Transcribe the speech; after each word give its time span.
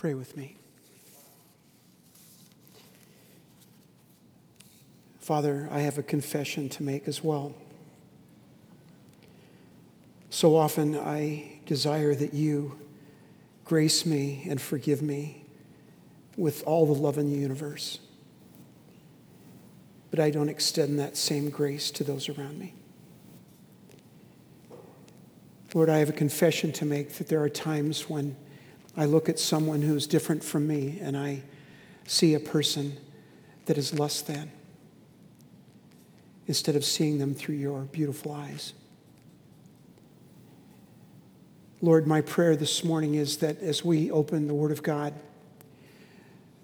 Pray 0.00 0.14
with 0.14 0.34
me. 0.34 0.56
Father, 5.18 5.68
I 5.70 5.80
have 5.80 5.98
a 5.98 6.02
confession 6.02 6.70
to 6.70 6.82
make 6.82 7.06
as 7.06 7.22
well. 7.22 7.52
So 10.30 10.56
often 10.56 10.96
I 10.96 11.60
desire 11.66 12.14
that 12.14 12.32
you 12.32 12.78
grace 13.66 14.06
me 14.06 14.46
and 14.48 14.58
forgive 14.58 15.02
me 15.02 15.44
with 16.34 16.62
all 16.64 16.86
the 16.86 16.98
love 16.98 17.18
in 17.18 17.30
the 17.30 17.36
universe. 17.36 17.98
But 20.10 20.18
I 20.18 20.30
don't 20.30 20.48
extend 20.48 20.98
that 20.98 21.18
same 21.18 21.50
grace 21.50 21.90
to 21.90 22.04
those 22.04 22.30
around 22.30 22.58
me. 22.58 22.72
Lord, 25.74 25.90
I 25.90 25.98
have 25.98 26.08
a 26.08 26.14
confession 26.14 26.72
to 26.72 26.86
make 26.86 27.12
that 27.16 27.28
there 27.28 27.42
are 27.42 27.50
times 27.50 28.08
when 28.08 28.34
I 28.96 29.04
look 29.04 29.28
at 29.28 29.38
someone 29.38 29.82
who's 29.82 30.06
different 30.06 30.42
from 30.42 30.66
me 30.66 30.98
and 31.00 31.16
I 31.16 31.42
see 32.06 32.34
a 32.34 32.40
person 32.40 32.96
that 33.66 33.78
is 33.78 33.98
less 33.98 34.20
than 34.20 34.50
instead 36.46 36.74
of 36.74 36.84
seeing 36.84 37.18
them 37.18 37.34
through 37.34 37.54
your 37.54 37.82
beautiful 37.82 38.32
eyes. 38.32 38.72
Lord, 41.80 42.06
my 42.06 42.20
prayer 42.20 42.56
this 42.56 42.84
morning 42.84 43.14
is 43.14 43.38
that 43.38 43.60
as 43.62 43.84
we 43.84 44.10
open 44.10 44.48
the 44.48 44.54
Word 44.54 44.72
of 44.72 44.82
God, 44.82 45.14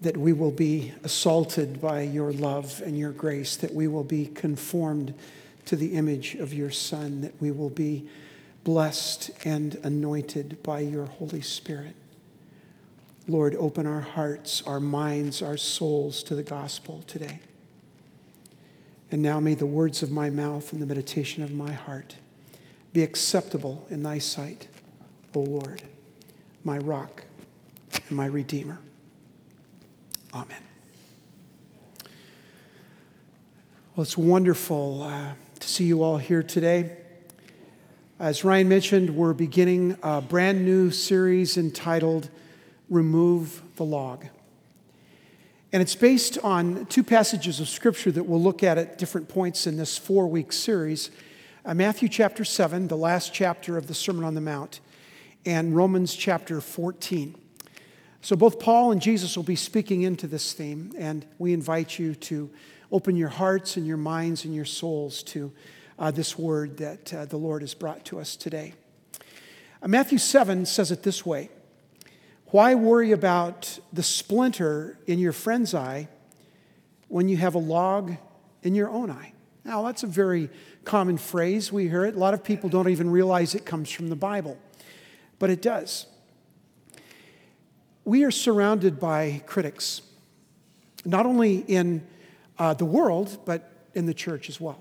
that 0.02 0.16
we 0.16 0.33
will 0.33 0.51
be 0.51 0.93
assaulted 1.05 1.80
by 1.80 2.02
your 2.02 2.33
love 2.33 2.83
and 2.85 2.99
your 2.99 3.13
grace, 3.13 3.57
that 3.57 3.73
we 3.73 3.88
will 3.88 4.05
be 4.05 4.27
conformed 4.27 5.15
to 5.65 5.77
the 5.77 5.95
image 5.95 6.35
of 6.35 6.52
your 6.52 6.71
Son, 6.71 7.23
that 7.23 7.41
we 7.41 7.51
will 7.51 7.71
be 7.71 8.07
blessed 8.65 9.30
and 9.45 9.77
anointed 9.85 10.63
by 10.63 10.80
your 10.80 11.07
Holy 11.07 11.41
Spirit. 11.41 11.95
Lord, 13.29 13.57
open 13.57 13.87
our 13.87 14.01
hearts, 14.01 14.62
our 14.66 14.80
minds, 14.80 15.43
our 15.43 15.57
souls 15.57 16.23
to 16.25 16.35
the 16.35 16.43
gospel 16.43 17.02
today. 17.07 17.41
And 19.10 19.23
now 19.23 19.41
may 19.41 19.55
the 19.55 19.66
words 19.66 20.02
of 20.02 20.10
my 20.10 20.30
mouth 20.30 20.73
and 20.73 20.80
the 20.80 20.87
meditation 20.87 21.43
of 21.43 21.52
my 21.52 21.73
heart 21.73 22.16
be 22.93 23.02
acceptable 23.02 23.87
in 23.91 24.02
thy 24.02 24.19
sight 24.19 24.69
O 25.37 25.41
Lord, 25.41 25.82
my 26.65 26.79
rock 26.79 27.24
and 28.09 28.16
my 28.16 28.24
redeemer. 28.24 28.79
Amen. 30.32 30.63
Well, 33.95 34.02
it's 34.02 34.16
wonderful 34.16 35.02
uh, 35.02 35.32
to 35.60 35.69
see 35.69 35.85
you 35.85 36.02
all 36.02 36.16
here 36.16 36.43
today. 36.43 36.97
As 38.19 38.45
Ryan 38.45 38.66
mentioned, 38.71 39.10
we're 39.10 39.35
beginning 39.35 39.99
a 40.02 40.23
brand 40.23 40.65
new 40.65 40.91
series 40.91 41.59
entitled 41.59 42.30
Remove 42.88 43.62
the 43.76 43.84
Log. 43.84 44.26
And 45.73 45.82
it's 45.82 45.95
based 45.95 46.38
on 46.45 46.87
two 46.87 47.02
passages 47.02 47.60
of 47.60 47.68
Scripture 47.68 48.10
that 48.12 48.24
we'll 48.24 48.42
look 48.42 48.62
at 48.62 48.79
at 48.79 48.98
different 48.98 49.29
points 49.29 49.66
in 49.66 49.76
this 49.76 49.98
four 49.98 50.26
week 50.26 50.52
series 50.52 51.10
uh, 51.66 51.74
Matthew 51.74 52.09
chapter 52.09 52.45
7, 52.45 52.87
the 52.87 52.96
last 52.96 53.34
chapter 53.34 53.76
of 53.76 53.88
the 53.88 53.95
Sermon 53.95 54.24
on 54.24 54.34
the 54.34 54.40
Mount, 54.40 54.79
and 55.45 55.74
Romans 55.74 56.14
chapter 56.14 56.60
14. 56.60 57.34
So 58.20 58.37
both 58.37 58.60
Paul 58.60 58.92
and 58.92 59.02
Jesus 59.02 59.37
will 59.37 59.42
be 59.42 59.57
speaking 59.57 60.02
into 60.02 60.29
this 60.29 60.52
theme, 60.52 60.92
and 60.96 61.26
we 61.38 61.52
invite 61.52 61.98
you 61.98 62.14
to 62.14 62.48
open 62.92 63.16
your 63.16 63.30
hearts 63.30 63.76
and 63.76 63.84
your 63.84 63.96
minds 63.96 64.44
and 64.44 64.54
your 64.54 64.64
souls 64.64 65.25
to 65.25 65.53
uh, 65.98 66.12
this 66.12 66.38
word 66.38 66.76
that 66.76 67.12
uh, 67.12 67.25
the 67.25 67.37
Lord 67.37 67.62
has 67.62 67.75
brought 67.75 68.04
to 68.04 68.20
us 68.20 68.37
today. 68.37 68.75
Uh, 69.82 69.88
Matthew 69.88 70.19
7 70.19 70.66
says 70.66 70.92
it 70.92 71.03
this 71.03 71.26
way 71.26 71.50
Why 72.50 72.75
worry 72.75 73.12
about 73.12 73.78
the 73.93 74.03
splinter 74.03 74.99
in 75.06 75.19
your 75.19 75.33
friend's 75.33 75.75
eye 75.75 76.09
when 77.09 77.28
you 77.28 77.37
have 77.37 77.55
a 77.55 77.59
log 77.59 78.16
in 78.62 78.75
your 78.75 78.88
own 78.88 79.11
eye? 79.11 79.33
Now, 79.65 79.83
that's 79.83 80.05
a 80.05 80.06
very 80.06 80.49
common 80.84 81.19
phrase. 81.19 81.72
We 81.72 81.88
hear 81.88 82.04
it. 82.04 82.15
A 82.15 82.19
lot 82.19 82.34
of 82.34 82.44
people 82.44 82.69
don't 82.69 82.88
even 82.88 83.10
realize 83.10 83.54
it 83.54 83.66
comes 83.66 83.91
from 83.91 84.09
the 84.09 84.16
Bible 84.16 84.56
but 85.38 85.50
it 85.50 85.62
does. 85.62 86.06
We 88.04 88.25
are 88.25 88.31
surrounded 88.31 89.00
by 89.00 89.43
critics, 89.47 90.03
not 91.04 91.26
only 91.26 91.59
in 91.59 92.06
uh, 92.59 92.75
the 92.75 92.84
world, 92.84 93.38
but 93.44 93.70
in 93.94 94.06
the 94.06 94.15
church 94.15 94.49
as 94.49 94.60
well. 94.60 94.78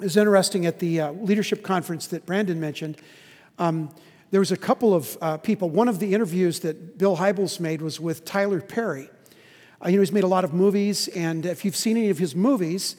It 0.00 0.04
was 0.04 0.16
interesting 0.16 0.66
at 0.66 0.78
the 0.78 1.00
uh, 1.00 1.12
leadership 1.12 1.62
conference 1.62 2.08
that 2.08 2.26
Brandon 2.26 2.60
mentioned. 2.60 2.96
Um, 3.58 3.90
there 4.32 4.40
was 4.40 4.50
a 4.50 4.56
couple 4.56 4.94
of 4.94 5.18
uh, 5.20 5.36
people. 5.36 5.68
One 5.68 5.88
of 5.88 5.98
the 5.98 6.14
interviews 6.14 6.60
that 6.60 6.96
Bill 6.96 7.18
Hybels 7.18 7.60
made 7.60 7.82
was 7.82 8.00
with 8.00 8.24
Tyler 8.24 8.62
Perry. 8.62 9.10
Uh, 9.84 9.90
you 9.90 9.96
know, 9.96 10.00
he's 10.00 10.10
made 10.10 10.24
a 10.24 10.28
lot 10.28 10.42
of 10.42 10.54
movies, 10.54 11.06
and 11.08 11.44
if 11.44 11.66
you've 11.66 11.76
seen 11.76 11.98
any 11.98 12.08
of 12.08 12.16
his 12.16 12.34
movies, 12.34 12.96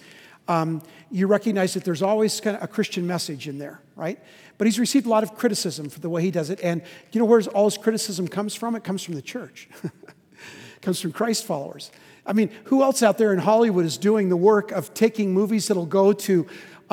um, 0.47 0.83
you 1.09 1.25
recognize 1.25 1.73
that 1.73 1.85
there's 1.85 2.03
always 2.03 2.39
kind 2.39 2.55
of 2.55 2.61
a 2.61 2.67
Christian 2.67 3.07
message 3.07 3.47
in 3.47 3.57
there, 3.57 3.81
right? 3.95 4.19
But 4.59 4.67
he's 4.67 4.77
received 4.77 5.07
a 5.07 5.09
lot 5.09 5.23
of 5.23 5.33
criticism 5.33 5.89
for 5.89 5.99
the 5.99 6.09
way 6.09 6.21
he 6.21 6.29
does 6.29 6.51
it. 6.51 6.59
And 6.61 6.83
you 7.11 7.19
know 7.19 7.25
where 7.25 7.41
all 7.55 7.65
his 7.65 7.79
criticism 7.79 8.27
comes 8.27 8.53
from? 8.53 8.75
It 8.75 8.83
comes 8.83 9.01
from 9.01 9.15
the 9.15 9.21
church, 9.21 9.67
it 9.83 9.91
comes 10.83 11.01
from 11.01 11.13
Christ 11.13 11.45
followers. 11.45 11.89
I 12.27 12.33
mean, 12.33 12.51
who 12.65 12.83
else 12.83 13.01
out 13.01 13.17
there 13.17 13.33
in 13.33 13.39
Hollywood 13.39 13.85
is 13.85 13.97
doing 13.97 14.29
the 14.29 14.37
work 14.37 14.71
of 14.71 14.93
taking 14.93 15.33
movies 15.33 15.67
that'll 15.67 15.87
go 15.87 16.13
to 16.13 16.47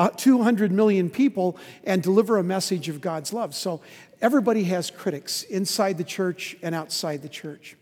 200 0.09 0.71
million 0.71 1.09
people 1.09 1.57
and 1.83 2.01
deliver 2.01 2.37
a 2.37 2.43
message 2.43 2.89
of 2.89 3.01
God's 3.01 3.33
love? 3.33 3.53
So 3.55 3.81
everybody 4.21 4.63
has 4.65 4.91
critics 4.91 5.43
inside 5.43 5.97
the 5.97 6.03
church 6.03 6.55
and 6.61 6.73
outside 6.75 7.21
the 7.21 7.29
church. 7.29 7.75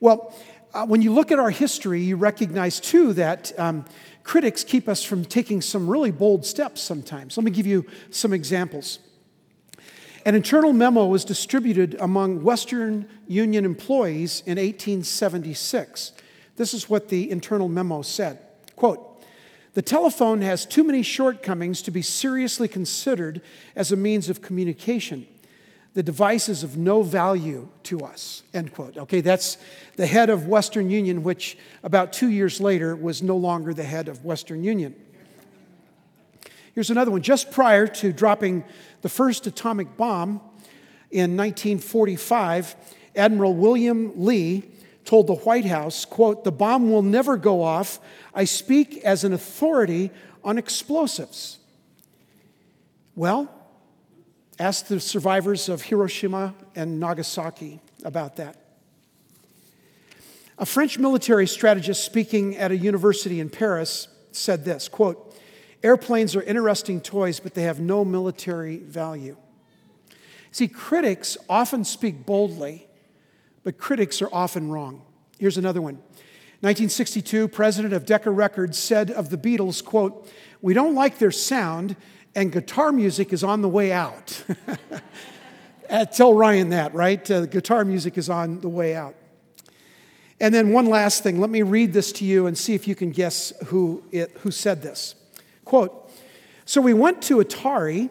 Well, 0.00 0.34
uh, 0.72 0.86
when 0.86 1.02
you 1.02 1.12
look 1.12 1.32
at 1.32 1.38
our 1.38 1.50
history, 1.50 2.00
you 2.00 2.16
recognize 2.16 2.80
too 2.80 3.12
that 3.14 3.52
um, 3.58 3.84
critics 4.22 4.62
keep 4.64 4.88
us 4.88 5.02
from 5.02 5.24
taking 5.24 5.60
some 5.60 5.88
really 5.88 6.10
bold 6.10 6.46
steps 6.46 6.80
sometimes. 6.80 7.36
Let 7.36 7.44
me 7.44 7.50
give 7.50 7.66
you 7.66 7.86
some 8.10 8.32
examples. 8.32 9.00
An 10.26 10.34
internal 10.34 10.72
memo 10.72 11.06
was 11.06 11.24
distributed 11.24 11.96
among 11.98 12.42
Western 12.42 13.08
Union 13.26 13.64
employees 13.64 14.42
in 14.44 14.58
1876. 14.58 16.12
This 16.56 16.74
is 16.74 16.90
what 16.90 17.08
the 17.08 17.30
internal 17.30 17.68
memo 17.68 18.02
said. 18.02 18.38
Quote, 18.76 19.09
the 19.74 19.82
telephone 19.82 20.42
has 20.42 20.66
too 20.66 20.84
many 20.84 21.02
shortcomings 21.02 21.82
to 21.82 21.90
be 21.90 22.02
seriously 22.02 22.68
considered 22.68 23.40
as 23.76 23.92
a 23.92 23.96
means 23.96 24.28
of 24.28 24.42
communication 24.42 25.26
the 25.94 26.02
device 26.02 26.48
is 26.48 26.62
of 26.62 26.76
no 26.76 27.02
value 27.02 27.68
to 27.84 28.00
us, 28.00 28.42
end 28.54 28.72
quote. 28.72 28.96
Okay, 28.96 29.20
that's 29.20 29.58
the 29.96 30.06
head 30.06 30.30
of 30.30 30.46
Western 30.46 30.88
Union, 30.88 31.22
which 31.24 31.58
about 31.82 32.12
two 32.12 32.28
years 32.28 32.60
later 32.60 32.94
was 32.94 33.22
no 33.22 33.36
longer 33.36 33.74
the 33.74 33.84
head 33.84 34.06
of 34.06 34.24
Western 34.24 34.62
Union. 34.62 34.94
Here's 36.74 36.90
another 36.90 37.10
one. 37.10 37.22
Just 37.22 37.50
prior 37.50 37.88
to 37.88 38.12
dropping 38.12 38.64
the 39.02 39.08
first 39.08 39.48
atomic 39.48 39.96
bomb 39.96 40.40
in 41.10 41.36
1945, 41.36 42.76
Admiral 43.16 43.54
William 43.54 44.12
Leahy 44.14 44.70
told 45.10 45.26
the 45.26 45.34
White 45.34 45.66
House, 45.66 46.04
quote, 46.04 46.44
the 46.44 46.52
bomb 46.52 46.90
will 46.90 47.02
never 47.02 47.36
go 47.36 47.62
off. 47.62 47.98
I 48.34 48.44
speak 48.44 48.98
as 48.98 49.24
an 49.24 49.32
authority 49.32 50.10
on 50.42 50.56
explosives. 50.56 51.58
Well, 53.14 53.50
Ask 54.60 54.88
the 54.88 55.00
survivors 55.00 55.70
of 55.70 55.80
Hiroshima 55.80 56.54
and 56.76 57.00
Nagasaki 57.00 57.80
about 58.04 58.36
that. 58.36 58.58
A 60.58 60.66
French 60.66 60.98
military 60.98 61.46
strategist 61.46 62.04
speaking 62.04 62.58
at 62.58 62.70
a 62.70 62.76
university 62.76 63.40
in 63.40 63.48
Paris 63.48 64.08
said 64.32 64.66
this 64.66 64.86
quote, 64.86 65.34
Airplanes 65.82 66.36
are 66.36 66.42
interesting 66.42 67.00
toys, 67.00 67.40
but 67.40 67.54
they 67.54 67.62
have 67.62 67.80
no 67.80 68.04
military 68.04 68.76
value. 68.76 69.38
See, 70.52 70.68
critics 70.68 71.38
often 71.48 71.82
speak 71.82 72.26
boldly, 72.26 72.86
but 73.64 73.78
critics 73.78 74.22
are 74.22 74.28
often 74.32 74.70
wrong. 74.70 75.02
Here's 75.38 75.58
another 75.58 75.82
one. 75.82 75.94
1962, 76.62 77.48
president 77.48 77.94
of 77.94 78.04
Decca 78.04 78.30
Records 78.30 78.78
said 78.78 79.10
of 79.10 79.30
the 79.30 79.38
Beatles, 79.38 79.82
quote, 79.82 80.30
"We 80.60 80.74
don't 80.74 80.94
like 80.94 81.18
their 81.18 81.30
sound, 81.30 81.96
and 82.34 82.52
guitar 82.52 82.92
music 82.92 83.32
is 83.32 83.42
on 83.42 83.62
the 83.62 83.68
way 83.68 83.92
out. 83.92 84.44
Uh, 85.90 86.04
tell 86.04 86.32
Ryan 86.32 86.68
that, 86.68 86.94
right? 86.94 87.28
Uh, 87.28 87.46
guitar 87.46 87.84
music 87.84 88.16
is 88.16 88.30
on 88.30 88.60
the 88.60 88.68
way 88.68 88.94
out. 88.94 89.16
And 90.38 90.54
then 90.54 90.70
one 90.70 90.86
last 90.86 91.24
thing. 91.24 91.40
Let 91.40 91.50
me 91.50 91.62
read 91.62 91.92
this 91.92 92.12
to 92.12 92.24
you 92.24 92.46
and 92.46 92.56
see 92.56 92.74
if 92.74 92.86
you 92.86 92.94
can 92.94 93.10
guess 93.10 93.52
who, 93.66 94.04
it, 94.12 94.30
who 94.42 94.52
said 94.52 94.82
this. 94.82 95.16
Quote 95.64 96.08
So 96.64 96.80
we 96.80 96.94
went 96.94 97.22
to 97.22 97.38
Atari 97.38 98.08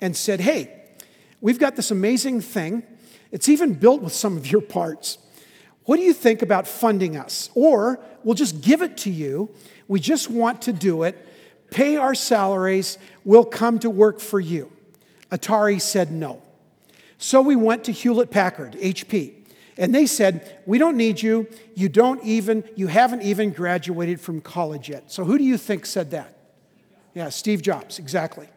and 0.00 0.16
said, 0.16 0.40
Hey, 0.40 0.74
we've 1.42 1.58
got 1.58 1.76
this 1.76 1.90
amazing 1.90 2.40
thing. 2.40 2.82
It's 3.30 3.48
even 3.48 3.74
built 3.74 4.02
with 4.02 4.12
some 4.12 4.36
of 4.36 4.50
your 4.50 4.60
parts. 4.60 5.18
What 5.84 5.96
do 5.96 6.02
you 6.02 6.12
think 6.12 6.42
about 6.42 6.66
funding 6.66 7.16
us? 7.16 7.50
Or 7.54 8.00
we'll 8.24 8.34
just 8.34 8.60
give 8.60 8.82
it 8.82 8.96
to 8.98 9.10
you. 9.10 9.50
We 9.86 10.00
just 10.00 10.30
want 10.30 10.62
to 10.62 10.72
do 10.72 11.02
it 11.02 11.24
pay 11.70 11.96
our 11.96 12.14
salaries, 12.14 12.98
we'll 13.24 13.44
come 13.44 13.78
to 13.80 13.90
work 13.90 14.20
for 14.20 14.40
you. 14.40 14.72
Atari 15.30 15.80
said 15.80 16.10
no. 16.10 16.42
So 17.18 17.42
we 17.42 17.56
went 17.56 17.84
to 17.84 17.92
Hewlett 17.92 18.30
Packard, 18.30 18.74
HP, 18.74 19.34
And 19.76 19.94
they 19.94 20.06
said, 20.06 20.60
We 20.66 20.78
don't 20.78 20.96
need 20.96 21.20
you. 21.20 21.48
You 21.74 21.88
don't 21.88 22.22
even, 22.24 22.64
you 22.76 22.86
haven't 22.86 23.22
even 23.22 23.50
graduated 23.50 24.20
from 24.20 24.40
college 24.40 24.88
yet. 24.88 25.10
So 25.12 25.24
who 25.24 25.36
do 25.38 25.44
you 25.44 25.56
think 25.58 25.84
said 25.84 26.10
that? 26.12 26.36
Yeah, 27.14 27.28
Steve 27.28 27.62
Jobs, 27.62 27.98
exactly. 27.98 28.48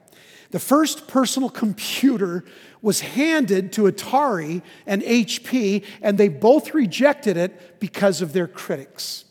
The 0.52 0.60
first 0.60 1.08
personal 1.08 1.50
computer 1.50 2.44
was 2.82 3.00
handed 3.02 3.72
to 3.74 3.84
Atari 3.84 4.62
and 4.86 5.02
HP, 5.02 5.86
and 6.02 6.18
they 6.18 6.28
both 6.28 6.74
rejected 6.74 7.38
it 7.38 7.80
because 7.80 8.22
of 8.22 8.34
their 8.34 8.48
critics. 8.48 9.26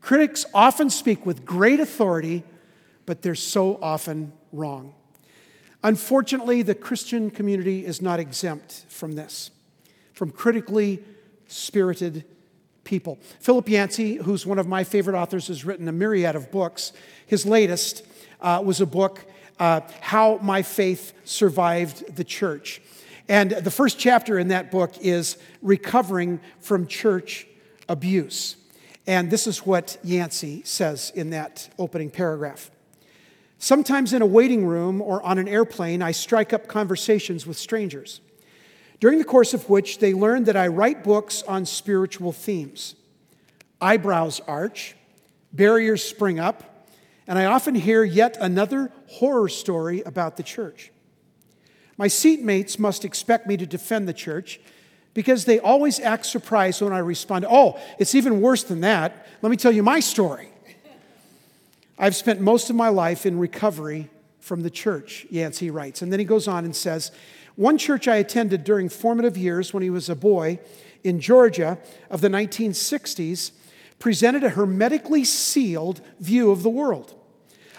Critics 0.00 0.44
often 0.52 0.90
speak 0.90 1.24
with 1.24 1.46
great 1.46 1.80
authority, 1.80 2.44
but 3.06 3.22
they're 3.22 3.34
so 3.34 3.78
often 3.80 4.32
wrong. 4.52 4.94
Unfortunately, 5.82 6.62
the 6.62 6.74
Christian 6.74 7.30
community 7.30 7.84
is 7.86 8.02
not 8.02 8.20
exempt 8.20 8.84
from 8.88 9.12
this, 9.12 9.50
from 10.12 10.30
critically 10.30 11.02
spirited 11.46 12.24
people. 12.84 13.18
Philip 13.40 13.68
Yancey, 13.68 14.16
who's 14.16 14.46
one 14.46 14.58
of 14.58 14.66
my 14.66 14.84
favorite 14.84 15.18
authors, 15.18 15.48
has 15.48 15.64
written 15.64 15.88
a 15.88 15.92
myriad 15.92 16.36
of 16.36 16.50
books. 16.50 16.92
His 17.26 17.46
latest 17.46 18.06
uh, 18.40 18.62
was 18.64 18.80
a 18.80 18.86
book, 18.86 19.24
uh, 19.58 19.80
How 20.00 20.38
My 20.42 20.62
Faith 20.62 21.12
Survived 21.24 22.16
the 22.16 22.24
Church. 22.24 22.80
And 23.28 23.50
the 23.52 23.70
first 23.70 23.98
chapter 23.98 24.38
in 24.38 24.48
that 24.48 24.70
book 24.70 24.94
is 25.00 25.38
Recovering 25.62 26.40
from 26.60 26.86
Church 26.86 27.46
Abuse. 27.88 28.56
And 29.06 29.30
this 29.30 29.46
is 29.46 29.64
what 29.66 29.96
Yancey 30.02 30.62
says 30.64 31.12
in 31.14 31.30
that 31.30 31.68
opening 31.78 32.10
paragraph. 32.10 32.70
Sometimes 33.58 34.12
in 34.12 34.20
a 34.20 34.26
waiting 34.26 34.66
room 34.66 35.00
or 35.00 35.22
on 35.22 35.38
an 35.38 35.48
airplane, 35.48 36.02
I 36.02 36.12
strike 36.12 36.52
up 36.52 36.66
conversations 36.66 37.46
with 37.46 37.56
strangers, 37.56 38.20
during 39.00 39.18
the 39.18 39.24
course 39.24 39.54
of 39.54 39.68
which 39.70 39.98
they 39.98 40.12
learn 40.12 40.44
that 40.44 40.56
I 40.56 40.66
write 40.66 41.02
books 41.04 41.42
on 41.44 41.64
spiritual 41.64 42.32
themes. 42.32 42.94
Eyebrows 43.80 44.40
arch, 44.46 44.96
barriers 45.52 46.02
spring 46.02 46.38
up, 46.38 46.73
and 47.26 47.38
I 47.38 47.46
often 47.46 47.74
hear 47.74 48.04
yet 48.04 48.36
another 48.40 48.92
horror 49.06 49.48
story 49.48 50.02
about 50.02 50.36
the 50.36 50.42
church. 50.42 50.90
My 51.96 52.08
seatmates 52.08 52.78
must 52.78 53.04
expect 53.04 53.46
me 53.46 53.56
to 53.56 53.66
defend 53.66 54.08
the 54.08 54.12
church 54.12 54.60
because 55.14 55.44
they 55.44 55.60
always 55.60 56.00
act 56.00 56.26
surprised 56.26 56.82
when 56.82 56.92
I 56.92 56.98
respond, 56.98 57.46
Oh, 57.48 57.78
it's 57.98 58.14
even 58.14 58.40
worse 58.40 58.64
than 58.64 58.80
that. 58.80 59.26
Let 59.42 59.50
me 59.50 59.56
tell 59.56 59.72
you 59.72 59.82
my 59.82 60.00
story. 60.00 60.48
I've 61.96 62.16
spent 62.16 62.40
most 62.40 62.70
of 62.70 62.76
my 62.76 62.88
life 62.88 63.24
in 63.24 63.38
recovery 63.38 64.10
from 64.40 64.62
the 64.62 64.70
church, 64.70 65.26
Yancey 65.30 65.70
writes. 65.70 66.02
And 66.02 66.12
then 66.12 66.18
he 66.18 66.24
goes 66.24 66.48
on 66.48 66.64
and 66.64 66.74
says, 66.74 67.12
One 67.54 67.78
church 67.78 68.08
I 68.08 68.16
attended 68.16 68.64
during 68.64 68.88
formative 68.88 69.38
years 69.38 69.72
when 69.72 69.82
he 69.82 69.90
was 69.90 70.08
a 70.08 70.16
boy 70.16 70.58
in 71.04 71.20
Georgia 71.20 71.78
of 72.10 72.20
the 72.20 72.28
1960s 72.28 73.52
presented 74.04 74.44
a 74.44 74.50
hermetically 74.50 75.24
sealed 75.24 75.98
view 76.20 76.50
of 76.50 76.62
the 76.62 76.68
world. 76.68 77.14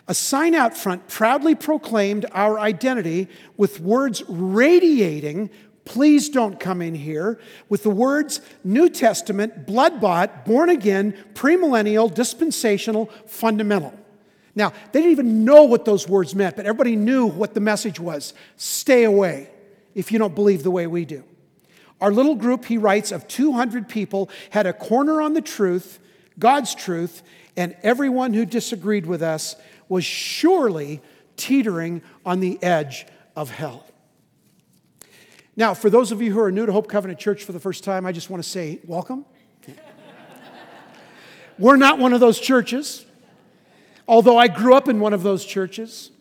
A 0.08 0.14
sign 0.16 0.56
out 0.56 0.76
front 0.76 1.08
proudly 1.08 1.54
proclaimed 1.54 2.26
our 2.32 2.58
identity 2.58 3.28
with 3.58 3.80
words 3.80 4.24
radiating, 4.28 5.52
please 5.84 6.30
don't 6.30 6.60
come 6.60 6.82
in 6.82 6.96
here, 6.96 7.40
with 7.70 7.84
the 7.84 7.92
words 7.92 8.42
New 8.64 8.90
Testament, 8.90 9.68
blood 9.68 10.02
bought, 10.02 10.46
born 10.46 10.70
again, 10.70 11.16
premillennial, 11.36 12.12
dispensational, 12.12 13.06
fundamental. 13.28 13.94
Now, 14.56 14.74
they 14.94 15.02
didn't 15.02 15.12
even 15.12 15.46
know 15.46 15.66
what 15.66 15.86
those 15.86 16.10
words 16.10 16.34
meant, 16.34 16.56
but 16.56 16.66
everybody 16.66 16.96
knew 16.96 17.28
what 17.28 17.54
the 17.54 17.60
message 17.60 18.00
was 18.00 18.34
stay 18.58 19.04
away 19.04 19.52
if 19.94 20.12
you 20.12 20.18
don't 20.18 20.34
believe 20.34 20.64
the 20.64 20.72
way 20.72 20.88
we 20.88 21.06
do. 21.06 21.24
Our 22.02 22.12
little 22.12 22.34
group, 22.34 22.66
he 22.66 22.80
writes, 22.80 23.12
of 23.12 23.28
200 23.28 23.88
people 23.88 24.32
had 24.50 24.66
a 24.66 24.74
corner 24.74 25.22
on 25.22 25.34
the 25.34 25.42
truth, 25.42 26.00
God's 26.38 26.76
truth, 26.76 27.24
and 27.56 27.76
everyone 27.84 28.34
who 28.34 28.46
disagreed 28.46 29.06
with 29.06 29.22
us 29.22 29.56
was 29.88 30.04
surely 30.04 31.02
teetering 31.38 32.02
on 32.26 32.40
the 32.40 32.62
edge 32.64 33.06
of 33.36 33.50
hell. 33.52 33.86
Now, 35.56 35.74
for 35.74 35.90
those 35.90 36.12
of 36.12 36.22
you 36.22 36.34
who 36.34 36.40
are 36.42 36.52
new 36.52 36.66
to 36.66 36.72
Hope 36.72 36.90
Covenant 36.90 37.20
Church 37.20 37.44
for 37.44 37.54
the 37.54 37.60
first 37.60 37.84
time, 37.84 38.06
I 38.06 38.12
just 38.12 38.30
want 38.30 38.44
to 38.44 38.50
say 38.50 38.80
welcome. 38.86 39.26
We're 41.60 41.78
not 41.78 41.98
one 41.98 42.14
of 42.14 42.20
those 42.20 42.40
churches. 42.40 43.06
Although 44.08 44.38
I 44.38 44.48
grew 44.50 44.76
up 44.76 44.88
in 44.90 45.00
one 45.00 45.14
of 45.14 45.24
those 45.24 45.46
churches, 45.46 46.12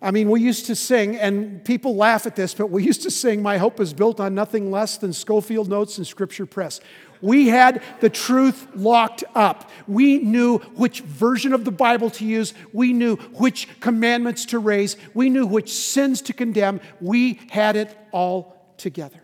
I 0.00 0.10
mean, 0.10 0.28
we 0.28 0.40
used 0.40 0.66
to 0.66 0.76
sing, 0.76 1.16
and 1.16 1.64
people 1.64 1.96
laugh 1.96 2.26
at 2.26 2.36
this, 2.36 2.52
but 2.52 2.70
we 2.70 2.82
used 2.82 3.02
to 3.02 3.10
sing, 3.10 3.42
My 3.42 3.58
Hope 3.58 3.80
is 3.80 3.94
Built 3.94 4.20
on 4.20 4.34
Nothing 4.34 4.70
Less 4.70 4.98
Than 4.98 5.12
Scofield 5.12 5.68
Notes 5.68 5.98
and 5.98 6.06
Scripture 6.06 6.46
Press. 6.46 6.80
We 7.26 7.48
had 7.48 7.82
the 7.98 8.08
truth 8.08 8.68
locked 8.76 9.24
up. 9.34 9.68
We 9.88 10.18
knew 10.18 10.58
which 10.76 11.00
version 11.00 11.52
of 11.52 11.64
the 11.64 11.72
Bible 11.72 12.08
to 12.10 12.24
use. 12.24 12.54
We 12.72 12.92
knew 12.92 13.16
which 13.16 13.80
commandments 13.80 14.44
to 14.46 14.60
raise. 14.60 14.96
We 15.12 15.28
knew 15.28 15.44
which 15.44 15.72
sins 15.72 16.22
to 16.22 16.32
condemn. 16.32 16.80
We 17.00 17.40
had 17.50 17.74
it 17.74 17.98
all 18.12 18.72
together. 18.76 19.20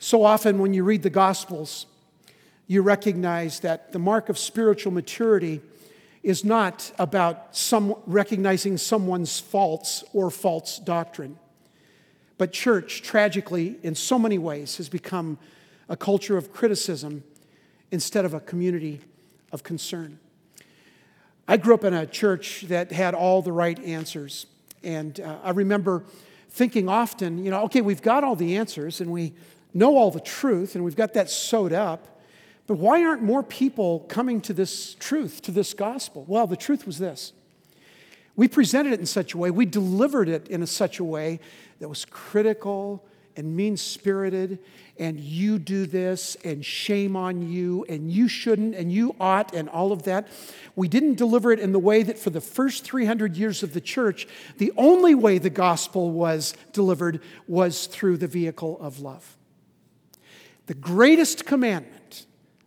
So 0.00 0.24
often, 0.24 0.58
when 0.58 0.74
you 0.74 0.82
read 0.82 1.04
the 1.04 1.10
Gospels, 1.10 1.86
you 2.66 2.82
recognize 2.82 3.60
that 3.60 3.92
the 3.92 4.00
mark 4.00 4.28
of 4.28 4.38
spiritual 4.38 4.90
maturity 4.90 5.60
is 6.24 6.44
not 6.44 6.90
about 6.98 7.56
some, 7.56 7.94
recognizing 8.06 8.78
someone's 8.78 9.38
faults 9.38 10.02
or 10.12 10.28
false 10.28 10.80
doctrine. 10.80 11.38
But 12.36 12.52
church, 12.52 13.02
tragically, 13.02 13.78
in 13.84 13.94
so 13.94 14.18
many 14.18 14.38
ways, 14.38 14.78
has 14.78 14.88
become 14.88 15.38
a 15.92 15.96
culture 15.96 16.38
of 16.38 16.50
criticism 16.50 17.22
instead 17.90 18.24
of 18.24 18.32
a 18.32 18.40
community 18.40 18.98
of 19.52 19.62
concern. 19.62 20.18
I 21.46 21.58
grew 21.58 21.74
up 21.74 21.84
in 21.84 21.92
a 21.92 22.06
church 22.06 22.62
that 22.62 22.90
had 22.90 23.14
all 23.14 23.42
the 23.42 23.52
right 23.52 23.78
answers. 23.84 24.46
And 24.82 25.20
uh, 25.20 25.36
I 25.44 25.50
remember 25.50 26.02
thinking 26.48 26.88
often, 26.88 27.44
you 27.44 27.50
know, 27.50 27.64
okay, 27.64 27.82
we've 27.82 28.00
got 28.00 28.24
all 28.24 28.34
the 28.34 28.56
answers 28.56 29.02
and 29.02 29.12
we 29.12 29.34
know 29.74 29.98
all 29.98 30.10
the 30.10 30.20
truth 30.20 30.74
and 30.76 30.82
we've 30.82 30.96
got 30.96 31.12
that 31.12 31.28
sewed 31.28 31.74
up. 31.74 32.22
But 32.66 32.78
why 32.78 33.04
aren't 33.04 33.22
more 33.22 33.42
people 33.42 34.00
coming 34.08 34.40
to 34.42 34.54
this 34.54 34.94
truth, 34.94 35.42
to 35.42 35.50
this 35.50 35.74
gospel? 35.74 36.24
Well, 36.26 36.46
the 36.46 36.56
truth 36.56 36.86
was 36.86 36.98
this. 36.98 37.34
We 38.34 38.48
presented 38.48 38.94
it 38.94 39.00
in 39.00 39.04
such 39.04 39.34
a 39.34 39.38
way, 39.38 39.50
we 39.50 39.66
delivered 39.66 40.30
it 40.30 40.48
in 40.48 40.62
a 40.62 40.66
such 40.66 40.98
a 41.00 41.04
way 41.04 41.38
that 41.80 41.88
was 41.88 42.06
critical 42.06 43.04
and 43.36 43.54
mean 43.54 43.76
spirited, 43.76 44.58
and 44.98 45.18
you 45.18 45.58
do 45.58 45.86
this, 45.86 46.36
and 46.44 46.64
shame 46.64 47.16
on 47.16 47.50
you, 47.50 47.84
and 47.88 48.10
you 48.10 48.28
shouldn't, 48.28 48.74
and 48.74 48.92
you 48.92 49.16
ought, 49.18 49.54
and 49.54 49.68
all 49.68 49.92
of 49.92 50.02
that. 50.04 50.28
We 50.76 50.88
didn't 50.88 51.14
deliver 51.14 51.50
it 51.52 51.60
in 51.60 51.72
the 51.72 51.78
way 51.78 52.02
that 52.02 52.18
for 52.18 52.30
the 52.30 52.40
first 52.40 52.84
300 52.84 53.36
years 53.36 53.62
of 53.62 53.72
the 53.72 53.80
church, 53.80 54.28
the 54.58 54.72
only 54.76 55.14
way 55.14 55.38
the 55.38 55.50
gospel 55.50 56.10
was 56.10 56.54
delivered 56.72 57.20
was 57.46 57.86
through 57.86 58.18
the 58.18 58.26
vehicle 58.26 58.78
of 58.80 59.00
love. 59.00 59.36
The 60.66 60.74
greatest 60.74 61.46
commandment 61.46 62.01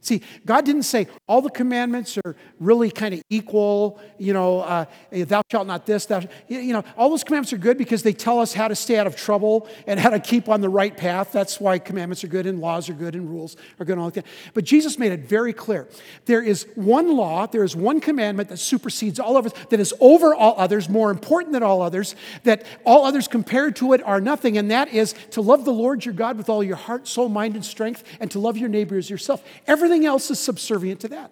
See, 0.05 0.21
God 0.45 0.65
didn't 0.65 0.83
say 0.83 1.07
all 1.27 1.41
the 1.41 1.50
commandments 1.50 2.15
are 2.24 2.35
really 2.59 2.91
kind 2.91 3.15
of 3.15 3.24
equal, 3.31 4.00
you 4.19 4.33
know, 4.33 4.59
uh, 4.59 4.85
thou 5.12 5.41
shalt 5.51 5.65
not 5.65 5.88
this, 5.88 6.05
thou, 6.05 6.21
you 6.47 6.74
know, 6.74 6.83
all 6.95 7.09
those 7.09 7.24
commandments 7.24 7.51
are 7.53 7.57
good 7.57 7.75
because 7.75 8.03
they 8.03 8.13
tell 8.13 8.39
us 8.39 8.53
how 8.53 8.67
to 8.67 8.75
stay 8.75 9.00
out 9.00 9.07
of 9.07 9.15
trouble 9.15 9.67
and 9.88 10.00
how 10.00 10.12
to 10.12 10.19
keep 10.19 10.47
on 10.47 10.62
the 10.62 10.69
right 10.69 10.95
path. 10.95 11.31
That's 11.31 11.59
why 11.59 11.79
commandments 11.79 12.24
are 12.24 12.27
good 12.27 12.45
and 12.45 12.62
laws 12.62 12.88
are 12.88 12.93
good 12.93 13.15
and 13.15 13.27
rules 13.27 13.57
are 13.79 13.85
good 13.85 13.93
and 13.93 14.01
all 14.01 14.12
that. 14.12 14.27
But 14.53 14.63
Jesus 14.63 15.00
made 15.00 15.12
it 15.12 15.21
very 15.21 15.53
clear. 15.53 15.88
There 16.25 16.43
is 16.43 16.67
one 16.75 17.17
law, 17.17 17.47
there 17.47 17.63
is 17.63 17.75
one 17.75 18.00
commandment 18.00 18.50
that 18.50 18.57
supersedes 18.57 19.19
all 19.19 19.35
others, 19.35 19.53
that 19.71 19.79
is 19.79 19.91
over 20.00 20.35
all 20.35 20.53
others, 20.59 20.88
more 20.88 21.09
important 21.09 21.51
than 21.53 21.63
all 21.63 21.81
others, 21.81 22.15
that 22.43 22.63
all 22.85 23.05
others 23.05 23.27
compared 23.27 23.75
to 23.77 23.93
it 23.93 24.03
are 24.03 24.21
nothing, 24.21 24.55
and 24.55 24.69
that 24.69 24.89
is 24.89 25.15
to 25.31 25.41
love 25.41 25.65
the 25.65 25.74
Lord 25.74 26.05
your 26.05 26.13
God 26.13 26.38
with 26.38 26.47
all 26.47 26.63
your 26.63 26.75
heart, 26.75 27.07
soul, 27.07 27.27
mind, 27.27 27.55
and 27.55 27.65
strength, 27.65 28.03
and 28.19 28.29
to 28.29 28.38
love 28.38 28.55
your 28.55 28.69
neighbor 28.69 28.97
as 28.97 29.09
yourself. 29.09 29.43
Everything 29.65 29.94
Everything 29.95 30.07
else 30.09 30.29
is 30.29 30.41
subservient 30.41 30.99
to 30.99 31.07
that. 31.07 31.31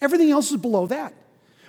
Everything 0.00 0.30
else 0.30 0.52
is 0.52 0.56
below 0.56 0.86
that. 0.86 1.14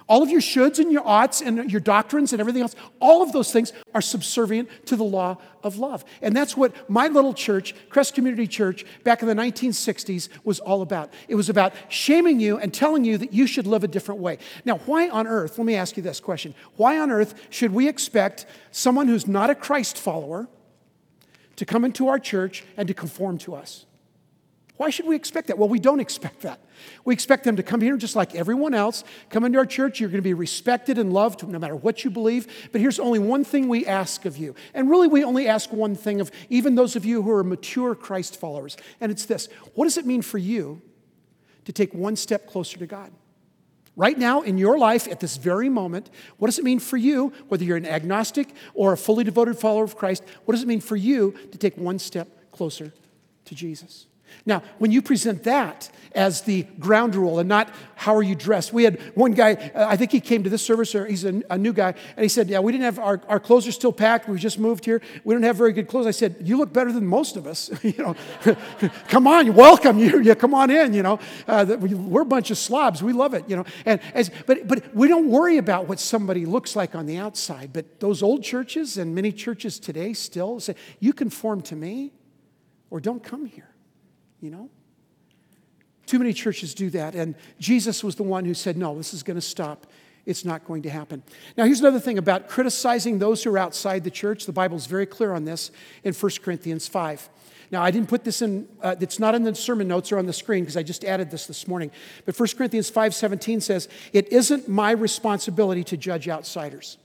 All 0.07 0.21
of 0.21 0.29
your 0.29 0.41
shoulds 0.41 0.77
and 0.77 0.91
your 0.91 1.01
oughts 1.07 1.41
and 1.41 1.71
your 1.71 1.81
doctrines 1.81 2.33
and 2.33 2.39
everything 2.39 2.61
else, 2.61 2.75
all 2.99 3.23
of 3.23 3.31
those 3.31 3.51
things 3.51 3.73
are 3.95 4.01
subservient 4.01 4.69
to 4.85 4.95
the 4.95 5.03
law 5.03 5.37
of 5.63 5.77
love. 5.77 6.05
And 6.21 6.35
that's 6.35 6.55
what 6.55 6.87
my 6.87 7.07
little 7.07 7.33
church, 7.33 7.73
Crest 7.89 8.13
Community 8.13 8.45
Church, 8.45 8.85
back 9.03 9.23
in 9.23 9.27
the 9.27 9.33
1960s 9.33 10.29
was 10.43 10.59
all 10.59 10.83
about. 10.83 11.11
It 11.27 11.33
was 11.33 11.49
about 11.49 11.73
shaming 11.89 12.39
you 12.39 12.59
and 12.59 12.71
telling 12.71 13.03
you 13.03 13.17
that 13.17 13.33
you 13.33 13.47
should 13.47 13.65
live 13.65 13.83
a 13.83 13.87
different 13.87 14.21
way. 14.21 14.37
Now, 14.65 14.77
why 14.85 15.09
on 15.09 15.25
earth, 15.25 15.57
let 15.57 15.65
me 15.65 15.73
ask 15.73 15.97
you 15.97 16.03
this 16.03 16.19
question 16.19 16.53
why 16.77 16.99
on 16.99 17.09
earth 17.09 17.33
should 17.49 17.73
we 17.73 17.87
expect 17.87 18.45
someone 18.69 19.07
who's 19.07 19.25
not 19.25 19.49
a 19.49 19.55
Christ 19.55 19.97
follower 19.97 20.47
to 21.55 21.65
come 21.65 21.83
into 21.83 22.07
our 22.07 22.19
church 22.19 22.63
and 22.77 22.87
to 22.87 22.93
conform 22.93 23.39
to 23.39 23.55
us? 23.55 23.87
Why 24.77 24.89
should 24.89 25.05
we 25.05 25.15
expect 25.15 25.47
that? 25.47 25.57
Well, 25.57 25.69
we 25.69 25.79
don't 25.79 25.99
expect 25.99 26.41
that. 26.41 26.59
We 27.05 27.13
expect 27.13 27.43
them 27.43 27.55
to 27.57 27.63
come 27.63 27.79
here 27.79 27.95
just 27.95 28.15
like 28.15 28.33
everyone 28.33 28.73
else, 28.73 29.03
come 29.29 29.43
into 29.43 29.59
our 29.59 29.67
church. 29.67 29.99
You're 29.99 30.09
going 30.09 30.17
to 30.17 30.23
be 30.23 30.33
respected 30.33 30.97
and 30.97 31.13
loved 31.13 31.47
no 31.47 31.59
matter 31.59 31.75
what 31.75 32.03
you 32.03 32.09
believe. 32.09 32.69
But 32.71 32.81
here's 32.81 32.99
only 32.99 33.19
one 33.19 33.43
thing 33.43 33.69
we 33.69 33.85
ask 33.85 34.25
of 34.25 34.35
you. 34.35 34.55
And 34.73 34.89
really, 34.89 35.07
we 35.07 35.23
only 35.23 35.47
ask 35.47 35.71
one 35.71 35.95
thing 35.95 36.19
of 36.19 36.31
even 36.49 36.73
those 36.73 36.95
of 36.95 37.05
you 37.05 37.21
who 37.21 37.31
are 37.31 37.43
mature 37.43 37.93
Christ 37.93 38.39
followers. 38.39 38.75
And 38.99 39.11
it's 39.11 39.25
this 39.25 39.47
What 39.75 39.85
does 39.85 39.97
it 39.97 40.07
mean 40.07 40.23
for 40.23 40.39
you 40.39 40.81
to 41.65 41.71
take 41.71 41.93
one 41.93 42.15
step 42.15 42.47
closer 42.47 42.79
to 42.79 42.87
God? 42.87 43.11
Right 43.95 44.17
now, 44.17 44.41
in 44.41 44.57
your 44.57 44.79
life, 44.79 45.07
at 45.07 45.19
this 45.19 45.37
very 45.37 45.69
moment, 45.69 46.09
what 46.37 46.47
does 46.47 46.57
it 46.57 46.65
mean 46.65 46.79
for 46.79 46.97
you, 46.97 47.31
whether 47.47 47.63
you're 47.63 47.77
an 47.77 47.85
agnostic 47.85 48.55
or 48.73 48.91
a 48.91 48.97
fully 48.97 49.23
devoted 49.23 49.59
follower 49.59 49.83
of 49.83 49.95
Christ, 49.95 50.23
what 50.45 50.53
does 50.53 50.63
it 50.63 50.67
mean 50.67 50.81
for 50.81 50.95
you 50.95 51.35
to 51.51 51.59
take 51.59 51.77
one 51.77 51.99
step 51.99 52.51
closer 52.51 52.91
to 53.45 53.53
Jesus? 53.53 54.07
Now, 54.45 54.63
when 54.79 54.91
you 54.91 55.01
present 55.01 55.43
that 55.43 55.89
as 56.13 56.41
the 56.41 56.63
ground 56.79 57.15
rule 57.15 57.39
and 57.39 57.49
not 57.49 57.73
how 57.95 58.15
are 58.15 58.23
you 58.23 58.35
dressed, 58.35 58.73
we 58.73 58.83
had 58.83 58.99
one 59.15 59.31
guy, 59.31 59.53
uh, 59.73 59.87
I 59.87 59.95
think 59.95 60.11
he 60.11 60.19
came 60.19 60.43
to 60.43 60.49
this 60.49 60.61
service, 60.61 60.93
or 60.93 61.05
he's 61.05 61.23
a, 61.23 61.41
a, 61.49 61.57
new 61.57 61.73
guy, 61.73 61.89
and 62.15 62.23
he 62.23 62.27
said, 62.27 62.49
Yeah, 62.49 62.59
we 62.59 62.71
didn't 62.71 62.83
have 62.83 62.99
our, 62.99 63.21
our 63.27 63.39
clothes 63.39 63.67
are 63.67 63.71
still 63.71 63.93
packed. 63.93 64.27
We 64.27 64.37
just 64.37 64.59
moved 64.59 64.85
here. 64.85 65.01
We 65.23 65.33
don't 65.33 65.43
have 65.43 65.55
very 65.55 65.73
good 65.73 65.87
clothes. 65.87 66.05
I 66.05 66.11
said, 66.11 66.35
You 66.41 66.57
look 66.57 66.73
better 66.73 66.91
than 66.91 67.05
most 67.05 67.37
of 67.37 67.47
us. 67.47 67.71
you 67.83 67.93
know, 67.97 68.15
come 69.07 69.27
on, 69.27 69.53
welcome 69.53 69.97
you. 69.97 70.21
Yeah, 70.21 70.35
come 70.35 70.53
on 70.53 70.69
in. 70.69 70.93
You 70.93 71.03
know, 71.03 71.19
uh, 71.47 71.77
we're 71.79 72.21
a 72.21 72.25
bunch 72.25 72.51
of 72.51 72.57
slobs. 72.57 73.01
We 73.01 73.13
love 73.13 73.33
it. 73.33 73.49
You 73.49 73.57
know, 73.57 73.65
and 73.85 74.01
as, 74.13 74.29
but 74.45 74.67
but 74.67 74.93
we 74.95 75.07
don't 75.07 75.29
worry 75.29 75.57
about 75.57 75.87
what 75.87 75.99
somebody 75.99 76.45
looks 76.45 76.75
like 76.75 76.95
on 76.95 77.05
the 77.05 77.17
outside. 77.17 77.71
But 77.73 77.99
those 77.99 78.21
old 78.21 78.43
churches 78.43 78.97
and 78.97 79.15
many 79.15 79.31
churches 79.31 79.79
today 79.79 80.13
still 80.13 80.59
say, 80.59 80.75
You 80.99 81.13
conform 81.13 81.61
to 81.63 81.75
me, 81.75 82.11
or 82.89 82.99
don't 82.99 83.23
come 83.23 83.45
here 83.45 83.72
you 84.43 84.51
know? 84.51 84.69
Too 86.05 86.19
many 86.19 86.33
churches 86.33 86.73
do 86.73 86.89
that. 86.91 87.15
And 87.15 87.35
Jesus 87.59 88.03
was 88.03 88.15
the 88.15 88.23
one 88.23 88.45
who 88.45 88.53
said, 88.53 88.77
no, 88.77 88.95
this 88.95 89.13
is 89.13 89.23
going 89.23 89.35
to 89.35 89.41
stop. 89.41 89.87
It's 90.25 90.45
not 90.45 90.65
going 90.65 90.83
to 90.83 90.89
happen. 90.89 91.23
Now, 91.57 91.65
here's 91.65 91.79
another 91.79 91.99
thing 91.99 92.17
about 92.17 92.47
criticizing 92.47 93.19
those 93.19 93.43
who 93.43 93.53
are 93.53 93.57
outside 93.57 94.03
the 94.03 94.11
church. 94.11 94.45
The 94.45 94.53
Bible 94.53 94.77
is 94.77 94.85
very 94.85 95.05
clear 95.05 95.33
on 95.33 95.45
this 95.45 95.71
in 96.03 96.13
1 96.13 96.31
Corinthians 96.41 96.87
5. 96.87 97.29
Now, 97.71 97.81
I 97.81 97.91
didn't 97.91 98.09
put 98.09 98.23
this 98.23 98.41
in, 98.41 98.67
uh, 98.81 98.95
it's 98.99 99.19
not 99.19 99.33
in 99.33 99.43
the 99.43 99.55
sermon 99.55 99.87
notes 99.87 100.11
or 100.11 100.19
on 100.19 100.25
the 100.25 100.33
screen 100.33 100.63
because 100.63 100.77
I 100.77 100.83
just 100.83 101.03
added 101.03 101.31
this 101.31 101.47
this 101.47 101.67
morning. 101.67 101.91
But 102.25 102.39
1 102.39 102.49
Corinthians 102.57 102.91
5.17 102.91 103.61
says, 103.61 103.89
It 104.11 104.31
isn't 104.31 104.67
my 104.67 104.91
responsibility 104.91 105.83
to 105.85 105.97
judge 105.97 106.29
outsiders. 106.29 106.97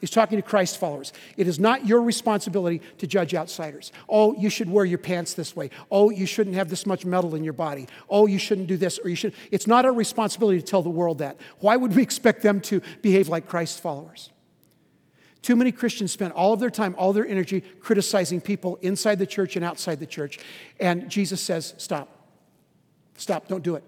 He's 0.00 0.10
talking 0.10 0.38
to 0.38 0.42
Christ 0.42 0.78
followers. 0.78 1.12
It 1.36 1.46
is 1.46 1.58
not 1.58 1.86
your 1.86 2.00
responsibility 2.02 2.80
to 2.98 3.06
judge 3.06 3.34
outsiders. 3.34 3.92
Oh, 4.08 4.34
you 4.34 4.48
should 4.48 4.70
wear 4.70 4.84
your 4.84 4.98
pants 4.98 5.34
this 5.34 5.54
way. 5.54 5.70
Oh, 5.90 6.08
you 6.08 6.24
shouldn't 6.26 6.56
have 6.56 6.70
this 6.70 6.86
much 6.86 7.04
metal 7.04 7.34
in 7.34 7.44
your 7.44 7.52
body. 7.52 7.86
Oh, 8.08 8.26
you 8.26 8.38
shouldn't 8.38 8.66
do 8.66 8.78
this 8.78 8.98
or 8.98 9.10
you 9.10 9.16
should. 9.16 9.34
It's 9.50 9.66
not 9.66 9.84
our 9.84 9.92
responsibility 9.92 10.58
to 10.58 10.66
tell 10.66 10.82
the 10.82 10.88
world 10.88 11.18
that. 11.18 11.36
Why 11.58 11.76
would 11.76 11.94
we 11.94 12.02
expect 12.02 12.42
them 12.42 12.60
to 12.62 12.80
behave 13.02 13.28
like 13.28 13.46
Christ 13.46 13.80
followers? 13.80 14.30
Too 15.42 15.56
many 15.56 15.72
Christians 15.72 16.12
spend 16.12 16.32
all 16.32 16.52
of 16.52 16.60
their 16.60 16.70
time, 16.70 16.94
all 16.98 17.12
their 17.12 17.26
energy 17.26 17.60
criticizing 17.60 18.40
people 18.40 18.76
inside 18.82 19.18
the 19.18 19.26
church 19.26 19.56
and 19.56 19.64
outside 19.64 20.00
the 20.00 20.06
church. 20.06 20.38
And 20.78 21.10
Jesus 21.10 21.40
says, 21.40 21.74
stop. 21.78 22.08
Stop, 23.16 23.48
don't 23.48 23.62
do 23.62 23.74
it. 23.74 23.84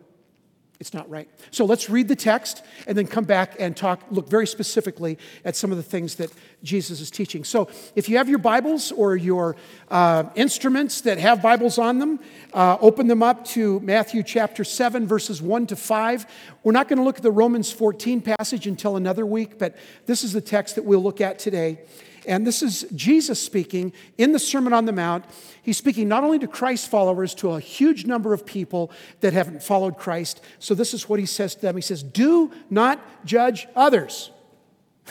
It's 0.82 0.92
not 0.92 1.08
right. 1.08 1.28
So 1.52 1.64
let's 1.64 1.88
read 1.88 2.08
the 2.08 2.16
text 2.16 2.64
and 2.88 2.98
then 2.98 3.06
come 3.06 3.22
back 3.22 3.54
and 3.60 3.76
talk, 3.76 4.02
look 4.10 4.28
very 4.28 4.48
specifically 4.48 5.16
at 5.44 5.54
some 5.54 5.70
of 5.70 5.76
the 5.76 5.82
things 5.84 6.16
that 6.16 6.32
Jesus 6.64 7.00
is 7.00 7.08
teaching. 7.08 7.44
So 7.44 7.68
if 7.94 8.08
you 8.08 8.16
have 8.16 8.28
your 8.28 8.40
Bibles 8.40 8.90
or 8.90 9.14
your 9.14 9.54
uh, 9.92 10.24
instruments 10.34 11.02
that 11.02 11.18
have 11.18 11.40
Bibles 11.40 11.78
on 11.78 12.00
them, 12.00 12.18
uh, 12.52 12.78
open 12.80 13.06
them 13.06 13.22
up 13.22 13.44
to 13.50 13.78
Matthew 13.78 14.24
chapter 14.24 14.64
7, 14.64 15.06
verses 15.06 15.40
1 15.40 15.68
to 15.68 15.76
5. 15.76 16.26
We're 16.64 16.72
not 16.72 16.88
going 16.88 16.98
to 16.98 17.04
look 17.04 17.18
at 17.18 17.22
the 17.22 17.30
Romans 17.30 17.70
14 17.70 18.20
passage 18.20 18.66
until 18.66 18.96
another 18.96 19.24
week, 19.24 19.58
but 19.60 19.76
this 20.06 20.24
is 20.24 20.32
the 20.32 20.40
text 20.40 20.74
that 20.74 20.84
we'll 20.84 21.00
look 21.00 21.20
at 21.20 21.38
today. 21.38 21.78
And 22.26 22.46
this 22.46 22.62
is 22.62 22.86
Jesus 22.94 23.42
speaking 23.42 23.92
in 24.16 24.32
the 24.32 24.38
Sermon 24.38 24.72
on 24.72 24.84
the 24.84 24.92
Mount. 24.92 25.24
He's 25.62 25.76
speaking 25.76 26.08
not 26.08 26.24
only 26.24 26.38
to 26.38 26.46
Christ 26.46 26.88
followers, 26.88 27.34
to 27.36 27.52
a 27.52 27.60
huge 27.60 28.06
number 28.06 28.32
of 28.32 28.46
people 28.46 28.92
that 29.20 29.32
haven't 29.32 29.62
followed 29.62 29.98
Christ. 29.98 30.40
So 30.58 30.74
this 30.74 30.94
is 30.94 31.08
what 31.08 31.18
he 31.18 31.26
says 31.26 31.54
to 31.56 31.62
them 31.62 31.76
He 31.76 31.82
says, 31.82 32.02
Do 32.02 32.52
not 32.70 33.00
judge 33.24 33.66
others. 33.74 34.30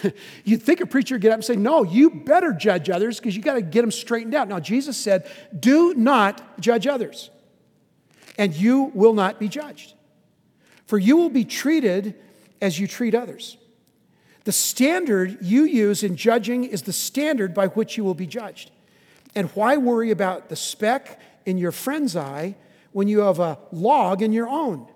You'd 0.43 0.63
think 0.63 0.79
a 0.79 0.85
preacher 0.85 1.15
would 1.15 1.21
get 1.21 1.31
up 1.31 1.35
and 1.35 1.45
say, 1.45 1.55
No, 1.55 1.83
you 1.83 2.09
better 2.09 2.53
judge 2.53 2.89
others 2.89 3.19
because 3.19 3.35
you 3.35 3.41
got 3.41 3.55
to 3.55 3.61
get 3.61 3.81
them 3.81 3.91
straightened 3.91 4.33
out. 4.33 4.47
Now, 4.47 4.59
Jesus 4.59 4.97
said, 4.97 5.29
Do 5.57 5.93
not 5.93 6.59
judge 6.59 6.87
others, 6.87 7.29
and 8.37 8.53
you 8.53 8.91
will 8.93 9.13
not 9.13 9.39
be 9.39 9.47
judged. 9.47 9.93
For 10.85 10.97
you 10.97 11.17
will 11.17 11.29
be 11.29 11.45
treated 11.45 12.15
as 12.61 12.79
you 12.79 12.87
treat 12.87 13.15
others. 13.15 13.57
The 14.43 14.51
standard 14.51 15.37
you 15.41 15.63
use 15.63 16.03
in 16.03 16.15
judging 16.15 16.63
is 16.63 16.83
the 16.83 16.93
standard 16.93 17.53
by 17.53 17.67
which 17.67 17.97
you 17.97 18.03
will 18.03 18.15
be 18.15 18.27
judged. 18.27 18.71
And 19.35 19.49
why 19.49 19.77
worry 19.77 20.11
about 20.11 20.49
the 20.49 20.55
speck 20.55 21.19
in 21.45 21.57
your 21.57 21.71
friend's 21.71 22.15
eye 22.15 22.55
when 22.91 23.07
you 23.07 23.19
have 23.21 23.39
a 23.39 23.59
log 23.71 24.21
in 24.21 24.33
your 24.33 24.49
own? 24.49 24.87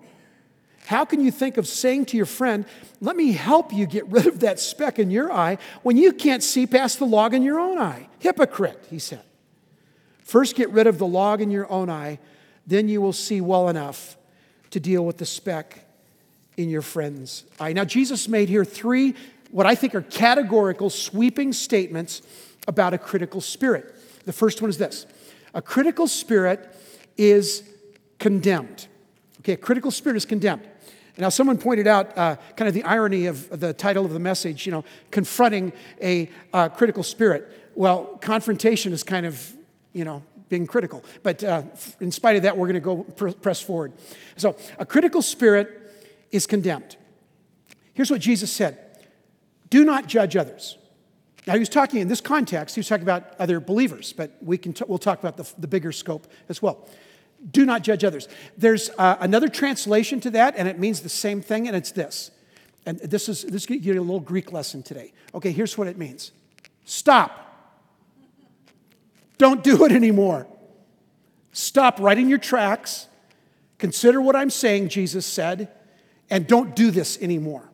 How 0.86 1.04
can 1.04 1.20
you 1.20 1.30
think 1.30 1.56
of 1.56 1.66
saying 1.66 2.06
to 2.06 2.16
your 2.16 2.26
friend, 2.26 2.64
Let 3.00 3.16
me 3.16 3.32
help 3.32 3.72
you 3.72 3.86
get 3.86 4.06
rid 4.08 4.26
of 4.26 4.40
that 4.40 4.60
speck 4.60 4.98
in 4.98 5.10
your 5.10 5.32
eye 5.32 5.58
when 5.82 5.96
you 5.96 6.12
can't 6.12 6.42
see 6.42 6.66
past 6.66 6.98
the 6.98 7.06
log 7.06 7.34
in 7.34 7.42
your 7.42 7.58
own 7.58 7.78
eye? 7.78 8.08
Hypocrite, 8.20 8.86
he 8.88 8.98
said. 8.98 9.22
First, 10.22 10.56
get 10.56 10.70
rid 10.70 10.86
of 10.86 10.98
the 10.98 11.06
log 11.06 11.40
in 11.40 11.50
your 11.50 11.70
own 11.70 11.88
eye, 11.88 12.18
then 12.66 12.88
you 12.88 13.00
will 13.00 13.12
see 13.12 13.40
well 13.40 13.68
enough 13.68 14.16
to 14.70 14.80
deal 14.80 15.04
with 15.04 15.18
the 15.18 15.26
speck 15.26 15.84
in 16.56 16.68
your 16.68 16.82
friend's 16.82 17.44
eye. 17.60 17.72
Now, 17.72 17.84
Jesus 17.84 18.28
made 18.28 18.48
here 18.48 18.64
three 18.64 19.14
what 19.56 19.64
I 19.64 19.74
think 19.74 19.94
are 19.94 20.02
categorical, 20.02 20.90
sweeping 20.90 21.50
statements 21.54 22.20
about 22.68 22.92
a 22.92 22.98
critical 22.98 23.40
spirit. 23.40 23.94
The 24.26 24.32
first 24.34 24.60
one 24.60 24.68
is 24.68 24.76
this 24.76 25.06
a 25.54 25.62
critical 25.62 26.06
spirit 26.06 26.68
is 27.16 27.62
condemned. 28.18 28.86
Okay, 29.40 29.54
a 29.54 29.56
critical 29.56 29.90
spirit 29.90 30.16
is 30.16 30.26
condemned. 30.26 30.60
Now, 31.16 31.30
someone 31.30 31.56
pointed 31.56 31.86
out 31.86 32.18
uh, 32.18 32.36
kind 32.56 32.68
of 32.68 32.74
the 32.74 32.82
irony 32.82 33.24
of 33.24 33.48
the 33.48 33.72
title 33.72 34.04
of 34.04 34.12
the 34.12 34.18
message, 34.18 34.66
you 34.66 34.72
know, 34.72 34.84
confronting 35.10 35.72
a 36.02 36.28
uh, 36.52 36.68
critical 36.68 37.02
spirit. 37.02 37.70
Well, 37.74 38.18
confrontation 38.20 38.92
is 38.92 39.02
kind 39.02 39.24
of, 39.24 39.54
you 39.94 40.04
know, 40.04 40.22
being 40.50 40.66
critical. 40.66 41.02
But 41.22 41.42
uh, 41.42 41.62
in 41.98 42.12
spite 42.12 42.36
of 42.36 42.42
that, 42.42 42.58
we're 42.58 42.66
going 42.66 42.74
to 42.74 42.80
go 42.80 43.04
pr- 43.04 43.30
press 43.30 43.62
forward. 43.62 43.94
So, 44.36 44.54
a 44.78 44.84
critical 44.84 45.22
spirit 45.22 45.96
is 46.30 46.46
condemned. 46.46 46.96
Here's 47.94 48.10
what 48.10 48.20
Jesus 48.20 48.52
said 48.52 48.82
do 49.70 49.84
not 49.84 50.06
judge 50.06 50.36
others. 50.36 50.78
Now, 51.46 51.52
he 51.52 51.60
was 51.60 51.68
talking 51.68 52.00
in 52.00 52.08
this 52.08 52.20
context, 52.20 52.74
he 52.74 52.80
was 52.80 52.88
talking 52.88 53.04
about 53.04 53.34
other 53.38 53.60
believers, 53.60 54.12
but 54.12 54.36
we 54.40 54.58
can 54.58 54.72
t- 54.72 54.84
we'll 54.88 54.98
talk 54.98 55.20
about 55.20 55.36
the, 55.36 55.48
the 55.58 55.68
bigger 55.68 55.92
scope 55.92 56.26
as 56.48 56.60
well. 56.60 56.88
Do 57.52 57.64
not 57.64 57.82
judge 57.82 58.02
others. 58.02 58.28
There's 58.56 58.90
uh, 58.98 59.16
another 59.20 59.48
translation 59.48 60.20
to 60.20 60.30
that, 60.30 60.54
and 60.56 60.66
it 60.66 60.78
means 60.78 61.00
the 61.00 61.08
same 61.08 61.40
thing, 61.40 61.68
and 61.68 61.76
it's 61.76 61.92
this. 61.92 62.32
And 62.84 62.98
this 62.98 63.28
is 63.28 63.42
this 63.42 63.66
give 63.66 63.84
you 63.84 63.92
a 63.92 64.00
little 64.00 64.20
Greek 64.20 64.52
lesson 64.52 64.82
today. 64.82 65.12
Okay, 65.34 65.52
here's 65.52 65.76
what 65.76 65.88
it 65.88 65.98
means 65.98 66.32
stop. 66.84 67.42
Don't 69.38 69.62
do 69.62 69.84
it 69.84 69.92
anymore. 69.92 70.46
Stop 71.52 72.00
right 72.00 72.16
in 72.16 72.28
your 72.28 72.38
tracks. 72.38 73.06
Consider 73.78 74.20
what 74.20 74.34
I'm 74.34 74.50
saying, 74.50 74.88
Jesus 74.88 75.26
said, 75.26 75.68
and 76.30 76.46
don't 76.46 76.74
do 76.74 76.90
this 76.90 77.20
anymore. 77.20 77.70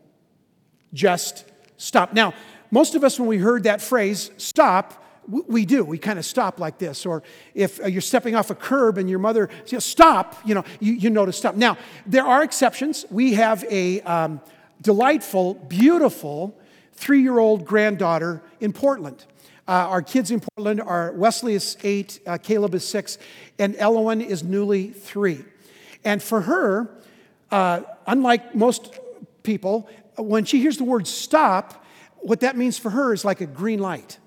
Just 0.93 1.45
stop. 1.83 2.13
Now, 2.13 2.35
most 2.71 2.95
of 2.95 3.05
us, 3.05 3.19
when 3.19 3.29
we 3.29 3.39
heard 3.39 3.65
that 3.65 3.83
phrase, 3.83 4.31
stop, 4.39 5.05
we 5.29 5.65
do. 5.67 5.85
We 5.85 5.99
kind 5.99 6.19
of 6.19 6.25
stop 6.25 6.59
like 6.59 6.79
this. 6.79 7.07
Or 7.07 7.23
if 7.55 7.81
uh, 7.81 7.87
you're 7.87 8.01
stepping 8.01 8.35
off 8.35 8.51
a 8.51 8.55
curb 8.55 8.99
and 8.99 9.09
your 9.09 9.19
mother 9.19 9.49
says, 9.65 9.85
stop, 9.85 10.37
you 10.45 10.55
know, 10.55 10.65
you, 10.81 10.95
you 10.95 11.11
know 11.11 11.27
to 11.27 11.33
stop. 11.33 11.55
Now, 11.55 11.77
there 12.07 12.25
are 12.25 12.43
exceptions. 12.43 13.05
We 13.11 13.35
have 13.35 13.65
a 13.71 14.01
um, 14.03 14.41
delightful, 14.81 15.55
beautiful 15.55 16.59
three 16.93 17.23
year 17.23 17.39
old 17.39 17.65
granddaughter 17.65 18.43
in 18.61 18.73
Portland. 18.73 19.25
Uh, 19.69 19.73
our 19.73 20.03
kids 20.03 20.31
in 20.31 20.41
Portland 20.41 20.81
are 20.81 21.13
Wesley 21.13 21.55
is 21.55 21.77
eight, 21.85 22.19
uh, 22.27 22.37
Caleb 22.37 22.75
is 22.75 22.87
six, 22.87 23.17
and 23.59 23.75
Elowen 23.75 24.25
is 24.25 24.43
newly 24.43 24.89
three. 24.89 25.45
And 26.05 26.21
for 26.21 26.43
her, 26.43 26.91
uh, 27.51 27.83
unlike 28.07 28.57
most 28.57 28.99
people, 29.45 29.89
when 30.17 30.45
she 30.45 30.61
hears 30.61 30.77
the 30.77 30.85
word 30.85 31.07
stop, 31.07 31.85
what 32.19 32.41
that 32.41 32.57
means 32.57 32.79
for 32.79 32.91
her 32.91 33.13
is 33.13 33.25
like 33.25 33.41
a 33.41 33.47
green 33.47 33.81
light. 33.81 34.19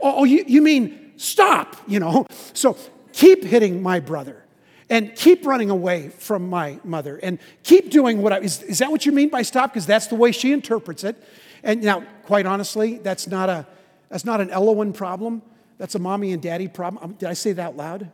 Oh, 0.00 0.18
oh, 0.18 0.24
you, 0.24 0.44
you 0.46 0.62
mean 0.62 1.12
stop, 1.16 1.76
you 1.86 2.00
know? 2.00 2.26
So 2.52 2.76
keep 3.12 3.44
hitting 3.44 3.82
my 3.82 4.00
brother 4.00 4.44
and 4.90 5.14
keep 5.14 5.46
running 5.46 5.70
away 5.70 6.10
from 6.10 6.50
my 6.50 6.78
mother 6.84 7.18
and 7.22 7.38
keep 7.62 7.90
doing 7.90 8.20
what 8.20 8.32
I, 8.32 8.40
is, 8.40 8.62
is 8.62 8.78
that 8.78 8.90
what 8.90 9.06
you 9.06 9.12
mean 9.12 9.28
by 9.28 9.42
stop? 9.42 9.72
Because 9.72 9.86
that's 9.86 10.08
the 10.08 10.16
way 10.16 10.32
she 10.32 10.52
interprets 10.52 11.04
it. 11.04 11.22
And 11.62 11.82
now, 11.82 12.00
quite 12.24 12.44
honestly, 12.44 12.98
that's 12.98 13.26
not, 13.26 13.48
a, 13.48 13.66
that's 14.08 14.24
not 14.24 14.40
an 14.40 14.48
Elowen 14.48 14.92
problem. 14.92 15.42
That's 15.78 15.94
a 15.94 15.98
mommy 15.98 16.32
and 16.32 16.42
daddy 16.42 16.68
problem. 16.68 17.02
Um, 17.02 17.12
did 17.12 17.28
I 17.28 17.34
say 17.34 17.52
that 17.52 17.62
out 17.62 17.76
loud? 17.76 18.10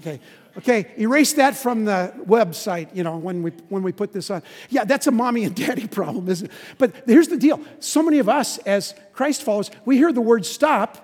Okay. 0.00 0.20
Okay, 0.56 0.86
erase 0.96 1.32
that 1.32 1.56
from 1.56 1.84
the 1.84 2.14
website, 2.26 2.94
you 2.94 3.02
know, 3.02 3.16
when 3.16 3.42
we, 3.42 3.50
when 3.70 3.82
we 3.82 3.90
put 3.90 4.12
this 4.12 4.30
on. 4.30 4.42
Yeah, 4.70 4.84
that's 4.84 5.08
a 5.08 5.10
mommy 5.10 5.44
and 5.44 5.54
daddy 5.54 5.88
problem, 5.88 6.28
isn't 6.28 6.46
it? 6.46 6.52
But 6.78 6.94
here's 7.06 7.28
the 7.28 7.36
deal. 7.36 7.60
So 7.80 8.02
many 8.02 8.18
of 8.20 8.28
us, 8.28 8.58
as 8.58 8.94
Christ 9.12 9.42
followers, 9.42 9.70
we 9.84 9.96
hear 9.96 10.12
the 10.12 10.20
word 10.20 10.46
stop. 10.46 11.00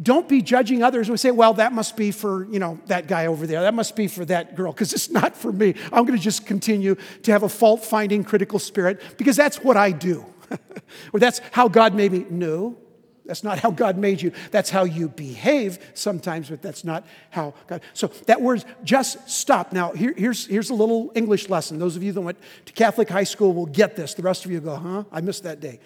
Don't 0.00 0.28
be 0.28 0.40
judging 0.40 0.82
others. 0.82 1.10
We 1.10 1.16
say, 1.16 1.32
well, 1.32 1.54
that 1.54 1.72
must 1.72 1.96
be 1.96 2.12
for, 2.12 2.44
you 2.44 2.58
know, 2.60 2.80
that 2.86 3.08
guy 3.08 3.26
over 3.26 3.46
there. 3.46 3.62
That 3.62 3.74
must 3.74 3.96
be 3.96 4.06
for 4.06 4.24
that 4.26 4.54
girl, 4.54 4.72
because 4.72 4.92
it's 4.92 5.10
not 5.20 5.36
for 5.36 5.52
me. 5.52 5.74
I'm 5.92 6.04
going 6.04 6.18
to 6.18 6.22
just 6.22 6.46
continue 6.46 6.96
to 7.24 7.32
have 7.32 7.42
a 7.42 7.48
fault 7.48 7.84
finding 7.84 8.22
critical 8.22 8.60
spirit 8.60 9.00
because 9.18 9.36
that's 9.36 9.58
what 9.58 9.76
I 9.76 9.90
do. 9.90 10.24
or 11.12 11.18
that's 11.18 11.40
how 11.50 11.66
God 11.66 11.94
made 11.94 12.12
me. 12.12 12.24
No, 12.30 12.76
that's 13.24 13.44
not 13.44 13.60
how 13.60 13.70
God 13.70 13.96
made 13.98 14.20
you. 14.20 14.32
That's 14.50 14.70
how 14.70 14.84
you 14.84 15.08
behave 15.08 15.78
sometimes, 15.94 16.50
but 16.50 16.60
that's 16.60 16.84
not 16.84 17.06
how 17.30 17.54
God. 17.68 17.82
So 17.94 18.08
that 18.26 18.40
word 18.40 18.64
just 18.82 19.30
stop. 19.30 19.72
Now, 19.72 19.92
here, 19.92 20.12
here's, 20.16 20.46
here's 20.46 20.70
a 20.70 20.74
little 20.74 21.12
English 21.14 21.48
lesson. 21.48 21.78
Those 21.78 21.94
of 21.94 22.02
you 22.02 22.12
that 22.12 22.20
went 22.20 22.38
to 22.66 22.72
Catholic 22.72 23.08
high 23.08 23.24
school 23.24 23.54
will 23.54 23.66
get 23.66 23.94
this. 23.94 24.14
The 24.14 24.22
rest 24.22 24.44
of 24.44 24.50
you 24.50 24.60
go, 24.60 24.74
huh? 24.74 25.04
I 25.12 25.20
missed 25.20 25.44
that 25.44 25.60
day. 25.60 25.78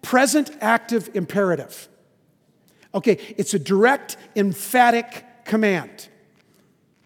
Present 0.00 0.50
active 0.60 1.10
imperative. 1.14 1.88
Okay, 2.94 3.18
it's 3.36 3.54
a 3.54 3.58
direct, 3.58 4.16
emphatic 4.34 5.24
command. 5.44 6.08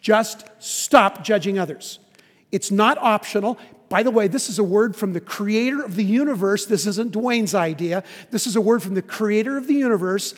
Just 0.01 0.47
stop 0.59 1.25
judging 1.25 1.59
others. 1.59 1.99
It's 2.53 2.71
not 2.71 2.99
optional. 2.99 3.59
By 3.89 4.03
the 4.03 4.11
way, 4.11 4.27
this 4.27 4.49
is 4.49 4.59
a 4.59 4.65
word 4.65 4.97
from 4.97 5.13
the 5.13 5.21
creator 5.21 5.83
of 5.83 5.95
the 5.95 6.05
universe. 6.05 6.67
This 6.67 6.87
isn't 6.87 7.13
Dwayne's 7.13 7.55
idea. 7.55 8.03
This 8.31 8.47
is 8.47 8.57
a 8.57 8.61
word 8.61 8.83
from 8.83 8.95
the 8.95 9.03
creator 9.03 9.57
of 9.57 9.67
the 9.67 9.75
universe. 9.75 10.35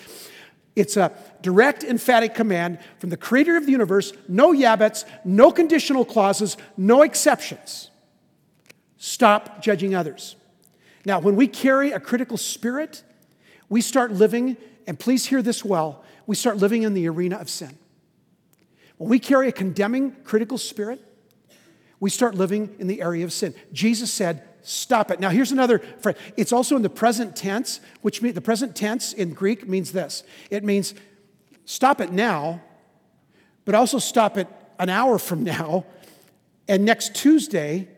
It's 0.76 0.96
a 0.96 1.12
direct, 1.42 1.82
emphatic 1.82 2.34
command 2.34 2.78
from 2.98 3.10
the 3.10 3.16
creator 3.16 3.56
of 3.56 3.66
the 3.66 3.72
universe. 3.72 4.12
No 4.28 4.52
yabbits, 4.52 5.04
no 5.24 5.50
conditional 5.50 6.04
clauses, 6.04 6.56
no 6.76 7.02
exceptions. 7.02 7.90
Stop 8.98 9.62
judging 9.62 9.94
others. 9.94 10.36
Now, 11.04 11.18
when 11.18 11.36
we 11.36 11.48
carry 11.48 11.92
a 11.92 12.00
critical 12.00 12.36
spirit, 12.36 13.02
we 13.68 13.80
start 13.80 14.12
living, 14.12 14.56
and 14.86 14.98
please 14.98 15.26
hear 15.26 15.40
this 15.40 15.64
well, 15.64 16.04
we 16.26 16.36
start 16.36 16.58
living 16.58 16.82
in 16.82 16.94
the 16.94 17.08
arena 17.08 17.36
of 17.36 17.48
sin. 17.48 17.78
When 18.98 19.08
we 19.08 19.18
carry 19.18 19.48
a 19.48 19.52
condemning, 19.52 20.16
critical 20.24 20.58
spirit, 20.58 21.00
we 22.00 22.10
start 22.10 22.34
living 22.34 22.74
in 22.78 22.86
the 22.86 23.02
area 23.02 23.24
of 23.24 23.32
sin. 23.32 23.54
Jesus 23.72 24.12
said, 24.12 24.42
Stop 24.62 25.10
it. 25.10 25.18
Now, 25.18 25.30
here's 25.30 25.50
another. 25.50 25.80
It's 26.36 26.52
also 26.52 26.76
in 26.76 26.82
the 26.82 26.90
present 26.90 27.34
tense, 27.34 27.80
which 28.02 28.20
means 28.20 28.34
the 28.34 28.42
present 28.42 28.76
tense 28.76 29.14
in 29.14 29.32
Greek 29.32 29.66
means 29.66 29.92
this 29.92 30.24
it 30.50 30.62
means 30.62 30.94
stop 31.64 32.00
it 32.00 32.12
now, 32.12 32.60
but 33.64 33.74
also 33.74 33.98
stop 33.98 34.36
it 34.36 34.46
an 34.78 34.90
hour 34.90 35.18
from 35.18 35.42
now, 35.42 35.86
and 36.68 36.84
next 36.84 37.14
Tuesday, 37.14 37.88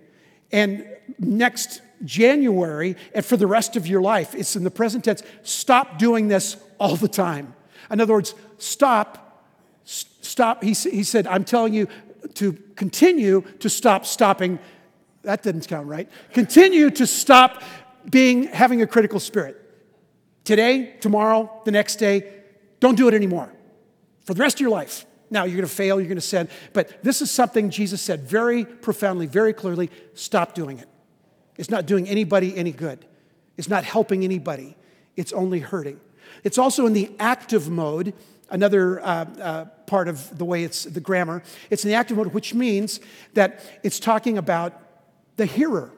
and 0.52 0.86
next 1.18 1.82
January, 2.04 2.96
and 3.14 3.24
for 3.24 3.36
the 3.36 3.46
rest 3.46 3.76
of 3.76 3.86
your 3.86 4.00
life. 4.00 4.34
It's 4.34 4.54
in 4.54 4.64
the 4.64 4.70
present 4.70 5.04
tense. 5.04 5.22
Stop 5.42 5.98
doing 5.98 6.28
this 6.28 6.56
all 6.78 6.96
the 6.96 7.08
time. 7.08 7.54
In 7.90 8.00
other 8.00 8.14
words, 8.14 8.34
stop, 8.58 9.44
stop. 9.84 10.62
He, 10.62 10.72
he 10.72 11.02
said, 11.02 11.26
I'm 11.26 11.44
telling 11.44 11.74
you, 11.74 11.88
to 12.34 12.52
continue 12.76 13.42
to 13.60 13.68
stop 13.68 14.06
stopping. 14.06 14.58
That 15.22 15.42
didn't 15.42 15.66
count 15.68 15.86
right. 15.86 16.08
Continue 16.32 16.90
to 16.90 17.06
stop 17.06 17.62
being 18.08 18.44
having 18.44 18.82
a 18.82 18.86
critical 18.86 19.20
spirit. 19.20 19.56
Today, 20.44 20.96
tomorrow, 21.00 21.60
the 21.64 21.70
next 21.70 21.96
day, 21.96 22.32
don't 22.80 22.96
do 22.96 23.08
it 23.08 23.14
anymore 23.14 23.52
for 24.24 24.34
the 24.34 24.40
rest 24.40 24.56
of 24.56 24.60
your 24.60 24.70
life. 24.70 25.04
Now, 25.30 25.44
you're 25.44 25.56
going 25.56 25.68
to 25.68 25.74
fail, 25.74 26.00
you're 26.00 26.08
going 26.08 26.16
to 26.16 26.22
sin, 26.22 26.48
but 26.72 27.02
this 27.04 27.22
is 27.22 27.30
something 27.30 27.70
Jesus 27.70 28.02
said 28.02 28.22
very 28.22 28.64
profoundly, 28.64 29.26
very 29.26 29.52
clearly 29.52 29.90
stop 30.14 30.54
doing 30.54 30.78
it. 30.78 30.88
It's 31.56 31.70
not 31.70 31.86
doing 31.86 32.08
anybody 32.08 32.56
any 32.56 32.72
good, 32.72 33.04
it's 33.56 33.68
not 33.68 33.84
helping 33.84 34.24
anybody, 34.24 34.76
it's 35.16 35.32
only 35.32 35.60
hurting. 35.60 36.00
It's 36.42 36.58
also 36.58 36.86
in 36.86 36.94
the 36.94 37.12
active 37.18 37.68
mode 37.68 38.14
another 38.50 39.00
uh, 39.00 39.04
uh, 39.04 39.64
part 39.86 40.08
of 40.08 40.36
the 40.36 40.44
way 40.44 40.64
it's 40.64 40.84
the 40.84 41.00
grammar. 41.00 41.42
It's 41.70 41.84
in 41.84 41.90
the 41.90 41.96
active 41.96 42.16
mode, 42.16 42.28
which 42.28 42.54
means 42.54 43.00
that 43.34 43.62
it's 43.82 43.98
talking 43.98 44.38
about 44.38 44.80
the 45.36 45.46
hearer. 45.46 45.90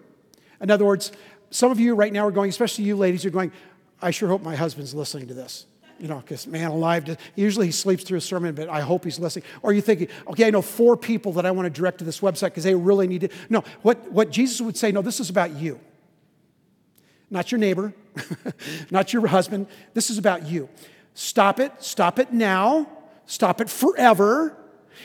In 0.60 0.70
other 0.70 0.84
words, 0.84 1.12
some 1.50 1.70
of 1.70 1.80
you 1.80 1.94
right 1.94 2.12
now 2.12 2.26
are 2.26 2.30
going, 2.30 2.48
especially 2.48 2.84
you 2.84 2.96
ladies, 2.96 3.24
are 3.24 3.30
going, 3.30 3.52
I 4.00 4.10
sure 4.10 4.28
hope 4.28 4.42
my 4.42 4.56
husband's 4.56 4.94
listening 4.94 5.28
to 5.28 5.34
this. 5.34 5.66
You 5.98 6.08
know, 6.08 6.18
because 6.18 6.48
man 6.48 6.70
alive, 6.70 7.16
usually 7.36 7.66
he 7.66 7.72
sleeps 7.72 8.02
through 8.02 8.18
a 8.18 8.22
sermon, 8.22 8.56
but 8.56 8.68
I 8.68 8.80
hope 8.80 9.04
he's 9.04 9.20
listening. 9.20 9.44
Or 9.62 9.72
you're 9.72 9.82
thinking, 9.82 10.08
okay, 10.26 10.46
I 10.46 10.50
know 10.50 10.62
four 10.62 10.96
people 10.96 11.34
that 11.34 11.46
I 11.46 11.52
want 11.52 11.66
to 11.66 11.70
direct 11.70 11.98
to 11.98 12.04
this 12.04 12.20
website 12.20 12.46
because 12.46 12.64
they 12.64 12.74
really 12.74 13.06
need 13.06 13.24
it. 13.24 13.32
No, 13.48 13.62
what, 13.82 14.10
what 14.10 14.30
Jesus 14.30 14.60
would 14.60 14.76
say, 14.76 14.90
no, 14.90 15.00
this 15.02 15.20
is 15.20 15.30
about 15.30 15.52
you. 15.52 15.78
Not 17.30 17.52
your 17.52 17.58
neighbor, 17.58 17.94
not 18.90 19.12
your 19.12 19.26
husband. 19.28 19.68
This 19.94 20.10
is 20.10 20.18
about 20.18 20.46
you. 20.46 20.68
Stop 21.14 21.60
it, 21.60 21.72
stop 21.78 22.18
it 22.18 22.32
now, 22.32 22.88
stop 23.26 23.60
it 23.60 23.68
forever. 23.68 24.56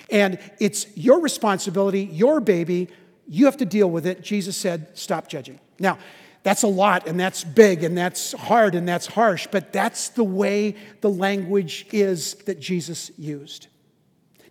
And 0.09 0.39
it's 0.59 0.87
your 0.95 1.19
responsibility, 1.21 2.03
your 2.03 2.39
baby. 2.39 2.89
You 3.27 3.45
have 3.45 3.57
to 3.57 3.65
deal 3.65 3.89
with 3.89 4.05
it. 4.05 4.21
Jesus 4.21 4.55
said, 4.55 4.97
stop 4.97 5.27
judging. 5.27 5.59
Now, 5.79 5.97
that's 6.43 6.63
a 6.63 6.67
lot, 6.67 7.07
and 7.07 7.19
that's 7.19 7.43
big, 7.43 7.83
and 7.83 7.97
that's 7.97 8.31
hard, 8.31 8.73
and 8.73 8.87
that's 8.87 9.05
harsh, 9.07 9.47
but 9.51 9.73
that's 9.73 10.09
the 10.09 10.23
way 10.23 10.75
the 11.01 11.09
language 11.09 11.85
is 11.91 12.35
that 12.45 12.57
Jesus 12.59 13.11
used. 13.17 13.67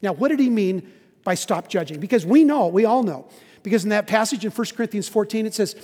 Now, 0.02 0.12
what 0.12 0.28
did 0.28 0.38
he 0.38 0.50
mean 0.50 0.92
by 1.24 1.36
stop 1.36 1.68
judging? 1.68 1.98
Because 1.98 2.26
we 2.26 2.44
know, 2.44 2.66
we 2.66 2.84
all 2.84 3.02
know, 3.02 3.28
because 3.62 3.84
in 3.84 3.90
that 3.90 4.06
passage 4.06 4.44
in 4.44 4.50
1 4.50 4.66
Corinthians 4.76 5.08
14, 5.08 5.46
it 5.46 5.54
says, 5.54 5.74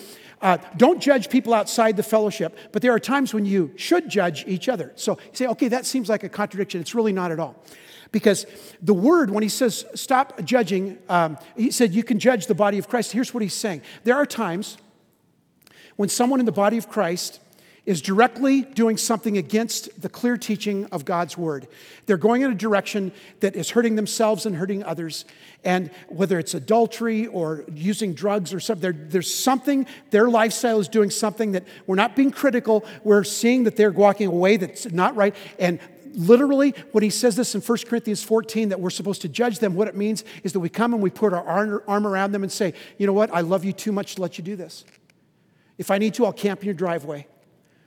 uh, 0.43 0.59
don't 0.77 1.01
judge 1.01 1.31
people 1.31 1.55
outside 1.55 1.97
the 1.97 2.03
fellowship, 2.03 2.57
but 2.73 2.83
there 2.83 2.93
are 2.93 2.99
times 2.99 3.33
when 3.33 3.47
you 3.47 3.73
should 3.77 4.09
judge 4.09 4.45
each 4.47 4.69
other. 4.69 4.93
So 4.97 5.13
you 5.13 5.31
say, 5.33 5.47
okay, 5.47 5.69
that 5.69 5.87
seems 5.87 6.09
like 6.09 6.25
a 6.25 6.29
contradiction. 6.29 6.81
It's 6.81 6.95
really 6.95 7.13
not 7.13 7.31
at 7.31 7.39
all. 7.39 7.55
Because 8.11 8.45
the 8.83 8.93
word, 8.93 9.31
when 9.31 9.43
he 9.43 9.49
says 9.49 9.87
stop 9.95 10.43
judging, 10.45 10.99
um, 11.09 11.39
he 11.57 11.71
said 11.71 11.95
you 11.95 12.05
can 12.05 12.19
judge 12.19 12.47
the 12.47 12.55
body 12.55 12.79
of 12.79 12.89
Christ. 12.89 13.13
Here's 13.13 13.33
what 13.33 13.43
he's 13.43 13.55
saying 13.55 13.83
there 14.05 14.17
are 14.17 14.27
times 14.27 14.77
when 15.97 16.09
someone 16.09 16.41
in 16.41 16.47
the 16.47 16.53
body 16.53 16.77
of 16.77 16.89
Christ 16.89 17.41
is 17.85 18.01
directly 18.01 18.63
doing 18.63 18.97
something 18.97 19.37
against 19.37 20.01
the 20.01 20.09
clear 20.09 20.37
teaching 20.37 20.87
of 20.87 21.05
God's 21.05 21.37
word. 21.37 21.67
They're 22.07 22.17
going 22.17 22.43
in 22.43 22.53
a 22.53 22.55
direction 22.55 23.11
that 23.41 23.57
is 23.57 23.71
hurting 23.71 23.97
themselves 23.97 24.47
and 24.47 24.55
hurting 24.55 24.85
others. 24.85 25.25
And 25.65 25.91
whether 26.09 26.39
it's 26.39 26.55
adultery 26.55 27.27
or 27.27 27.65
using 27.73 28.15
drugs 28.15 28.55
or 28.55 28.61
something, 28.61 29.09
there's 29.09 29.35
something, 29.35 29.87
their 30.11 30.29
lifestyle 30.29 30.79
is 30.79 30.89
doing 30.89 31.11
something 31.11 31.53
that 31.53 31.65
we're 31.87 31.97
not 31.97 32.15
being 32.15 32.31
critical. 32.31 32.85
We're 33.03 33.25
seeing 33.25 33.65
that 33.65 33.75
they're 33.75 33.91
walking 33.91 34.29
away 34.29 34.59
that's 34.59 34.91
not 34.93 35.17
right. 35.17 35.35
And 35.59 35.81
literally, 36.15 36.75
when 36.93 37.03
he 37.03 37.11
says 37.11 37.35
this 37.35 37.57
in 37.57 37.61
1 37.61 37.79
Corinthians 37.89 38.23
14, 38.23 38.69
that 38.69 38.79
we're 38.79 38.91
supposed 38.91 39.23
to 39.23 39.29
judge 39.29 39.59
them, 39.59 39.75
what 39.75 39.89
it 39.89 39.97
means 39.97 40.23
is 40.45 40.53
that 40.53 40.61
we 40.61 40.69
come 40.69 40.95
and 40.95 41.03
we 41.03 41.11
put 41.11 41.33
our 41.33 41.83
arm 41.89 42.07
around 42.07 42.31
them 42.31 42.45
and 42.45 42.53
say, 42.53 42.75
you 42.97 43.09
know 43.09 43.13
what, 43.13 43.35
I 43.35 43.41
love 43.41 43.65
you 43.65 43.73
too 43.73 43.91
much 43.91 44.15
to 44.15 44.23
let 44.23 44.39
you 44.39 44.45
do 44.45 44.55
this. 44.55 44.85
If 45.79 45.91
I 45.91 45.99
need 45.99 46.15
to, 46.15 46.27
I'll 46.27 46.33
camp 46.33 46.61
in 46.61 46.67
your 46.67 46.75
driveway 46.75 47.27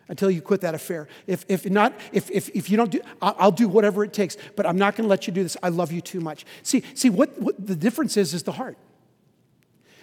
until 0.07 0.29
you 0.29 0.41
quit 0.41 0.61
that 0.61 0.75
affair. 0.75 1.07
If, 1.27 1.45
if 1.47 1.69
not, 1.69 1.93
if, 2.11 2.29
if, 2.31 2.49
if 2.49 2.69
you 2.69 2.77
don't 2.77 2.91
do, 2.91 3.01
I'll, 3.21 3.35
I'll 3.39 3.51
do 3.51 3.67
whatever 3.67 4.03
it 4.03 4.13
takes, 4.13 4.37
but 4.55 4.65
I'm 4.65 4.77
not 4.77 4.95
going 4.95 5.05
to 5.05 5.09
let 5.09 5.27
you 5.27 5.33
do 5.33 5.43
this. 5.43 5.57
I 5.63 5.69
love 5.69 5.91
you 5.91 6.01
too 6.01 6.19
much. 6.19 6.45
See, 6.63 6.83
see 6.93 7.09
what, 7.09 7.39
what 7.41 7.55
the 7.65 7.75
difference 7.75 8.17
is, 8.17 8.33
is 8.33 8.43
the 8.43 8.51
heart. 8.51 8.77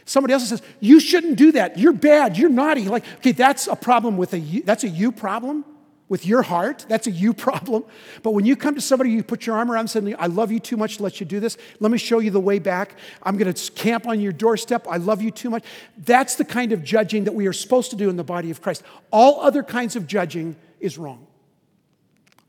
Somebody 0.05 0.35
else 0.35 0.49
says, 0.49 0.63
you 0.81 0.99
shouldn't 0.99 1.37
do 1.37 1.53
that. 1.53 1.79
You're 1.79 1.93
bad. 1.93 2.37
You're 2.37 2.51
naughty. 2.51 2.89
Like, 2.89 3.05
okay, 3.19 3.33
that's 3.33 3.69
a 3.69 3.77
problem 3.77 4.17
with 4.17 4.33
a 4.35 4.39
you, 4.39 4.63
that's 4.63 4.85
a 4.85 4.89
you 4.89 5.13
problem 5.13 5.65
with 6.13 6.27
your 6.27 6.43
heart. 6.43 6.85
That's 6.91 7.07
a 7.07 7.11
you 7.11 7.33
problem. 7.49 7.85
But 8.23 8.33
when 8.33 8.45
you 8.45 8.55
come 8.55 8.75
to 8.75 8.83
somebody, 8.83 9.11
you 9.11 9.25
put 9.25 9.47
your 9.47 9.57
arm 9.57 9.73
around 9.73 9.97
and 9.97 10.07
say, 10.07 10.15
I 10.19 10.27
love 10.27 10.53
you 10.53 10.61
too 10.61 10.77
much 10.77 10.99
to 10.99 11.03
let 11.03 11.21
you 11.21 11.25
do 11.25 11.41
this. 11.41 11.57
Let 11.81 11.91
me 11.91 11.97
show 11.97 12.19
you 12.19 12.31
the 12.31 12.39
way 12.39 12.59
back. 12.59 12.97
I'm 13.23 13.39
going 13.39 13.51
to 13.51 13.73
camp 13.73 14.07
on 14.07 14.21
your 14.21 14.31
doorstep. 14.31 14.87
I 14.91 14.99
love 14.99 15.23
you 15.23 15.31
too 15.31 15.49
much. 15.49 15.65
That's 15.97 16.35
the 16.35 16.45
kind 16.45 16.73
of 16.73 16.85
judging 16.85 17.25
that 17.25 17.33
we 17.33 17.47
are 17.47 17.53
supposed 17.55 17.89
to 17.93 17.97
do 17.97 18.11
in 18.11 18.17
the 18.17 18.25
body 18.25 18.51
of 18.51 18.61
Christ. 18.61 18.83
All 19.11 19.41
other 19.41 19.63
kinds 19.63 19.97
of 19.97 20.07
judging 20.07 20.55
is 20.81 20.99
wrong. 20.99 21.27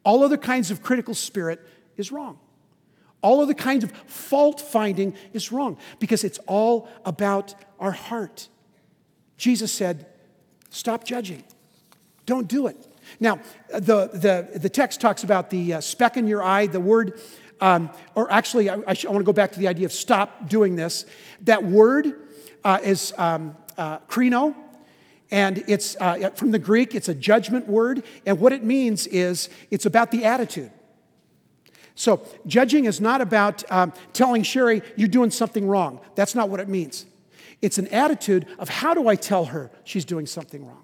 All 0.04 0.26
other 0.26 0.36
kinds 0.36 0.70
of 0.70 0.84
critical 0.84 1.14
spirit 1.14 1.66
is 1.96 2.12
wrong. 2.12 2.40
All 3.22 3.40
other 3.40 3.54
kinds 3.54 3.86
of 3.86 3.92
fault 4.08 4.60
finding 4.60 5.16
is 5.32 5.54
wrong 5.54 5.78
because 6.00 6.26
it's 6.26 6.40
all 6.48 6.90
about 7.06 7.56
our 7.80 7.92
heart. 7.92 8.50
Jesus 9.38 9.72
said, 9.72 10.06
Stop 10.70 11.06
judging. 11.06 11.46
Don't 12.26 12.50
do 12.50 12.68
it. 12.68 12.90
Now, 13.20 13.40
the, 13.70 14.10
the, 14.14 14.60
the 14.60 14.70
text 14.70 15.02
talks 15.02 15.24
about 15.24 15.50
the 15.50 15.76
uh, 15.76 15.82
speck 15.82 16.18
in 16.18 16.28
your 16.28 16.44
eye, 16.44 16.68
the 16.68 16.80
word, 16.80 17.20
um, 17.62 17.90
or 18.16 18.32
actually, 18.32 18.70
I, 18.70 18.76
I, 18.76 18.80
I 18.88 19.08
want 19.08 19.20
to 19.20 19.24
go 19.24 19.34
back 19.34 19.52
to 19.54 19.60
the 19.60 19.68
idea 19.68 19.86
of 19.86 19.94
stop 19.94 20.50
doing 20.50 20.76
this. 20.76 21.06
That 21.42 21.64
word 21.64 22.14
uh, 22.64 22.80
is 22.84 23.14
um, 23.18 23.56
uh, 23.78 24.00
krino, 24.00 24.56
and 25.32 25.64
it's 25.68 25.96
uh, 26.00 26.32
from 26.36 26.52
the 26.52 26.60
Greek, 26.60 26.94
it's 26.94 27.10
a 27.10 27.16
judgment 27.16 27.68
word, 27.68 28.04
and 28.26 28.40
what 28.40 28.52
it 28.54 28.64
means 28.64 29.08
is 29.08 29.50
it's 29.72 29.86
about 29.86 30.12
the 30.12 30.26
attitude. 30.26 30.72
So, 31.96 32.26
judging 32.48 32.86
is 32.86 33.00
not 33.00 33.22
about 33.22 33.64
um, 33.72 33.94
telling 34.14 34.44
Sherry 34.44 34.82
you're 34.96 35.08
doing 35.08 35.30
something 35.30 35.68
wrong. 35.68 36.00
That's 36.16 36.34
not 36.34 36.50
what 36.50 36.60
it 36.60 36.68
means. 36.68 37.06
It's 37.62 37.78
an 37.78 37.88
attitude 37.90 38.48
of 38.60 38.68
how 38.68 38.94
do 38.94 39.08
I 39.08 39.16
tell 39.16 39.46
her 39.46 39.72
she's 39.84 40.04
doing 40.04 40.26
something 40.26 40.66
wrong? 40.66 40.84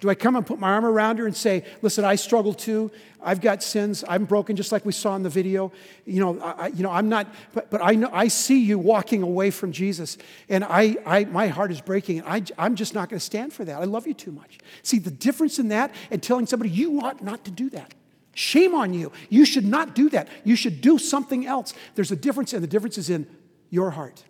Do 0.00 0.08
I 0.08 0.14
come 0.14 0.36
and 0.36 0.46
put 0.46 0.60
my 0.60 0.68
arm 0.68 0.84
around 0.84 1.18
her 1.18 1.26
and 1.26 1.36
say, 1.36 1.64
listen, 1.82 2.04
I 2.04 2.14
struggle 2.14 2.54
too. 2.54 2.92
I've 3.20 3.40
got 3.40 3.64
sins. 3.64 4.04
I'm 4.08 4.26
broken, 4.26 4.54
just 4.54 4.70
like 4.70 4.84
we 4.84 4.92
saw 4.92 5.16
in 5.16 5.24
the 5.24 5.28
video. 5.28 5.72
You 6.06 6.20
know, 6.20 6.40
I, 6.40 6.68
you 6.68 6.84
know 6.84 6.90
I'm 6.90 7.08
not, 7.08 7.26
but, 7.52 7.68
but 7.68 7.80
I, 7.82 7.96
know, 7.96 8.08
I 8.12 8.28
see 8.28 8.60
you 8.60 8.78
walking 8.78 9.22
away 9.22 9.50
from 9.50 9.72
Jesus, 9.72 10.16
and 10.48 10.62
I, 10.62 10.96
I, 11.04 11.24
my 11.24 11.48
heart 11.48 11.72
is 11.72 11.80
breaking, 11.80 12.20
and 12.20 12.28
I, 12.28 12.42
I'm 12.64 12.76
just 12.76 12.94
not 12.94 13.08
going 13.08 13.18
to 13.18 13.24
stand 13.24 13.52
for 13.52 13.64
that. 13.64 13.80
I 13.80 13.84
love 13.84 14.06
you 14.06 14.14
too 14.14 14.30
much. 14.30 14.58
See, 14.84 15.00
the 15.00 15.10
difference 15.10 15.58
in 15.58 15.68
that 15.68 15.92
and 16.12 16.22
telling 16.22 16.46
somebody, 16.46 16.70
you 16.70 17.00
ought 17.00 17.22
not 17.22 17.44
to 17.46 17.50
do 17.50 17.68
that. 17.70 17.92
Shame 18.34 18.76
on 18.76 18.94
you. 18.94 19.10
You 19.30 19.44
should 19.44 19.64
not 19.64 19.96
do 19.96 20.08
that. 20.10 20.28
You 20.44 20.54
should 20.54 20.80
do 20.80 20.98
something 20.98 21.44
else. 21.44 21.74
There's 21.96 22.12
a 22.12 22.16
difference, 22.16 22.52
and 22.52 22.62
the 22.62 22.68
difference 22.68 22.98
is 22.98 23.10
in 23.10 23.26
your 23.68 23.90
heart, 23.90 24.22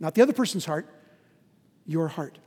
not 0.00 0.14
the 0.14 0.22
other 0.22 0.32
person's 0.32 0.64
heart, 0.64 0.88
your 1.86 2.08
heart. 2.08 2.38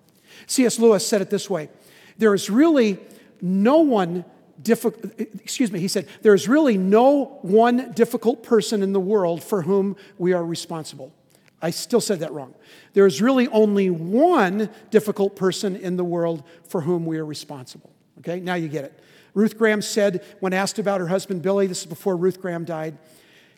C.S. 0.48 0.80
Lewis 0.80 1.08
said 1.08 1.22
it 1.22 1.30
this 1.30 1.50
way 1.52 1.70
there 2.17 2.34
is 2.34 2.49
really 2.49 2.99
no 3.41 3.80
one 3.80 4.25
difficult, 4.62 5.13
excuse 5.19 5.71
me, 5.71 5.80
he 5.80 5.88
said, 5.88 6.08
there 6.21 6.34
is 6.34 6.47
really 6.47 6.77
no 6.77 7.39
one 7.41 7.91
difficult 7.93 8.43
person 8.43 8.82
in 8.82 8.93
the 8.93 8.99
world 8.99 9.43
for 9.43 9.62
whom 9.62 9.95
we 10.17 10.34
are 10.34 10.43
responsible. 10.43 11.13
I 11.62 11.71
still 11.71 12.01
said 12.01 12.19
that 12.19 12.34
wrong. 12.34 12.53
There 12.93 13.06
is 13.06 13.21
really 13.21 13.47
only 13.47 13.89
one 13.89 14.69
difficult 14.91 15.36
person 15.36 15.75
in 15.75 15.97
the 15.97 16.03
world 16.03 16.43
for 16.67 16.82
whom 16.82 17.06
we 17.06 17.17
are 17.17 17.25
responsible. 17.25 17.91
Okay, 18.19 18.39
now 18.39 18.56
you 18.56 18.67
get 18.67 18.86
it. 18.86 18.99
Ruth 19.34 19.58
Graham 19.58 19.82
said, 19.82 20.23
when 20.39 20.53
asked 20.53 20.80
about 20.80 20.99
her 20.99 21.08
husband 21.08 21.41
Billy, 21.41 21.67
this 21.67 21.82
is 21.82 21.86
before 21.86 22.15
Ruth 22.15 22.41
Graham 22.41 22.65
died, 22.65 22.97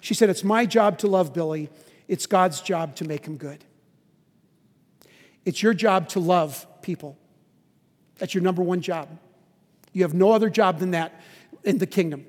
she 0.02 0.14
said, 0.14 0.30
It's 0.30 0.44
my 0.44 0.66
job 0.66 0.98
to 1.00 1.08
love 1.08 1.34
Billy, 1.34 1.70
it's 2.08 2.26
God's 2.26 2.62
job 2.62 2.96
to 2.98 3.06
make 3.06 3.26
him 3.26 3.38
good. 3.38 3.64
It's 5.46 5.64
your 5.64 5.74
job 5.74 6.10
to 6.10 6.20
love 6.20 6.66
people. 6.82 7.18
That's 8.20 8.34
your 8.34 8.44
number 8.44 8.62
one 8.62 8.82
job. 8.82 9.10
You 9.94 10.04
have 10.04 10.14
no 10.14 10.32
other 10.32 10.50
job 10.50 10.80
than 10.80 10.92
that 10.92 11.20
in 11.64 11.80
the 11.80 11.88
kingdom. 11.88 12.26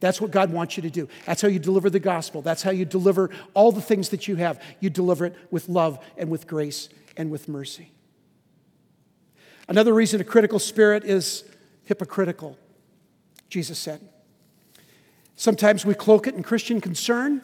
That's 0.00 0.20
what 0.20 0.32
God 0.32 0.52
wants 0.52 0.76
you 0.76 0.82
to 0.82 0.90
do. 0.90 1.08
That's 1.26 1.42
how 1.42 1.48
you 1.48 1.60
deliver 1.60 1.88
the 1.88 2.00
gospel. 2.00 2.42
That's 2.42 2.62
how 2.62 2.72
you 2.72 2.84
deliver 2.84 3.30
all 3.54 3.70
the 3.70 3.80
things 3.80 4.08
that 4.08 4.26
you 4.26 4.36
have. 4.36 4.60
You 4.80 4.90
deliver 4.90 5.26
it 5.26 5.36
with 5.50 5.68
love 5.68 6.04
and 6.16 6.28
with 6.28 6.46
grace 6.48 6.88
and 7.16 7.30
with 7.30 7.48
mercy. 7.48 7.92
Another 9.68 9.94
reason 9.94 10.20
a 10.20 10.24
critical 10.24 10.58
spirit 10.58 11.04
is 11.04 11.44
hypocritical, 11.84 12.58
Jesus 13.48 13.78
said. 13.78 14.00
Sometimes 15.36 15.86
we 15.86 15.94
cloak 15.94 16.26
it 16.26 16.34
in 16.34 16.42
Christian 16.42 16.80
concern 16.80 17.40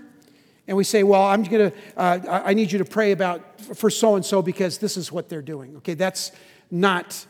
and 0.66 0.76
we 0.76 0.84
say, 0.84 1.02
well, 1.02 1.22
I'm 1.22 1.44
going 1.44 1.70
to, 1.70 1.76
uh, 1.96 2.42
I 2.44 2.54
need 2.54 2.72
you 2.72 2.78
to 2.78 2.84
pray 2.84 3.12
about 3.12 3.60
for 3.60 3.88
so 3.88 4.16
and 4.16 4.24
so 4.24 4.42
because 4.42 4.78
this 4.78 4.96
is 4.96 5.10
what 5.10 5.28
they're 5.28 5.42
doing. 5.42 5.76
Okay, 5.76 5.94
that's 5.94 6.32
not 6.70 7.24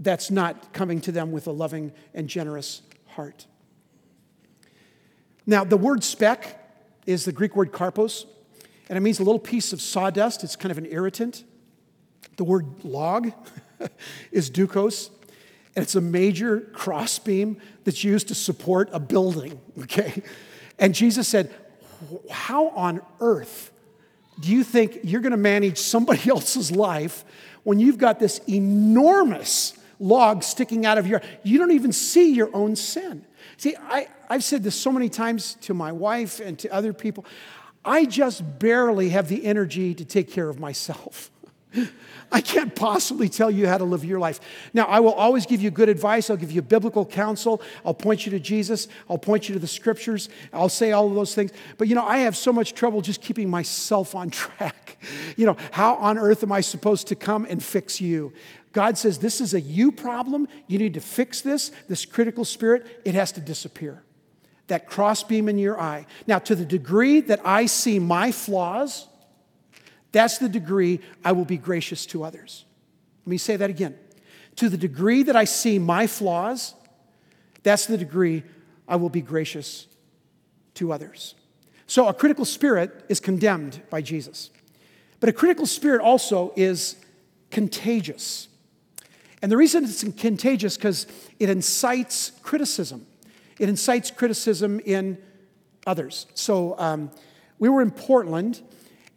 that's 0.00 0.30
not 0.30 0.72
coming 0.72 1.00
to 1.02 1.12
them 1.12 1.30
with 1.30 1.46
a 1.46 1.52
loving 1.52 1.92
and 2.14 2.28
generous 2.28 2.82
heart. 3.08 3.46
Now, 5.46 5.62
the 5.62 5.76
word 5.76 6.02
speck 6.02 6.58
is 7.06 7.24
the 7.24 7.32
Greek 7.32 7.54
word 7.54 7.70
karpos, 7.70 8.24
and 8.88 8.96
it 8.96 9.00
means 9.00 9.20
a 9.20 9.24
little 9.24 9.38
piece 9.38 9.72
of 9.72 9.80
sawdust. 9.80 10.42
It's 10.42 10.56
kind 10.56 10.72
of 10.72 10.78
an 10.78 10.86
irritant. 10.86 11.44
The 12.36 12.44
word 12.44 12.66
log 12.82 13.32
is 14.32 14.50
dukos, 14.50 15.10
and 15.76 15.82
it's 15.82 15.94
a 15.94 16.00
major 16.00 16.60
crossbeam 16.60 17.58
that's 17.84 18.02
used 18.02 18.28
to 18.28 18.34
support 18.34 18.88
a 18.92 19.00
building, 19.00 19.60
okay? 19.80 20.22
And 20.78 20.94
Jesus 20.94 21.28
said, 21.28 21.54
How 22.30 22.68
on 22.70 23.02
earth 23.20 23.70
do 24.38 24.50
you 24.50 24.64
think 24.64 25.00
you're 25.02 25.20
going 25.20 25.32
to 25.32 25.36
manage 25.36 25.76
somebody 25.78 26.30
else's 26.30 26.72
life 26.72 27.24
when 27.64 27.78
you've 27.78 27.98
got 27.98 28.18
this 28.18 28.40
enormous 28.48 29.74
log 30.00 30.42
sticking 30.42 30.84
out 30.84 30.98
of 30.98 31.06
your, 31.06 31.22
you 31.44 31.58
don't 31.58 31.70
even 31.70 31.92
see 31.92 32.32
your 32.32 32.50
own 32.54 32.74
sin. 32.74 33.24
See, 33.56 33.76
I, 33.76 34.08
I've 34.28 34.42
said 34.42 34.64
this 34.64 34.74
so 34.74 34.90
many 34.90 35.08
times 35.08 35.54
to 35.62 35.74
my 35.74 35.92
wife 35.92 36.40
and 36.40 36.58
to 36.60 36.72
other 36.72 36.92
people. 36.92 37.24
I 37.84 38.06
just 38.06 38.58
barely 38.58 39.10
have 39.10 39.28
the 39.28 39.44
energy 39.44 39.94
to 39.94 40.04
take 40.04 40.30
care 40.30 40.48
of 40.48 40.58
myself. 40.58 41.30
I 42.32 42.40
can't 42.40 42.74
possibly 42.74 43.28
tell 43.28 43.50
you 43.50 43.66
how 43.66 43.78
to 43.78 43.84
live 43.84 44.04
your 44.04 44.18
life. 44.18 44.40
Now, 44.72 44.84
I 44.84 45.00
will 45.00 45.12
always 45.12 45.46
give 45.46 45.60
you 45.60 45.70
good 45.70 45.88
advice. 45.88 46.30
I'll 46.30 46.36
give 46.36 46.52
you 46.52 46.62
biblical 46.62 47.04
counsel. 47.04 47.60
I'll 47.84 47.94
point 47.94 48.24
you 48.24 48.30
to 48.32 48.40
Jesus. 48.40 48.88
I'll 49.08 49.18
point 49.18 49.48
you 49.48 49.54
to 49.54 49.58
the 49.58 49.66
scriptures. 49.66 50.28
I'll 50.52 50.68
say 50.68 50.92
all 50.92 51.08
of 51.08 51.14
those 51.14 51.34
things. 51.34 51.52
But 51.76 51.88
you 51.88 51.94
know, 51.94 52.04
I 52.04 52.18
have 52.18 52.36
so 52.36 52.52
much 52.52 52.74
trouble 52.74 53.00
just 53.00 53.20
keeping 53.20 53.48
myself 53.48 54.14
on 54.14 54.30
track. 54.30 54.98
You 55.36 55.46
know, 55.46 55.56
how 55.70 55.96
on 55.96 56.18
earth 56.18 56.42
am 56.42 56.52
I 56.52 56.60
supposed 56.60 57.08
to 57.08 57.14
come 57.14 57.46
and 57.48 57.62
fix 57.62 58.00
you? 58.00 58.32
God 58.72 58.96
says 58.96 59.18
this 59.18 59.40
is 59.40 59.54
a 59.54 59.60
you 59.60 59.90
problem. 59.90 60.46
You 60.66 60.78
need 60.78 60.94
to 60.94 61.00
fix 61.00 61.40
this, 61.40 61.72
this 61.88 62.04
critical 62.04 62.44
spirit. 62.44 63.02
It 63.04 63.14
has 63.14 63.32
to 63.32 63.40
disappear. 63.40 64.02
That 64.68 64.86
crossbeam 64.86 65.48
in 65.48 65.58
your 65.58 65.80
eye. 65.80 66.06
Now, 66.26 66.38
to 66.40 66.54
the 66.54 66.64
degree 66.64 67.20
that 67.22 67.40
I 67.44 67.66
see 67.66 67.98
my 67.98 68.30
flaws, 68.30 69.08
that's 70.12 70.38
the 70.38 70.48
degree 70.48 71.00
I 71.24 71.32
will 71.32 71.44
be 71.44 71.56
gracious 71.56 72.06
to 72.06 72.22
others. 72.22 72.64
Let 73.26 73.30
me 73.30 73.38
say 73.38 73.56
that 73.56 73.70
again. 73.70 73.98
To 74.56 74.68
the 74.68 74.76
degree 74.76 75.24
that 75.24 75.34
I 75.34 75.44
see 75.44 75.78
my 75.78 76.06
flaws, 76.06 76.74
that's 77.62 77.86
the 77.86 77.98
degree 77.98 78.44
I 78.86 78.96
will 78.96 79.08
be 79.08 79.22
gracious 79.22 79.88
to 80.74 80.92
others. 80.92 81.34
So, 81.86 82.06
a 82.06 82.14
critical 82.14 82.44
spirit 82.44 83.04
is 83.08 83.18
condemned 83.18 83.82
by 83.90 84.00
Jesus. 84.00 84.50
But 85.18 85.28
a 85.28 85.32
critical 85.32 85.66
spirit 85.66 86.00
also 86.00 86.52
is 86.54 86.96
contagious. 87.50 88.48
And 89.42 89.50
the 89.50 89.56
reason 89.56 89.84
it's 89.84 90.02
contagious 90.02 90.76
because 90.76 91.06
it 91.38 91.48
incites 91.48 92.32
criticism. 92.42 93.06
It 93.58 93.68
incites 93.68 94.10
criticism 94.10 94.80
in 94.80 95.18
others. 95.86 96.26
So 96.34 96.78
um, 96.78 97.10
we 97.58 97.68
were 97.68 97.82
in 97.82 97.90
Portland, 97.90 98.60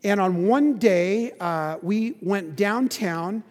and 0.04 0.20
on 0.20 0.48
one 0.48 0.78
day 0.78 1.32
uh, 1.40 1.78
we 1.82 2.16
went 2.22 2.56
downtown 2.56 3.44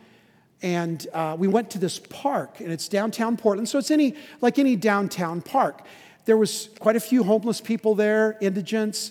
and 0.62 1.08
uh, 1.12 1.35
we 1.37 1.48
went 1.48 1.70
to 1.70 1.78
this 1.78 1.98
park, 1.98 2.61
and 2.61 2.70
it's 2.70 2.87
downtown 2.87 3.37
Portland. 3.37 3.68
So 3.68 3.78
it's 3.78 3.90
any 3.90 4.14
like 4.40 4.61
any 4.61 4.76
downtown 4.76 5.42
park. 5.42 5.85
There 6.24 6.37
was 6.37 6.68
quite 6.78 6.94
a 6.94 7.00
few 7.00 7.24
homeless 7.24 7.61
people 7.61 7.96
there, 7.96 8.38
indigents, 8.40 9.11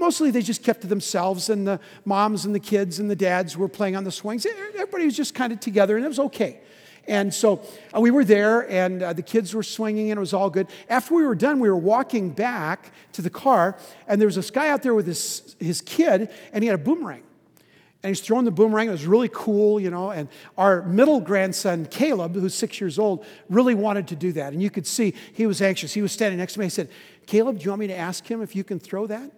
mostly 0.00 0.32
they 0.32 0.42
just 0.42 0.64
kept 0.64 0.80
to 0.80 0.86
themselves, 0.88 1.48
and 1.48 1.66
the 1.66 1.78
moms 2.04 2.44
and 2.44 2.54
the 2.54 2.60
kids 2.60 2.98
and 2.98 3.08
the 3.08 3.14
dads 3.14 3.56
were 3.56 3.68
playing 3.68 3.94
on 3.94 4.02
the 4.02 4.10
swings. 4.10 4.44
Everybody 4.46 5.04
was 5.04 5.16
just 5.16 5.34
kind 5.34 5.52
of 5.52 5.60
together, 5.60 5.96
and 5.96 6.04
it 6.04 6.08
was 6.08 6.18
okay. 6.18 6.60
And 7.06 7.32
so 7.32 7.62
uh, 7.94 8.00
we 8.00 8.10
were 8.10 8.24
there, 8.24 8.70
and 8.70 9.02
uh, 9.02 9.12
the 9.12 9.22
kids 9.22 9.54
were 9.54 9.62
swinging, 9.62 10.10
and 10.10 10.18
it 10.18 10.20
was 10.20 10.34
all 10.34 10.50
good. 10.50 10.66
After 10.88 11.14
we 11.14 11.24
were 11.24 11.34
done, 11.34 11.60
we 11.60 11.68
were 11.68 11.76
walking 11.76 12.30
back 12.30 12.92
to 13.12 13.22
the 13.22 13.30
car, 13.30 13.76
and 14.06 14.20
there 14.20 14.26
was 14.26 14.36
this 14.36 14.50
guy 14.50 14.68
out 14.68 14.82
there 14.82 14.94
with 14.94 15.06
his, 15.06 15.56
his 15.58 15.80
kid, 15.80 16.30
and 16.52 16.62
he 16.62 16.68
had 16.68 16.78
a 16.78 16.82
boomerang. 16.82 17.22
And 18.02 18.08
he's 18.08 18.20
throwing 18.20 18.46
the 18.46 18.50
boomerang. 18.50 18.88
It 18.88 18.92
was 18.92 19.06
really 19.06 19.28
cool, 19.30 19.78
you 19.78 19.90
know. 19.90 20.10
And 20.10 20.28
our 20.56 20.82
middle 20.82 21.20
grandson, 21.20 21.84
Caleb, 21.84 22.34
who's 22.34 22.54
six 22.54 22.80
years 22.80 22.98
old, 22.98 23.26
really 23.50 23.74
wanted 23.74 24.08
to 24.08 24.16
do 24.16 24.32
that. 24.32 24.54
And 24.54 24.62
you 24.62 24.70
could 24.70 24.86
see 24.86 25.12
he 25.34 25.46
was 25.46 25.60
anxious. 25.60 25.92
He 25.92 26.00
was 26.00 26.10
standing 26.10 26.38
next 26.38 26.54
to 26.54 26.60
me. 26.60 26.66
He 26.66 26.70
said, 26.70 26.88
Caleb, 27.26 27.58
do 27.58 27.64
you 27.64 27.70
want 27.70 27.80
me 27.80 27.88
to 27.88 27.96
ask 27.96 28.26
him 28.26 28.40
if 28.40 28.56
you 28.56 28.64
can 28.64 28.78
throw 28.78 29.06
that? 29.08 29.30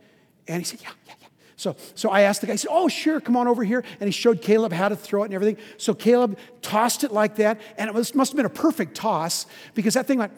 And 0.48 0.61
he 0.61 0.64
said, 0.64 0.81
Yeah, 0.83 0.90
yeah, 1.07 1.14
yeah. 1.20 1.28
So, 1.57 1.76
so 1.94 2.11
I 2.11 2.22
asked 2.22 2.40
the 2.40 2.46
guy, 2.46 2.55
he 2.55 2.57
said, 2.59 2.70
Oh, 2.72 2.88
sure, 2.88 3.20
come 3.20 3.37
on 3.37 3.46
over 3.46 3.62
here. 3.62 3.85
And 4.00 4.09
he 4.09 4.12
showed 4.12 4.42
Caleb 4.42 4.72
how 4.72 4.88
to 4.88 4.96
throw 4.96 5.22
it 5.22 5.26
and 5.26 5.35
everything. 5.35 5.57
So 5.76 5.94
Caleb 5.94 6.38
tossed 6.61 7.05
it 7.05 7.12
like 7.12 7.37
that. 7.37 7.61
And 7.78 7.88
it 7.88 7.94
was, 7.94 8.14
must 8.14 8.33
have 8.33 8.37
been 8.37 8.46
a 8.46 8.50
perfect 8.50 8.96
toss 8.96 9.46
because 9.74 9.94
that 9.94 10.07
thing 10.07 10.18
went, 10.18 10.33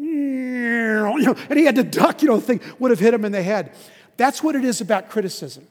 and 0.00 1.58
he 1.58 1.64
had 1.64 1.76
to 1.76 1.82
duck, 1.82 2.22
you 2.22 2.28
know, 2.28 2.36
the 2.36 2.46
thing 2.46 2.60
would 2.78 2.90
have 2.90 3.00
hit 3.00 3.12
him 3.12 3.24
in 3.24 3.32
the 3.32 3.42
head. 3.42 3.74
That's 4.16 4.42
what 4.42 4.56
it 4.56 4.64
is 4.64 4.80
about 4.80 5.10
criticism. 5.10 5.66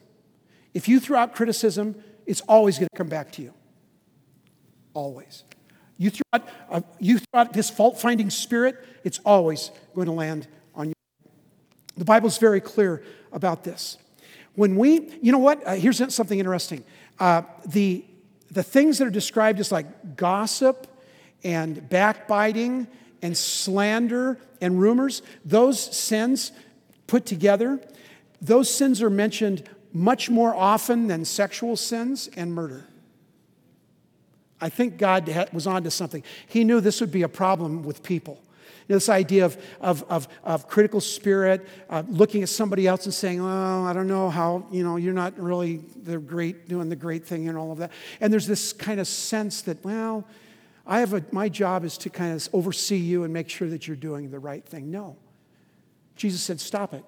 If 0.72 0.88
you 0.88 1.00
throw 1.00 1.18
out 1.18 1.34
criticism, 1.34 1.96
it's 2.26 2.40
always 2.42 2.78
going 2.78 2.88
to 2.92 2.96
come 2.96 3.08
back 3.08 3.32
to 3.32 3.42
you. 3.42 3.52
Always. 4.94 5.44
You 5.98 6.10
throw 6.10 6.22
out, 6.32 6.48
uh, 6.70 6.80
you 6.98 7.18
throw 7.18 7.40
out 7.40 7.52
this 7.52 7.70
fault 7.70 8.00
finding 8.00 8.30
spirit, 8.30 8.76
it's 9.04 9.18
always 9.24 9.70
going 9.94 10.06
to 10.06 10.12
land 10.12 10.46
the 11.96 12.04
Bible's 12.04 12.38
very 12.38 12.60
clear 12.60 13.02
about 13.32 13.64
this. 13.64 13.98
When 14.54 14.76
we, 14.76 15.08
you 15.22 15.32
know 15.32 15.38
what? 15.38 15.66
Uh, 15.66 15.74
here's 15.74 16.14
something 16.14 16.38
interesting. 16.38 16.84
Uh, 17.18 17.42
the, 17.66 18.04
the 18.50 18.62
things 18.62 18.98
that 18.98 19.06
are 19.06 19.10
described 19.10 19.60
as 19.60 19.70
like 19.70 20.16
gossip 20.16 20.86
and 21.44 21.88
backbiting 21.88 22.86
and 23.22 23.36
slander 23.36 24.38
and 24.60 24.80
rumors, 24.80 25.22
those 25.44 25.78
sins 25.80 26.52
put 27.06 27.26
together, 27.26 27.80
those 28.40 28.72
sins 28.72 29.02
are 29.02 29.10
mentioned 29.10 29.68
much 29.92 30.30
more 30.30 30.54
often 30.54 31.08
than 31.08 31.24
sexual 31.24 31.76
sins 31.76 32.28
and 32.36 32.54
murder. 32.54 32.86
I 34.60 34.68
think 34.68 34.98
God 34.98 35.48
was 35.52 35.66
onto 35.66 35.90
something. 35.90 36.22
He 36.46 36.64
knew 36.64 36.80
this 36.80 37.00
would 37.00 37.10
be 37.10 37.22
a 37.22 37.28
problem 37.28 37.82
with 37.82 38.02
people. 38.02 38.40
Know, 38.90 38.96
this 38.96 39.08
idea 39.08 39.44
of, 39.44 39.56
of, 39.80 40.04
of, 40.08 40.28
of 40.44 40.68
critical 40.68 41.00
spirit, 41.00 41.66
uh, 41.88 42.02
looking 42.08 42.42
at 42.42 42.48
somebody 42.48 42.86
else 42.86 43.04
and 43.04 43.14
saying, 43.14 43.40
oh, 43.40 43.84
I 43.84 43.92
don't 43.92 44.08
know 44.08 44.30
how, 44.30 44.66
you 44.70 44.84
know, 44.84 44.96
you're 44.96 45.14
not 45.14 45.38
really 45.38 45.78
the 46.02 46.18
great, 46.18 46.68
doing 46.68 46.88
the 46.88 46.96
great 46.96 47.24
thing 47.24 47.48
and 47.48 47.56
all 47.56 47.72
of 47.72 47.78
that. 47.78 47.92
And 48.20 48.32
there's 48.32 48.46
this 48.46 48.72
kind 48.72 49.00
of 49.00 49.06
sense 49.06 49.62
that, 49.62 49.84
well, 49.84 50.26
I 50.86 51.00
have 51.00 51.14
a, 51.14 51.24
my 51.30 51.48
job 51.48 51.84
is 51.84 51.96
to 51.98 52.10
kind 52.10 52.34
of 52.34 52.48
oversee 52.52 52.96
you 52.96 53.24
and 53.24 53.32
make 53.32 53.48
sure 53.48 53.68
that 53.68 53.86
you're 53.86 53.96
doing 53.96 54.30
the 54.30 54.38
right 54.38 54.64
thing. 54.64 54.90
No. 54.90 55.16
Jesus 56.16 56.42
said, 56.42 56.60
stop 56.60 56.92
it. 56.92 57.04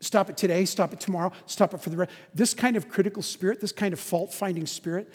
Stop 0.00 0.28
it 0.28 0.36
today, 0.36 0.66
stop 0.66 0.92
it 0.92 1.00
tomorrow, 1.00 1.32
stop 1.46 1.72
it 1.72 1.80
for 1.80 1.88
the 1.88 1.96
rest. 1.96 2.12
This 2.34 2.52
kind 2.52 2.76
of 2.76 2.90
critical 2.90 3.22
spirit, 3.22 3.60
this 3.60 3.72
kind 3.72 3.94
of 3.94 4.00
fault 4.00 4.34
finding 4.34 4.66
spirit, 4.66 5.10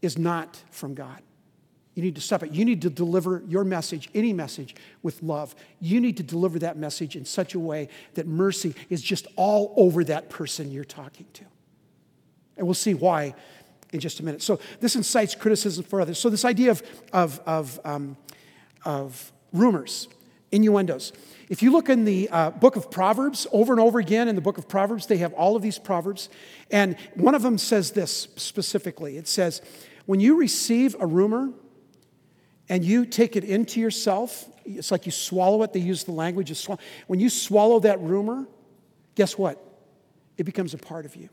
is 0.00 0.16
not 0.16 0.62
from 0.70 0.94
God. 0.94 1.20
You 1.94 2.02
need 2.02 2.14
to 2.14 2.20
stop 2.20 2.42
it. 2.42 2.52
You 2.52 2.64
need 2.64 2.82
to 2.82 2.90
deliver 2.90 3.42
your 3.48 3.64
message, 3.64 4.08
any 4.14 4.32
message, 4.32 4.76
with 5.02 5.22
love. 5.22 5.54
You 5.80 6.00
need 6.00 6.16
to 6.18 6.22
deliver 6.22 6.58
that 6.60 6.76
message 6.76 7.16
in 7.16 7.24
such 7.24 7.54
a 7.54 7.58
way 7.58 7.88
that 8.14 8.26
mercy 8.26 8.74
is 8.88 9.02
just 9.02 9.26
all 9.36 9.74
over 9.76 10.04
that 10.04 10.30
person 10.30 10.70
you're 10.70 10.84
talking 10.84 11.26
to. 11.34 11.44
And 12.56 12.66
we'll 12.66 12.74
see 12.74 12.94
why 12.94 13.34
in 13.92 13.98
just 13.98 14.20
a 14.20 14.24
minute. 14.24 14.40
So, 14.40 14.60
this 14.78 14.94
incites 14.94 15.34
criticism 15.34 15.84
for 15.84 16.00
others. 16.00 16.18
So, 16.18 16.30
this 16.30 16.44
idea 16.44 16.70
of, 16.70 16.82
of, 17.12 17.40
of, 17.44 17.80
um, 17.84 18.16
of 18.84 19.32
rumors, 19.52 20.08
innuendos. 20.52 21.12
If 21.48 21.62
you 21.62 21.72
look 21.72 21.88
in 21.88 22.04
the 22.04 22.28
uh, 22.30 22.50
book 22.50 22.76
of 22.76 22.90
Proverbs, 22.90 23.48
over 23.50 23.72
and 23.72 23.80
over 23.80 23.98
again 23.98 24.28
in 24.28 24.36
the 24.36 24.40
book 24.40 24.58
of 24.58 24.68
Proverbs, 24.68 25.06
they 25.06 25.16
have 25.16 25.32
all 25.32 25.56
of 25.56 25.62
these 25.62 25.78
proverbs. 25.78 26.28
And 26.70 26.96
one 27.14 27.34
of 27.34 27.42
them 27.42 27.58
says 27.58 27.90
this 27.90 28.28
specifically 28.36 29.16
it 29.16 29.26
says, 29.26 29.60
When 30.06 30.20
you 30.20 30.38
receive 30.38 30.94
a 31.00 31.06
rumor 31.06 31.50
and 32.70 32.84
you 32.84 33.04
take 33.04 33.34
it 33.34 33.42
into 33.42 33.80
yourself, 33.80 34.48
it's 34.64 34.92
like 34.92 35.04
you 35.04 35.12
swallow 35.12 35.64
it. 35.64 35.72
They 35.72 35.80
use 35.80 36.04
the 36.04 36.12
language 36.12 36.52
of 36.52 36.56
swallow. 36.56 36.80
When 37.08 37.18
you 37.18 37.28
swallow 37.28 37.80
that 37.80 38.00
rumor, 38.00 38.46
guess 39.16 39.36
what? 39.36 39.62
It 40.38 40.44
becomes 40.44 40.72
a 40.72 40.78
part 40.78 41.04
of 41.04 41.16
you. 41.16 41.28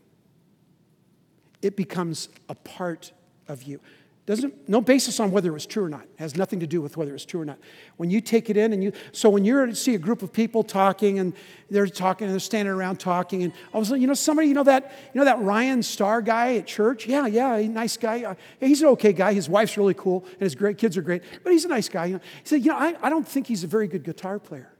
It 1.62 1.76
becomes 1.76 2.28
a 2.48 2.56
part 2.56 3.12
of 3.46 3.62
you. 3.62 3.80
Doesn't, 4.28 4.68
no 4.68 4.82
basis 4.82 5.20
on 5.20 5.30
whether 5.30 5.48
it 5.48 5.54
was 5.54 5.64
true 5.64 5.84
or 5.84 5.88
not. 5.88 6.02
It 6.02 6.18
has 6.18 6.36
nothing 6.36 6.60
to 6.60 6.66
do 6.66 6.82
with 6.82 6.98
whether 6.98 7.14
it's 7.14 7.24
true 7.24 7.40
or 7.40 7.46
not. 7.46 7.56
When 7.96 8.10
you 8.10 8.20
take 8.20 8.50
it 8.50 8.58
in 8.58 8.74
and 8.74 8.84
you, 8.84 8.92
so 9.10 9.30
when 9.30 9.42
you 9.46 9.74
see 9.74 9.94
a 9.94 9.98
group 9.98 10.20
of 10.20 10.34
people 10.34 10.62
talking 10.62 11.18
and 11.18 11.32
they're 11.70 11.86
talking 11.86 12.26
and 12.26 12.34
they're 12.34 12.38
standing 12.38 12.70
around 12.70 13.00
talking 13.00 13.42
and 13.42 13.54
all 13.72 13.80
of 13.80 13.86
a 13.86 13.88
sudden, 13.88 14.02
you 14.02 14.06
know, 14.06 14.12
somebody, 14.12 14.48
you 14.48 14.52
know 14.52 14.64
that, 14.64 14.92
you 15.14 15.18
know 15.18 15.24
that 15.24 15.40
Ryan 15.40 15.82
Starr 15.82 16.20
guy 16.20 16.56
at 16.56 16.66
church? 16.66 17.06
Yeah, 17.06 17.26
yeah, 17.26 17.58
nice 17.68 17.96
guy. 17.96 18.24
Uh, 18.24 18.34
he's 18.60 18.82
an 18.82 18.88
okay 18.88 19.14
guy. 19.14 19.32
His 19.32 19.48
wife's 19.48 19.78
really 19.78 19.94
cool 19.94 20.26
and 20.32 20.42
his 20.42 20.54
great 20.54 20.76
kids 20.76 20.98
are 20.98 21.02
great, 21.02 21.22
but 21.42 21.50
he's 21.50 21.64
a 21.64 21.68
nice 21.68 21.88
guy. 21.88 22.04
You 22.04 22.14
know? 22.16 22.20
He 22.42 22.48
said, 22.48 22.62
you 22.62 22.70
know, 22.70 22.76
I, 22.76 22.96
I 23.00 23.08
don't 23.08 23.26
think 23.26 23.46
he's 23.46 23.64
a 23.64 23.66
very 23.66 23.88
good 23.88 24.04
guitar 24.04 24.38
player. 24.38 24.70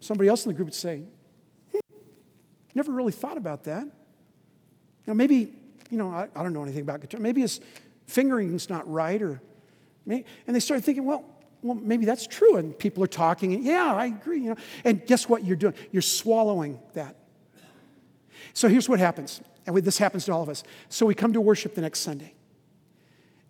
Somebody 0.00 0.28
else 0.28 0.44
in 0.44 0.50
the 0.50 0.56
group 0.56 0.66
would 0.66 0.74
say, 0.74 1.04
hmm, 1.70 1.78
never 2.74 2.90
really 2.90 3.12
thought 3.12 3.36
about 3.36 3.62
that. 3.62 3.84
You 3.84 3.92
know, 5.06 5.14
maybe, 5.14 5.54
you 5.88 5.98
know, 5.98 6.10
I, 6.10 6.26
I 6.34 6.42
don't 6.42 6.52
know 6.52 6.64
anything 6.64 6.82
about 6.82 7.00
guitar. 7.00 7.20
Maybe 7.20 7.42
his 7.42 7.60
fingering's 8.10 8.68
not 8.68 8.90
right, 8.90 9.20
or 9.20 9.40
and 10.06 10.24
they 10.46 10.60
started 10.60 10.84
thinking, 10.84 11.04
well, 11.04 11.24
well, 11.62 11.76
maybe 11.76 12.04
that's 12.06 12.26
true. 12.26 12.56
And 12.56 12.76
people 12.78 13.04
are 13.04 13.08
talking, 13.08 13.52
and 13.54 13.64
yeah, 13.64 13.94
I 13.94 14.06
agree. 14.06 14.40
You 14.40 14.50
know, 14.50 14.56
and 14.84 15.04
guess 15.06 15.28
what 15.28 15.44
you're 15.44 15.56
doing? 15.56 15.74
You're 15.92 16.02
swallowing 16.02 16.80
that. 16.94 17.16
So 18.54 18.68
here's 18.68 18.88
what 18.88 18.98
happens, 18.98 19.40
and 19.66 19.76
this 19.76 19.98
happens 19.98 20.24
to 20.24 20.32
all 20.32 20.42
of 20.42 20.48
us. 20.48 20.62
So 20.88 21.06
we 21.06 21.14
come 21.14 21.34
to 21.34 21.40
worship 21.40 21.74
the 21.74 21.82
next 21.82 22.00
Sunday, 22.00 22.34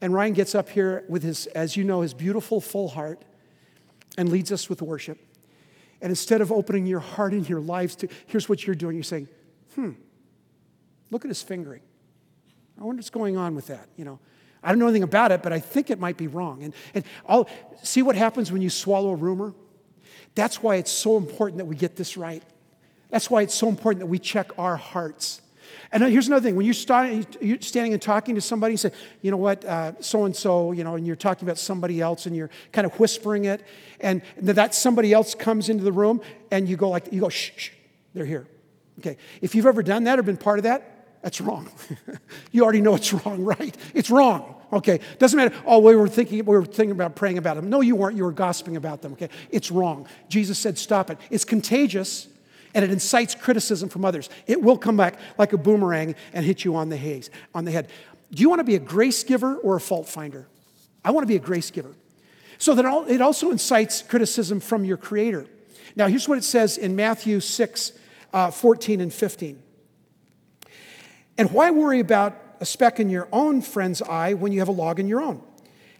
and 0.00 0.12
Ryan 0.12 0.34
gets 0.34 0.54
up 0.54 0.68
here 0.68 1.04
with 1.08 1.22
his, 1.22 1.46
as 1.48 1.76
you 1.76 1.84
know, 1.84 2.00
his 2.00 2.12
beautiful 2.12 2.60
full 2.60 2.88
heart, 2.88 3.22
and 4.18 4.28
leads 4.28 4.52
us 4.52 4.68
with 4.68 4.82
worship. 4.82 5.18
And 6.02 6.10
instead 6.10 6.40
of 6.40 6.50
opening 6.50 6.86
your 6.86 7.00
heart 7.00 7.32
and 7.32 7.48
your 7.48 7.60
lives 7.60 7.94
to, 7.96 8.08
here's 8.26 8.48
what 8.48 8.66
you're 8.66 8.74
doing. 8.74 8.96
You're 8.96 9.02
saying, 9.02 9.28
hmm, 9.74 9.90
look 11.10 11.24
at 11.24 11.28
his 11.28 11.42
fingering. 11.42 11.82
I 12.80 12.84
wonder 12.84 13.00
what's 13.00 13.10
going 13.10 13.36
on 13.36 13.54
with 13.54 13.66
that. 13.66 13.86
You 13.96 14.06
know, 14.06 14.18
I 14.62 14.68
don't 14.68 14.78
know 14.78 14.86
anything 14.86 15.02
about 15.02 15.32
it, 15.32 15.42
but 15.42 15.52
I 15.52 15.60
think 15.60 15.90
it 15.90 15.98
might 15.98 16.16
be 16.16 16.26
wrong. 16.26 16.62
And, 16.62 16.74
and 16.94 17.04
I'll, 17.26 17.48
see 17.82 18.02
what 18.02 18.16
happens 18.16 18.52
when 18.52 18.60
you 18.60 18.70
swallow 18.70 19.10
a 19.10 19.16
rumor? 19.16 19.54
That's 20.34 20.62
why 20.62 20.76
it's 20.76 20.92
so 20.92 21.16
important 21.16 21.58
that 21.58 21.64
we 21.64 21.76
get 21.76 21.96
this 21.96 22.16
right. 22.16 22.42
That's 23.08 23.30
why 23.30 23.42
it's 23.42 23.54
so 23.54 23.68
important 23.68 24.00
that 24.00 24.06
we 24.06 24.18
check 24.18 24.50
our 24.58 24.76
hearts. 24.76 25.40
And 25.92 26.04
here's 26.04 26.28
another 26.28 26.44
thing 26.44 26.56
when 26.56 26.66
you're, 26.66 26.74
standing 26.74 27.92
and 27.92 28.02
talking 28.02 28.34
to 28.36 28.40
somebody, 28.40 28.74
you 28.74 28.78
say, 28.78 28.92
you 29.22 29.30
know 29.30 29.36
what, 29.36 29.64
so 30.04 30.24
and 30.24 30.36
so, 30.36 30.72
you 30.72 30.84
know, 30.84 30.94
and 30.94 31.06
you're 31.06 31.16
talking 31.16 31.46
about 31.46 31.58
somebody 31.58 32.00
else 32.00 32.26
and 32.26 32.36
you're 32.36 32.50
kind 32.70 32.86
of 32.86 32.92
whispering 33.00 33.46
it, 33.46 33.64
and 34.00 34.22
that 34.36 34.74
somebody 34.74 35.12
else 35.12 35.34
comes 35.34 35.68
into 35.68 35.82
the 35.82 35.92
room 35.92 36.20
and 36.50 36.68
you 36.68 36.76
go 36.76 36.90
like, 36.90 37.12
you 37.12 37.20
go, 37.20 37.28
shh, 37.28 37.50
shh, 37.56 37.70
they're 38.14 38.26
here. 38.26 38.46
Okay. 38.98 39.16
If 39.40 39.54
you've 39.54 39.66
ever 39.66 39.82
done 39.82 40.04
that 40.04 40.18
or 40.18 40.22
been 40.22 40.36
part 40.36 40.58
of 40.58 40.64
that, 40.64 40.99
that's 41.22 41.40
wrong. 41.40 41.70
you 42.52 42.62
already 42.62 42.80
know 42.80 42.94
it's 42.94 43.12
wrong, 43.12 43.44
right? 43.44 43.76
It's 43.94 44.11
wrong. 44.11 44.54
Okay. 44.72 45.00
Doesn't 45.18 45.37
matter. 45.37 45.54
Oh, 45.66 45.80
we 45.80 45.96
were 45.96 46.09
thinking 46.09 46.44
we 46.44 46.56
were 46.56 46.64
thinking 46.64 46.92
about 46.92 47.16
praying 47.16 47.38
about 47.38 47.56
them. 47.56 47.68
No, 47.68 47.80
you 47.80 47.96
weren't. 47.96 48.16
You 48.16 48.24
were 48.24 48.33
gossiping 48.33 48.76
about 48.76 49.02
them. 49.02 49.12
Okay. 49.12 49.28
It's 49.50 49.70
wrong. 49.70 50.06
Jesus 50.28 50.59
said, 50.59 50.78
stop 50.78 51.11
it. 51.11 51.18
It's 51.30 51.44
contagious 51.44 52.28
and 52.74 52.85
it 52.85 52.90
incites 52.90 53.35
criticism 53.35 53.88
from 53.88 54.04
others. 54.04 54.30
It 54.46 54.62
will 54.62 54.78
come 54.78 54.96
back 54.96 55.18
like 55.38 55.52
a 55.52 55.59
boomerang 55.59 56.14
and 56.33 56.46
hit 56.46 56.64
you 56.64 56.76
on 56.76 56.88
the 56.88 56.96
haze, 56.96 57.30
on 57.54 57.64
the 57.64 57.72
head. 57.72 57.88
Do 58.33 58.42
you 58.42 58.48
want 58.48 58.61
to 58.61 58.64
be 58.64 58.76
a 58.76 58.80
grace 58.80 59.24
giver 59.24 59.56
or 59.56 59.76
a 59.76 59.80
fault 59.80 60.09
finder? 60.09 60.46
I 61.04 61.11
want 61.11 61.24
to 61.24 61.28
be 61.28 61.37
a 61.37 61.40
grace 61.40 61.70
giver. 61.70 61.94
So 62.59 62.74
that 62.74 62.85
it 63.09 63.20
also 63.20 63.50
incites 63.50 64.02
criticism 64.02 64.61
from 64.61 64.85
your 64.85 64.98
creator. 64.98 65.46
Now, 65.96 66.06
here's 66.06 66.28
what 66.28 66.38
it 66.38 66.44
says 66.44 66.78
in 66.78 66.94
Matthew 66.94 67.40
6, 67.40 67.92
uh, 68.33 68.50
14 68.50 69.00
and 69.00 69.12
15. 69.12 69.61
And 71.40 71.50
why 71.53 71.70
worry 71.70 72.00
about 72.00 72.38
a 72.61 72.66
speck 72.66 73.00
in 73.00 73.09
your 73.09 73.26
own 73.33 73.62
friend's 73.62 74.03
eye 74.03 74.35
when 74.35 74.53
you 74.53 74.59
have 74.59 74.68
a 74.68 74.72
log 74.72 75.00
in 75.00 75.09
your 75.09 75.22
own? 75.22 75.42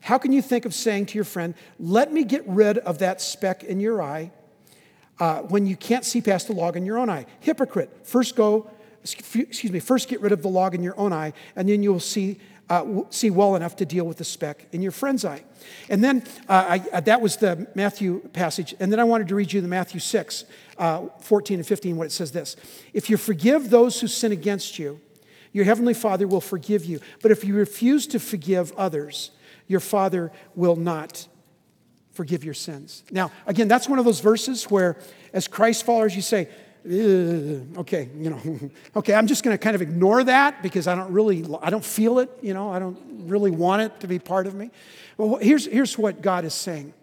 How 0.03 0.19
can 0.19 0.33
you 0.33 0.43
think 0.43 0.67
of 0.67 0.75
saying 0.75 1.07
to 1.07 1.15
your 1.15 1.25
friend, 1.25 1.55
Let 1.79 2.13
me 2.13 2.25
get 2.25 2.47
rid 2.47 2.77
of 2.77 2.99
that 2.99 3.23
speck 3.23 3.65
in 3.65 3.81
your 3.81 4.03
eye 4.03 4.33
uh, 5.19 5.39
when 5.39 5.65
you 5.65 5.77
can't 5.77 6.05
see 6.05 6.21
past 6.21 6.49
the 6.49 6.53
log 6.53 6.77
in 6.77 6.85
your 6.85 6.99
own 6.99 7.09
eye? 7.09 7.25
Hypocrite, 7.41 8.07
first 8.07 8.37
go, 8.37 8.71
excuse 9.03 9.73
me, 9.73 9.81
first 9.81 10.11
get 10.11 10.21
rid 10.21 10.33
of 10.33 10.43
the 10.43 10.49
log 10.49 10.75
in 10.75 10.83
your 10.83 10.99
own 11.01 11.15
eye, 11.15 11.33
and 11.57 11.67
then 11.67 11.83
you'll 11.83 12.01
see. 12.01 12.39
Uh, 12.69 13.03
see 13.11 13.31
well 13.31 13.57
enough 13.57 13.75
to 13.75 13.85
deal 13.85 14.05
with 14.05 14.19
the 14.19 14.25
speck 14.25 14.69
in 14.71 14.81
your 14.81 14.93
friend's 14.93 15.25
eye. 15.25 15.43
And 15.89 16.05
then 16.05 16.23
uh, 16.49 16.67
I, 16.69 16.85
uh, 16.93 17.01
that 17.01 17.21
was 17.21 17.37
the 17.39 17.67
Matthew 17.75 18.21
passage. 18.33 18.77
And 18.79 18.93
then 18.93 19.01
I 19.01 19.03
wanted 19.03 19.27
to 19.27 19.35
read 19.35 19.53
you 19.53 19.61
the 19.61 19.67
Matthew 19.67 19.99
6, 19.99 20.45
uh, 20.79 21.07
14 21.19 21.59
and 21.59 21.67
15, 21.67 21.97
what 21.97 22.07
it 22.07 22.13
says 22.13 22.31
this 22.31 22.55
If 22.95 23.11
you 23.11 23.17
forgive 23.17 23.71
those 23.71 24.01
who 24.01 24.07
sin 24.07 24.31
against 24.31 24.79
you, 24.79 25.01
your 25.53 25.65
heavenly 25.65 25.95
Father 25.95 26.27
will 26.27 26.41
forgive 26.41 26.85
you. 26.85 27.01
But 27.23 27.31
if 27.31 27.45
you 27.45 27.55
refuse 27.55 28.07
to 28.09 28.21
forgive 28.21 28.73
others, 28.73 29.31
your 29.67 29.81
Father 29.81 30.33
will 30.55 30.77
not 30.77 31.27
forgive 32.13 32.45
your 32.45 32.55
sins. 32.55 33.05
Now, 33.11 33.31
again, 33.47 33.69
that's 33.69 33.89
one 33.89 33.99
of 33.99 34.05
those 34.05 34.21
verses 34.21 34.65
where, 34.65 34.97
as 35.33 35.49
Christ 35.49 35.85
followers, 35.85 36.15
you 36.15 36.23
say, 36.23 36.49
okay, 36.87 38.09
you 38.17 38.31
know, 38.31 38.71
okay, 38.97 39.15
I'm 39.15 39.27
just 39.27 39.45
going 39.45 39.55
to 39.55 39.59
kind 39.59 39.75
of 39.75 39.83
ignore 39.83 40.25
that 40.25 40.63
because 40.63 40.87
I 40.87 40.95
don't 40.95 41.13
really, 41.13 41.45
I 41.63 41.71
don't 41.71 41.85
feel 41.85 42.19
it, 42.19 42.31
you 42.43 42.55
know, 42.55 42.71
I 42.71 42.79
don't 42.79 42.99
really 43.29 43.51
want 43.51 43.83
it 43.83 44.01
to 44.01 44.07
be 44.07 44.19
part 44.19 44.47
of 44.47 44.55
me. 44.55 44.71
Well, 45.17 45.37
here's, 45.37 45.67
here's 45.67 45.99
what 45.99 46.23
God 46.23 46.45
is 46.45 46.55
saying. 46.55 46.95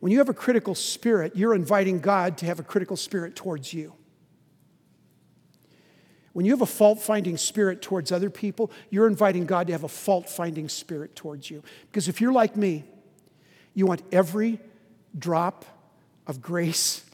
When 0.00 0.12
you 0.12 0.18
have 0.18 0.28
a 0.28 0.34
critical 0.34 0.74
spirit, 0.74 1.34
you're 1.34 1.54
inviting 1.54 1.98
God 1.98 2.38
to 2.38 2.46
have 2.46 2.60
a 2.60 2.62
critical 2.62 2.96
spirit 2.96 3.34
towards 3.34 3.72
you. 3.72 3.94
When 6.38 6.44
you 6.46 6.52
have 6.52 6.62
a 6.62 6.66
fault 6.66 7.00
finding 7.00 7.36
spirit 7.36 7.82
towards 7.82 8.12
other 8.12 8.30
people, 8.30 8.70
you're 8.90 9.08
inviting 9.08 9.44
God 9.44 9.66
to 9.66 9.72
have 9.72 9.82
a 9.82 9.88
fault 9.88 10.30
finding 10.30 10.68
spirit 10.68 11.16
towards 11.16 11.50
you. 11.50 11.64
Because 11.90 12.06
if 12.06 12.20
you're 12.20 12.30
like 12.30 12.56
me, 12.56 12.84
you 13.74 13.86
want 13.86 14.02
every 14.12 14.60
drop 15.18 15.64
of 16.28 16.40
grace 16.40 17.04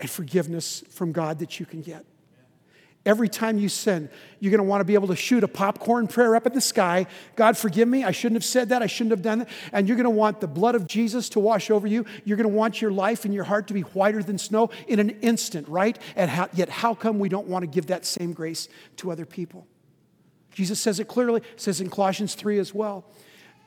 and 0.00 0.10
forgiveness 0.10 0.82
from 0.90 1.12
God 1.12 1.38
that 1.38 1.60
you 1.60 1.66
can 1.66 1.82
get. 1.82 2.04
Every 3.08 3.30
time 3.30 3.56
you 3.56 3.70
sin, 3.70 4.10
you're 4.38 4.50
going 4.50 4.58
to 4.58 4.68
want 4.68 4.82
to 4.82 4.84
be 4.84 4.92
able 4.92 5.08
to 5.08 5.16
shoot 5.16 5.42
a 5.42 5.48
popcorn 5.48 6.08
prayer 6.08 6.36
up 6.36 6.44
at 6.44 6.52
the 6.52 6.60
sky. 6.60 7.06
God, 7.36 7.56
forgive 7.56 7.88
me. 7.88 8.04
I 8.04 8.10
shouldn't 8.10 8.36
have 8.36 8.44
said 8.44 8.68
that. 8.68 8.82
I 8.82 8.86
shouldn't 8.86 9.12
have 9.12 9.22
done 9.22 9.38
that. 9.38 9.48
And 9.72 9.88
you're 9.88 9.96
going 9.96 10.04
to 10.04 10.10
want 10.10 10.42
the 10.42 10.46
blood 10.46 10.74
of 10.74 10.86
Jesus 10.86 11.30
to 11.30 11.40
wash 11.40 11.70
over 11.70 11.86
you. 11.86 12.04
You're 12.26 12.36
going 12.36 12.50
to 12.50 12.54
want 12.54 12.82
your 12.82 12.90
life 12.90 13.24
and 13.24 13.32
your 13.32 13.44
heart 13.44 13.66
to 13.68 13.72
be 13.72 13.80
whiter 13.80 14.22
than 14.22 14.36
snow 14.36 14.68
in 14.86 15.00
an 15.00 15.08
instant, 15.22 15.66
right? 15.68 15.98
And 16.16 16.30
how, 16.30 16.50
yet, 16.52 16.68
how 16.68 16.94
come 16.94 17.18
we 17.18 17.30
don't 17.30 17.46
want 17.46 17.62
to 17.62 17.66
give 17.66 17.86
that 17.86 18.04
same 18.04 18.34
grace 18.34 18.68
to 18.96 19.10
other 19.10 19.24
people? 19.24 19.66
Jesus 20.52 20.78
says 20.78 21.00
it 21.00 21.08
clearly, 21.08 21.40
says 21.56 21.80
in 21.80 21.88
Colossians 21.88 22.34
3 22.34 22.58
as 22.58 22.74
well. 22.74 23.06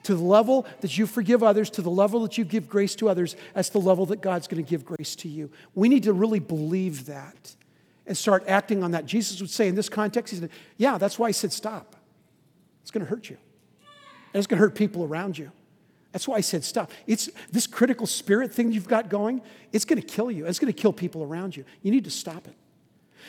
To 0.04 0.13
the 0.13 0.23
level 0.23 0.67
that 0.82 0.99
you 0.99 1.08
forgive 1.08 1.41
others, 1.41 1.71
to 1.71 1.82
the 1.82 1.89
level 1.89 2.21
that 2.21 2.38
you 2.38 2.45
give 2.45 2.69
grace 2.69 2.93
to 2.97 3.10
others, 3.10 3.36
that's 3.56 3.69
the 3.69 3.80
level 3.80 4.06
that 4.06 4.21
God's 4.21 4.47
going 4.47 4.63
to 4.63 4.69
give 4.69 4.86
grace 4.86 5.15
to 5.15 5.27
you. 5.27 5.49
We 5.73 5.89
need 5.89 6.04
to 6.04 6.13
really 6.13 6.39
believe 6.39 7.08
that 7.08 7.56
and 8.12 8.17
start 8.17 8.43
acting 8.45 8.84
on 8.84 8.91
that. 8.91 9.06
Jesus 9.06 9.39
would 9.39 9.50
say 9.50 9.69
in 9.69 9.76
this 9.76 9.88
context, 9.88 10.34
he 10.34 10.39
said, 10.41 10.50
Yeah, 10.76 10.97
that's 10.97 11.17
why 11.17 11.30
I 11.30 11.32
said 11.32 11.54
stop. 11.54 11.95
It's 12.82 12.91
going 12.91 13.06
to 13.06 13.10
hurt 13.10 13.30
you. 13.30 13.38
And 14.34 14.39
it's 14.39 14.47
going 14.47 14.58
to 14.58 14.62
hurt 14.62 14.76
people 14.76 15.06
around 15.06 15.38
you. 15.38 15.50
That's 16.12 16.28
why 16.28 16.36
I 16.36 16.41
said 16.41 16.65
stop. 16.65 16.91
It's 17.08 17.30
this 17.54 17.67
critical 17.67 18.06
spirit 18.06 18.54
thing 18.54 18.74
you've 18.74 18.89
got 18.89 19.08
going, 19.08 19.41
it's 19.71 19.86
going 19.86 20.02
to 20.02 20.06
kill 20.06 20.30
you. 20.30 20.45
It's 20.45 20.60
going 20.60 20.74
to 20.74 20.78
kill 20.78 20.91
people 20.91 21.24
around 21.24 21.56
you. 21.56 21.63
You 21.84 21.91
need 21.91 22.04
to 22.04 22.12
stop 22.12 22.50
it. 22.50 22.56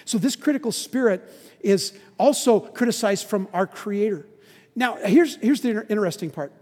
So 0.05 0.19
this 0.19 0.35
critical 0.35 0.73
spirit 0.73 1.33
is 1.61 1.97
also 2.19 2.59
criticized 2.59 3.29
from 3.29 3.47
our 3.53 3.69
creator. 3.69 4.27
Now, 4.75 4.97
here's, 4.97 5.37
here's 5.37 5.61
the 5.61 5.87
interesting 5.89 6.31
part. 6.31 6.53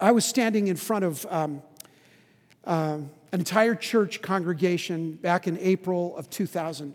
I 0.00 0.12
was 0.12 0.24
standing 0.24 0.68
in 0.68 0.76
front 0.76 1.04
of 1.04 1.26
um, 1.28 1.62
uh, 2.64 2.98
an 3.32 3.40
entire 3.40 3.74
church 3.74 4.22
congregation 4.22 5.14
back 5.14 5.48
in 5.48 5.58
April 5.58 6.16
of 6.16 6.30
2000. 6.30 6.94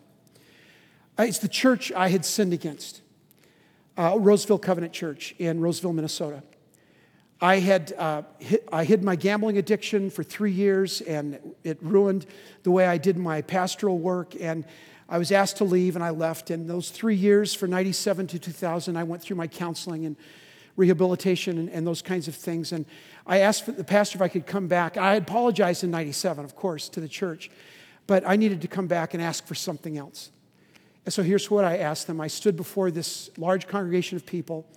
Uh, 1.18 1.24
it's 1.24 1.40
the 1.40 1.48
church 1.48 1.94
I 1.94 2.10
had 2.10 2.26
sinned 2.26 2.52
against, 2.52 3.02
uh, 3.98 4.18
Roseville 4.20 4.60
Covenant 4.60 4.92
Church 4.92 5.34
in 5.40 5.62
Roseville, 5.62 5.94
Minnesota. 5.94 6.44
I 7.40 7.60
had 7.60 7.94
uh, 7.98 8.24
hid, 8.40 8.68
I 8.72 8.84
hid 8.84 9.02
my 9.02 9.16
gambling 9.16 9.58
addiction 9.58 10.10
for 10.10 10.24
three 10.24 10.52
years, 10.52 11.00
and 11.02 11.40
it 11.64 11.78
ruined 11.82 12.26
the 12.64 12.72
way 12.72 12.86
I 12.86 12.98
did 12.98 13.18
my 13.18 13.42
pastoral 13.42 13.98
work. 13.98 14.36
And 14.40 14.66
I 15.08 15.18
was 15.18 15.32
asked 15.32 15.58
to 15.58 15.64
leave, 15.64 15.96
and 15.96 16.04
I 16.04 16.10
left. 16.10 16.50
And 16.50 16.70
those 16.70 16.90
three 16.90 17.16
years, 17.16 17.54
from 17.54 17.70
97 17.70 18.28
to 18.28 18.40
2000, 18.40 18.98
I 18.98 19.04
went 19.04 19.22
through 19.22 19.38
my 19.38 19.48
counseling 19.48 20.06
and 20.06 20.18
rehabilitation 20.76 21.58
and, 21.58 21.70
and 21.70 21.88
those 21.88 22.02
kinds 22.02 22.28
of 22.28 22.36
things. 22.36 22.74
And 22.74 22.86
I 23.26 23.40
asked 23.40 23.66
the 23.78 23.84
pastor 23.86 24.18
if 24.18 24.22
I 24.22 24.28
could 24.28 24.46
come 24.46 24.68
back. 24.68 24.98
I 24.98 25.16
apologized 25.16 25.86
in 25.86 25.92
97, 25.92 26.44
of 26.44 26.56
course, 26.58 26.90
to 26.90 27.00
the 27.00 27.08
church, 27.08 27.50
but 28.06 28.28
I 28.28 28.36
needed 28.36 28.62
to 28.62 28.68
come 28.68 28.88
back 28.88 29.14
and 29.14 29.24
ask 29.24 29.46
for 29.48 29.56
something 29.56 29.98
else. 29.98 30.32
And 31.06 31.14
so 31.14 31.22
here's 31.22 31.50
what 31.52 31.64
I 31.64 31.78
asked 31.78 32.08
them 32.08 32.20
I 32.20 32.28
stood 32.28 32.56
before 32.56 32.92
this 32.92 33.30
large 33.38 33.68
congregation 33.68 34.16
of 34.16 34.26
people, 34.26 34.68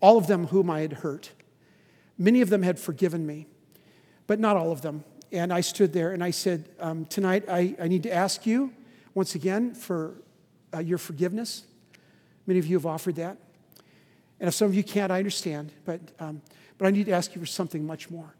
all 0.00 0.16
of 0.16 0.26
them 0.26 0.46
whom 0.48 0.70
I 0.70 0.80
had 0.80 0.94
hurt. 0.94 1.30
Many 2.16 2.40
of 2.40 2.48
them 2.48 2.62
had 2.62 2.78
forgiven 2.78 3.26
me, 3.26 3.46
but 4.26 4.40
not 4.40 4.56
all 4.56 4.72
of 4.72 4.82
them. 4.82 5.04
And 5.30 5.52
I 5.52 5.60
stood 5.60 5.92
there 5.92 6.12
and 6.12 6.24
I 6.24 6.30
said, 6.30 6.68
um, 6.80 7.04
Tonight 7.04 7.44
I, 7.48 7.76
I 7.80 7.86
need 7.86 8.02
to 8.04 8.12
ask 8.12 8.46
you 8.46 8.72
once 9.14 9.34
again 9.34 9.74
for 9.74 10.14
uh, 10.74 10.78
your 10.78 10.98
forgiveness. 10.98 11.64
Many 12.46 12.58
of 12.58 12.66
you 12.66 12.76
have 12.76 12.86
offered 12.86 13.16
that. 13.16 13.36
And 14.40 14.48
if 14.48 14.54
some 14.54 14.68
of 14.68 14.74
you 14.74 14.84
can't, 14.84 15.12
I 15.12 15.18
understand, 15.18 15.72
but, 15.84 16.00
um, 16.18 16.40
but 16.78 16.86
I 16.86 16.90
need 16.90 17.06
to 17.06 17.12
ask 17.12 17.34
you 17.34 17.40
for 17.40 17.46
something 17.46 17.86
much 17.86 18.10
more. 18.10 18.34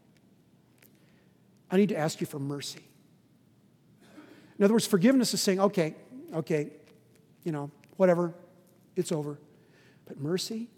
I 1.70 1.76
need 1.76 1.90
to 1.90 1.96
ask 1.96 2.20
you 2.20 2.26
for 2.26 2.38
mercy. 2.38 2.80
In 4.58 4.64
other 4.64 4.72
words, 4.72 4.86
forgiveness 4.86 5.34
is 5.34 5.42
saying, 5.42 5.60
okay, 5.60 5.94
okay, 6.32 6.70
you 7.44 7.52
know, 7.52 7.70
whatever, 7.96 8.34
it's 8.96 9.12
over. 9.12 9.38
But 10.06 10.20
mercy, 10.20 10.68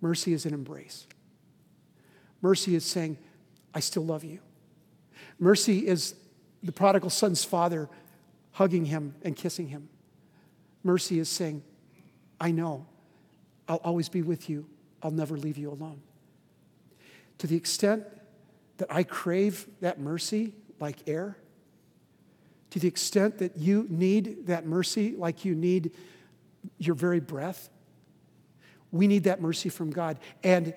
mercy 0.00 0.32
is 0.32 0.46
an 0.46 0.54
embrace. 0.54 1.06
Mercy 2.42 2.74
is 2.74 2.84
saying, 2.84 3.18
I 3.74 3.80
still 3.80 4.04
love 4.04 4.22
you. 4.22 4.40
Mercy 5.38 5.86
is 5.86 6.14
the 6.62 6.72
prodigal 6.72 7.10
son's 7.10 7.44
father 7.44 7.88
hugging 8.52 8.84
him 8.84 9.14
and 9.22 9.34
kissing 9.34 9.68
him. 9.68 9.88
Mercy 10.82 11.18
is 11.18 11.28
saying, 11.28 11.62
I 12.40 12.50
know 12.50 12.86
I'll 13.68 13.76
always 13.78 14.08
be 14.08 14.22
with 14.22 14.48
you. 14.50 14.66
I'll 15.02 15.10
never 15.10 15.36
leave 15.36 15.58
you 15.58 15.70
alone. 15.70 16.00
To 17.38 17.46
the 17.46 17.56
extent 17.56 18.04
that 18.78 18.92
I 18.92 19.02
crave 19.02 19.66
that 19.80 19.98
mercy 19.98 20.52
like 20.80 20.98
air, 21.06 21.36
to 22.74 22.80
the 22.80 22.88
extent 22.88 23.38
that 23.38 23.56
you 23.56 23.86
need 23.88 24.48
that 24.48 24.66
mercy 24.66 25.14
like 25.16 25.44
you 25.44 25.54
need 25.54 25.92
your 26.76 26.96
very 26.96 27.20
breath, 27.20 27.70
we 28.90 29.06
need 29.06 29.22
that 29.22 29.40
mercy 29.40 29.68
from 29.68 29.90
God. 29.90 30.18
And 30.42 30.74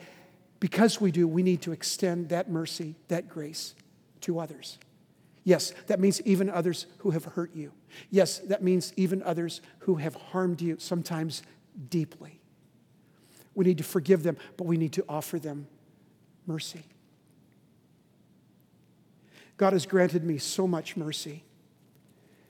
because 0.59 1.01
we 1.01 1.11
do, 1.11 1.27
we 1.27 1.41
need 1.41 1.63
to 1.63 1.71
extend 1.71 2.29
that 2.29 2.51
mercy, 2.51 2.93
that 3.07 3.27
grace 3.27 3.73
to 4.21 4.37
others. 4.37 4.77
Yes, 5.43 5.73
that 5.87 5.99
means 5.99 6.21
even 6.21 6.51
others 6.51 6.85
who 6.99 7.09
have 7.09 7.25
hurt 7.25 7.55
you. 7.55 7.71
Yes, 8.11 8.37
that 8.41 8.61
means 8.61 8.93
even 8.95 9.23
others 9.23 9.61
who 9.79 9.95
have 9.95 10.13
harmed 10.13 10.61
you, 10.61 10.77
sometimes 10.77 11.41
deeply. 11.89 12.39
We 13.55 13.65
need 13.65 13.79
to 13.79 13.83
forgive 13.83 14.21
them, 14.21 14.37
but 14.55 14.67
we 14.67 14.77
need 14.77 14.93
to 14.93 15.05
offer 15.09 15.39
them 15.39 15.65
mercy. 16.45 16.83
God 19.57 19.73
has 19.73 19.87
granted 19.87 20.23
me 20.23 20.37
so 20.37 20.67
much 20.67 20.95
mercy. 20.95 21.43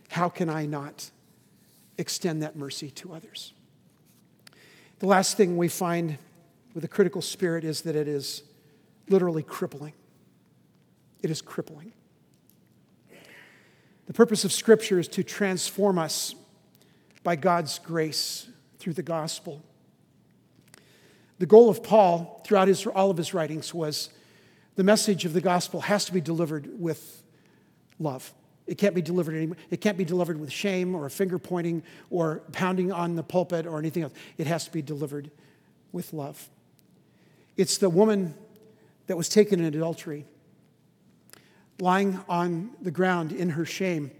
How 0.09 0.29
can 0.29 0.49
I 0.49 0.65
not 0.65 1.11
extend 1.97 2.43
that 2.43 2.55
mercy 2.55 2.91
to 2.91 3.13
others? 3.13 3.53
The 4.99 5.05
last 5.05 5.37
thing 5.37 5.57
we 5.57 5.67
find 5.67 6.17
with 6.73 6.83
a 6.83 6.87
critical 6.87 7.21
spirit 7.21 7.63
is 7.63 7.81
that 7.81 7.95
it 7.95 8.07
is 8.07 8.43
literally 9.09 9.43
crippling. 9.43 9.93
It 11.21 11.29
is 11.29 11.41
crippling. 11.41 11.93
The 14.07 14.13
purpose 14.13 14.45
of 14.45 14.51
Scripture 14.51 14.99
is 14.99 15.07
to 15.09 15.23
transform 15.23 15.99
us 15.99 16.33
by 17.23 17.35
God's 17.35 17.79
grace 17.79 18.47
through 18.79 18.93
the 18.93 19.03
gospel. 19.03 19.61
The 21.39 21.45
goal 21.45 21.69
of 21.69 21.83
Paul 21.83 22.41
throughout 22.45 22.67
his, 22.67 22.85
all 22.87 23.11
of 23.11 23.17
his 23.17 23.33
writings 23.33 23.73
was 23.73 24.09
the 24.75 24.83
message 24.83 25.25
of 25.25 25.33
the 25.33 25.41
gospel 25.41 25.81
has 25.81 26.05
to 26.05 26.13
be 26.13 26.21
delivered 26.21 26.69
with 26.79 27.21
love. 27.99 28.33
It 28.67 28.77
can't 28.77 28.93
be 28.93 29.01
delivered 29.01 29.35
anymore. 29.35 29.57
It 29.71 29.79
can't 29.79 29.97
be 29.97 30.03
delivered 30.03 30.39
with 30.39 30.51
shame 30.51 30.93
or 30.93 31.09
finger 31.09 31.39
pointing 31.39 31.83
or 32.09 32.41
pounding 32.51 32.91
on 32.91 33.15
the 33.15 33.23
pulpit 33.23 33.65
or 33.65 33.79
anything 33.79 34.03
else. 34.03 34.13
It 34.37 34.45
has 34.45 34.65
to 34.65 34.71
be 34.71 34.81
delivered 34.81 35.31
with 35.93 36.13
love. 36.13 36.49
It's 37.55 37.77
the 37.77 37.89
woman 37.89 38.35
that 39.07 39.15
was 39.15 39.29
taken 39.29 39.61
in 39.61 39.73
adultery, 39.73 40.25
lying 41.79 42.19
on 42.27 42.71
the 42.81 42.91
ground 42.91 43.31
in 43.31 43.51
her 43.51 43.65
shame, 43.65 44.11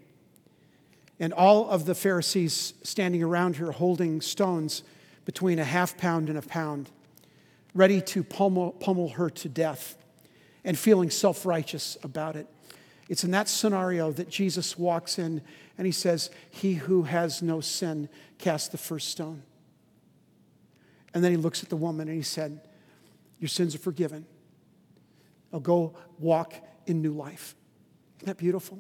and 1.19 1.33
all 1.33 1.69
of 1.69 1.85
the 1.85 1.93
Pharisees 1.93 2.73
standing 2.83 3.21
around 3.21 3.57
her 3.57 3.73
holding 3.73 4.21
stones 4.21 4.83
between 5.25 5.59
a 5.59 5.63
half 5.65 5.97
pound 5.97 6.29
and 6.29 6.37
a 6.37 6.41
pound, 6.41 6.89
ready 7.75 8.01
to 8.01 8.23
pummel, 8.23 8.71
pummel 8.71 9.09
her 9.09 9.29
to 9.29 9.49
death 9.49 9.97
and 10.63 10.79
feeling 10.79 11.09
self 11.09 11.45
righteous 11.45 11.97
about 12.01 12.35
it. 12.35 12.47
It's 13.09 13.23
in 13.23 13.31
that 13.31 13.47
scenario 13.47 14.11
that 14.11 14.29
Jesus 14.29 14.77
walks 14.77 15.17
in 15.17 15.41
and 15.77 15.85
he 15.85 15.91
says, 15.91 16.29
He 16.49 16.75
who 16.75 17.03
has 17.03 17.41
no 17.41 17.61
sin, 17.61 18.09
cast 18.37 18.71
the 18.71 18.77
first 18.77 19.09
stone. 19.09 19.43
And 21.13 21.23
then 21.23 21.31
he 21.31 21.37
looks 21.37 21.63
at 21.63 21.69
the 21.69 21.77
woman 21.77 22.07
and 22.07 22.17
he 22.17 22.23
said, 22.23 22.61
your 23.39 23.49
sins 23.49 23.75
are 23.75 23.79
forgiven. 23.79 24.25
I'll 25.53 25.59
go 25.59 25.95
walk 26.19 26.53
in 26.85 27.01
new 27.01 27.13
life. 27.13 27.55
Isn't 28.17 28.27
that 28.27 28.37
beautiful? 28.37 28.79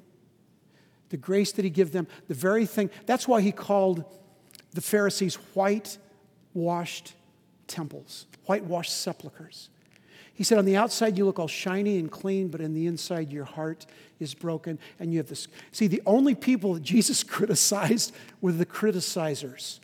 The 1.09 1.17
grace 1.17 1.51
that 1.53 1.63
he 1.63 1.71
gave 1.71 1.91
them, 1.91 2.07
the 2.27 2.33
very 2.33 2.65
thing. 2.65 2.89
That's 3.05 3.27
why 3.27 3.41
he 3.41 3.51
called 3.51 4.03
the 4.73 4.81
Pharisees 4.81 5.35
white-washed 5.53 7.13
temples, 7.67 8.25
whitewashed 8.45 8.99
sepulchres. 8.99 9.69
He 10.33 10.43
said, 10.43 10.57
on 10.57 10.65
the 10.65 10.75
outside 10.75 11.17
you 11.17 11.25
look 11.25 11.39
all 11.39 11.47
shiny 11.47 11.97
and 11.97 12.11
clean, 12.11 12.49
but 12.49 12.61
in 12.61 12.73
the 12.73 12.87
inside 12.87 13.31
your 13.31 13.45
heart 13.45 13.85
is 14.19 14.33
broken 14.33 14.79
and 14.99 15.11
you 15.11 15.19
have 15.19 15.27
this. 15.27 15.47
See, 15.71 15.87
the 15.87 16.01
only 16.05 16.35
people 16.35 16.73
that 16.75 16.83
Jesus 16.83 17.23
criticized 17.23 18.13
were 18.41 18.51
the 18.51 18.65
criticizers. 18.65 19.79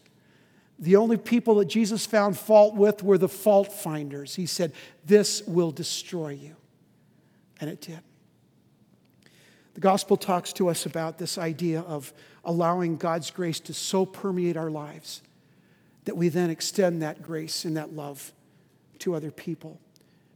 The 0.80 0.96
only 0.96 1.18
people 1.18 1.56
that 1.56 1.66
Jesus 1.66 2.06
found 2.06 2.38
fault 2.38 2.76
with 2.76 3.04
were 3.04 3.18
the 3.18 3.30
fault 3.30 3.72
finders. 3.72 4.36
He 4.36 4.46
said, 4.46 4.74
This 5.06 5.42
will 5.44 5.72
destroy 5.72 6.30
you. 6.30 6.56
And 7.62 7.70
it 7.70 7.80
did. 7.80 8.00
The 9.76 9.80
gospel 9.80 10.18
talks 10.18 10.54
to 10.54 10.70
us 10.70 10.86
about 10.86 11.18
this 11.18 11.38
idea 11.38 11.82
of 11.82 12.14
allowing 12.44 12.98
God's 12.98 13.32
grace 13.32 13.60
to 13.62 13.74
so 13.74 14.06
permeate 14.06 14.58
our 14.58 14.70
lives 14.70 15.22
that 16.06 16.18
we 16.18 16.30
then 16.30 16.50
extend 16.50 17.02
that 17.02 17.24
grace 17.24 17.66
and 17.66 17.78
that 17.78 17.94
love 17.94 18.34
to 19.00 19.16
other 19.16 19.32
people. 19.32 19.80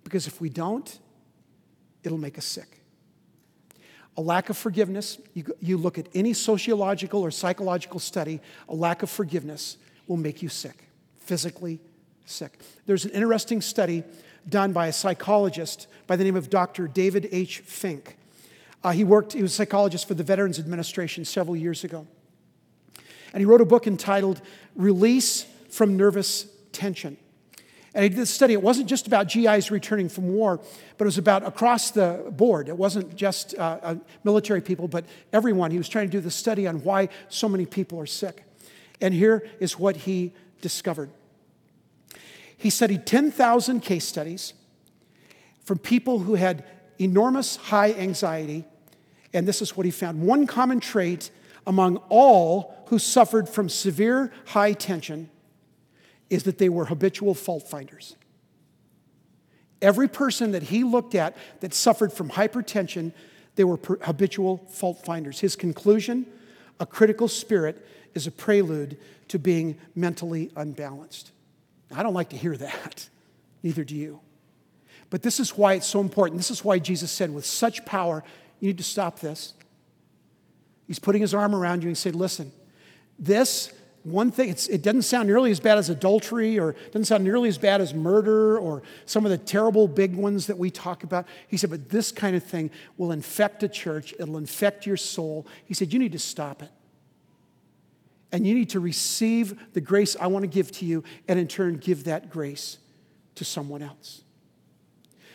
Because 0.03 0.27
if 0.27 0.39
we 0.39 0.49
don't, 0.49 0.97
it'll 2.03 2.17
make 2.17 2.37
us 2.37 2.45
sick. 2.45 2.76
A 4.17 4.21
lack 4.21 4.49
of 4.49 4.57
forgiveness, 4.57 5.19
you, 5.33 5.45
you 5.61 5.77
look 5.77 5.97
at 5.97 6.07
any 6.15 6.33
sociological 6.33 7.21
or 7.21 7.29
psychological 7.29 7.99
study, 7.99 8.41
a 8.67 8.73
lack 8.75 9.03
of 9.03 9.09
forgiveness 9.09 9.77
will 10.07 10.17
make 10.17 10.41
you 10.41 10.49
sick, 10.49 10.89
physically 11.19 11.79
sick. 12.25 12.59
There's 12.87 13.05
an 13.05 13.11
interesting 13.11 13.61
study 13.61 14.03
done 14.49 14.73
by 14.73 14.87
a 14.87 14.93
psychologist 14.93 15.87
by 16.07 16.15
the 16.15 16.23
name 16.23 16.35
of 16.35 16.49
Dr. 16.49 16.87
David 16.87 17.29
H. 17.31 17.59
Fink. 17.59 18.17
Uh, 18.83 18.91
he 18.91 19.03
worked, 19.03 19.33
he 19.33 19.41
was 19.41 19.51
a 19.51 19.55
psychologist 19.55 20.07
for 20.07 20.13
the 20.13 20.23
Veterans 20.23 20.59
Administration 20.59 21.25
several 21.25 21.55
years 21.55 21.83
ago. 21.83 22.07
And 23.33 23.41
he 23.41 23.45
wrote 23.45 23.61
a 23.61 23.65
book 23.65 23.85
entitled 23.85 24.41
Release 24.75 25.45
from 25.69 25.97
Nervous 25.97 26.47
Tension. 26.71 27.17
And 27.97 28.03
he 28.03 28.09
did 28.09 28.19
this 28.19 28.29
study. 28.29 28.53
It 28.53 28.61
wasn't 28.61 28.87
just 28.87 29.07
about 29.07 29.27
GIs 29.27 29.71
returning 29.71 30.07
from 30.07 30.29
war, 30.29 30.59
but 30.99 31.05
it 31.05 31.07
was 31.07 31.17
about 31.17 31.43
across 31.43 31.89
the 31.89 32.27
board. 32.29 32.69
It 32.69 32.77
wasn't 32.77 33.15
just 33.15 33.57
uh, 33.57 33.79
uh, 33.81 33.95
military 34.23 34.61
people, 34.61 34.87
but 34.87 35.03
everyone. 35.33 35.71
He 35.71 35.79
was 35.79 35.89
trying 35.89 36.05
to 36.05 36.11
do 36.11 36.19
the 36.19 36.29
study 36.29 36.67
on 36.67 36.83
why 36.83 37.09
so 37.27 37.49
many 37.49 37.65
people 37.65 37.99
are 37.99 38.05
sick. 38.05 38.43
And 39.01 39.15
here 39.15 39.49
is 39.59 39.79
what 39.79 39.95
he 39.95 40.31
discovered 40.61 41.09
he 42.57 42.69
studied 42.69 43.07
10,000 43.07 43.81
case 43.81 44.05
studies 44.05 44.53
from 45.63 45.79
people 45.79 46.19
who 46.19 46.35
had 46.35 46.63
enormous 46.99 47.55
high 47.55 47.93
anxiety, 47.93 48.65
and 49.33 49.47
this 49.47 49.61
is 49.61 49.75
what 49.75 49.85
he 49.85 49.91
found 49.91 50.21
one 50.21 50.45
common 50.45 50.79
trait 50.79 51.31
among 51.65 51.97
all 52.09 52.75
who 52.87 52.99
suffered 52.99 53.49
from 53.49 53.69
severe 53.69 54.31
high 54.45 54.73
tension 54.73 55.31
is 56.29 56.43
that 56.43 56.57
they 56.57 56.69
were 56.69 56.85
habitual 56.85 57.33
fault 57.33 57.67
finders. 57.69 58.15
Every 59.81 60.07
person 60.07 60.51
that 60.51 60.63
he 60.63 60.83
looked 60.83 61.15
at 61.15 61.35
that 61.59 61.73
suffered 61.73 62.11
from 62.11 62.29
hypertension, 62.29 63.13
they 63.55 63.63
were 63.63 63.79
habitual 64.01 64.57
fault 64.69 65.03
finders. 65.05 65.39
His 65.39 65.55
conclusion 65.55 66.25
a 66.79 66.85
critical 66.85 67.27
spirit 67.27 67.85
is 68.13 68.27
a 68.27 68.31
prelude 68.31 68.97
to 69.29 69.39
being 69.39 69.77
mentally 69.95 70.51
unbalanced. 70.55 71.31
I 71.91 72.03
don't 72.03 72.13
like 72.13 72.29
to 72.29 72.37
hear 72.37 72.55
that, 72.57 73.09
neither 73.63 73.83
do 73.83 73.95
you. 73.95 74.19
But 75.09 75.23
this 75.23 75.39
is 75.39 75.57
why 75.57 75.73
it's 75.73 75.87
so 75.87 76.01
important. 76.01 76.37
This 76.37 76.51
is 76.51 76.63
why 76.63 76.79
Jesus 76.79 77.11
said, 77.11 77.33
with 77.33 77.45
such 77.45 77.85
power, 77.85 78.23
you 78.59 78.67
need 78.67 78.77
to 78.77 78.83
stop 78.83 79.19
this. 79.19 79.53
He's 80.85 80.99
putting 80.99 81.21
his 81.21 81.33
arm 81.33 81.55
around 81.55 81.83
you 81.83 81.89
and 81.89 81.97
said, 81.97 82.15
Listen, 82.15 82.51
this 83.17 83.73
one 84.11 84.31
thing, 84.31 84.49
it 84.49 84.81
doesn't 84.81 85.01
sound 85.03 85.27
nearly 85.27 85.51
as 85.51 85.59
bad 85.59 85.77
as 85.77 85.89
adultery 85.89 86.57
or 86.57 86.75
doesn't 86.87 87.05
sound 87.05 87.23
nearly 87.23 87.49
as 87.49 87.57
bad 87.57 87.81
as 87.81 87.93
murder 87.93 88.57
or 88.57 88.81
some 89.05 89.25
of 89.25 89.31
the 89.31 89.37
terrible 89.37 89.87
big 89.87 90.15
ones 90.15 90.47
that 90.47 90.57
we 90.57 90.71
talk 90.71 91.03
about. 91.03 91.27
He 91.47 91.57
said, 91.57 91.69
but 91.69 91.89
this 91.89 92.11
kind 92.11 92.35
of 92.35 92.43
thing 92.43 92.71
will 92.97 93.11
infect 93.11 93.63
a 93.63 93.67
church, 93.67 94.13
it'll 94.19 94.37
infect 94.37 94.85
your 94.85 94.97
soul. 94.97 95.45
He 95.65 95.73
said, 95.73 95.91
you 95.91 95.99
need 95.99 96.13
to 96.13 96.19
stop 96.19 96.63
it. 96.63 96.69
And 98.31 98.45
you 98.45 98.55
need 98.55 98.69
to 98.71 98.79
receive 98.79 99.73
the 99.73 99.81
grace 99.81 100.15
I 100.19 100.27
want 100.27 100.43
to 100.43 100.47
give 100.47 100.71
to 100.73 100.85
you 100.85 101.03
and 101.27 101.39
in 101.39 101.47
turn 101.47 101.77
give 101.77 102.05
that 102.05 102.29
grace 102.29 102.77
to 103.35 103.45
someone 103.45 103.81
else. 103.81 104.23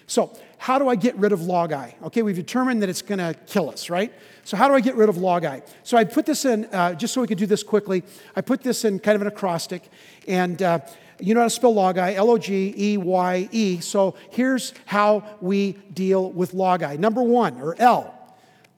So, 0.07 0.37
how 0.59 0.79
do 0.79 0.89
I 0.89 0.95
get 0.95 1.17
rid 1.17 1.33
of 1.33 1.43
log-I? 1.43 1.97
Okay, 2.05 2.23
we've 2.23 2.37
determined 2.37 2.83
that 2.83 2.89
it's 2.89 3.03
going 3.03 3.19
to 3.19 3.35
kill 3.47 3.71
us, 3.71 3.91
right? 3.91 4.13
So, 4.45 4.57
how 4.57 4.69
do 4.69 4.75
I 4.75 4.81
get 4.81 4.95
rid 4.95 5.09
of 5.09 5.17
log-I? 5.17 5.63
So, 5.83 5.97
I 5.97 6.05
put 6.05 6.27
this 6.27 6.45
in, 6.45 6.67
uh, 6.67 6.95
just 6.95 7.15
so 7.15 7.21
we 7.21 7.27
could 7.27 7.39
do 7.39 7.47
this 7.47 7.63
quickly, 7.63 8.03
I 8.37 8.41
put 8.41 8.63
this 8.63 8.85
in 8.85 8.99
kind 8.99 9.17
of 9.17 9.23
an 9.23 9.29
acrostic, 9.29 9.89
and 10.29 10.61
uh, 10.63 10.81
you 11.21 11.35
know 11.35 11.41
how 11.41 11.47
to 11.47 11.51
spell 11.51 11.75
log-I, 11.75 12.15
L 12.15 12.31
O 12.31 12.39
G 12.39 12.75
E 12.77 12.97
Y 12.97 13.49
E. 13.53 13.81
So, 13.81 14.15
here's 14.31 14.75
how 14.87 15.25
we 15.41 15.73
deal 15.93 16.31
with 16.31 16.55
log-I. 16.55 16.97
Number 16.97 17.23
one, 17.23 17.61
or 17.61 17.75
L, 17.79 18.15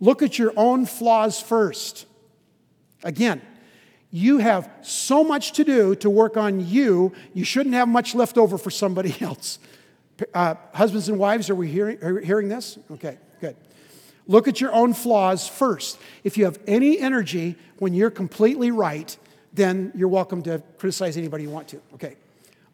look 0.01 0.23
at 0.23 0.39
your 0.39 0.53
own 0.57 0.87
flaws 0.87 1.41
first. 1.41 2.07
Again, 3.03 3.43
you 4.11 4.39
have 4.39 4.71
so 4.83 5.25
much 5.25 5.53
to 5.55 5.65
do 5.65 5.97
to 5.97 6.09
work 6.09 6.37
on 6.37 6.65
you, 6.65 7.13
you 7.33 7.45
shouldn't 7.45 7.75
have 7.75 7.89
much 7.89 8.15
left 8.15 8.39
over 8.39 8.57
for 8.57 8.71
somebody 8.71 9.17
else. 9.21 9.59
Uh, 10.33 10.55
husbands 10.73 11.09
and 11.09 11.19
wives, 11.19 11.51
are 11.51 11.55
we 11.55 11.69
hearing, 11.69 12.03
are 12.03 12.15
we 12.15 12.25
hearing 12.25 12.49
this? 12.49 12.79
Okay, 12.93 13.19
good. 13.41 13.57
Look 14.27 14.49
at 14.49 14.61
your 14.61 14.73
own 14.73 14.95
flaws 14.95 15.49
first. 15.49 15.99
If 16.23 16.39
you 16.39 16.45
have 16.45 16.59
any 16.67 16.99
energy 16.99 17.57
when 17.79 17.95
you're 17.95 18.11
completely 18.11 18.71
right, 18.71 19.17
then 19.53 19.93
you're 19.95 20.09
welcome 20.09 20.43
to 20.43 20.63
criticize 20.79 21.17
anybody 21.17 21.45
you 21.45 21.51
want 21.51 21.69
to. 21.69 21.81
Okay. 21.95 22.17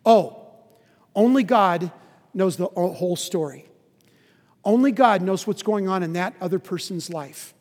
Oh, 0.04 0.46
only 1.14 1.42
God 1.42 1.90
knows 2.34 2.56
the 2.56 2.66
whole 2.66 3.16
story. 3.16 3.66
Only 4.64 4.92
God 4.92 5.22
knows 5.22 5.46
what's 5.46 5.62
going 5.62 5.88
on 5.88 6.02
in 6.02 6.12
that 6.12 6.34
other 6.40 6.58
person's 6.58 7.10
life. 7.10 7.54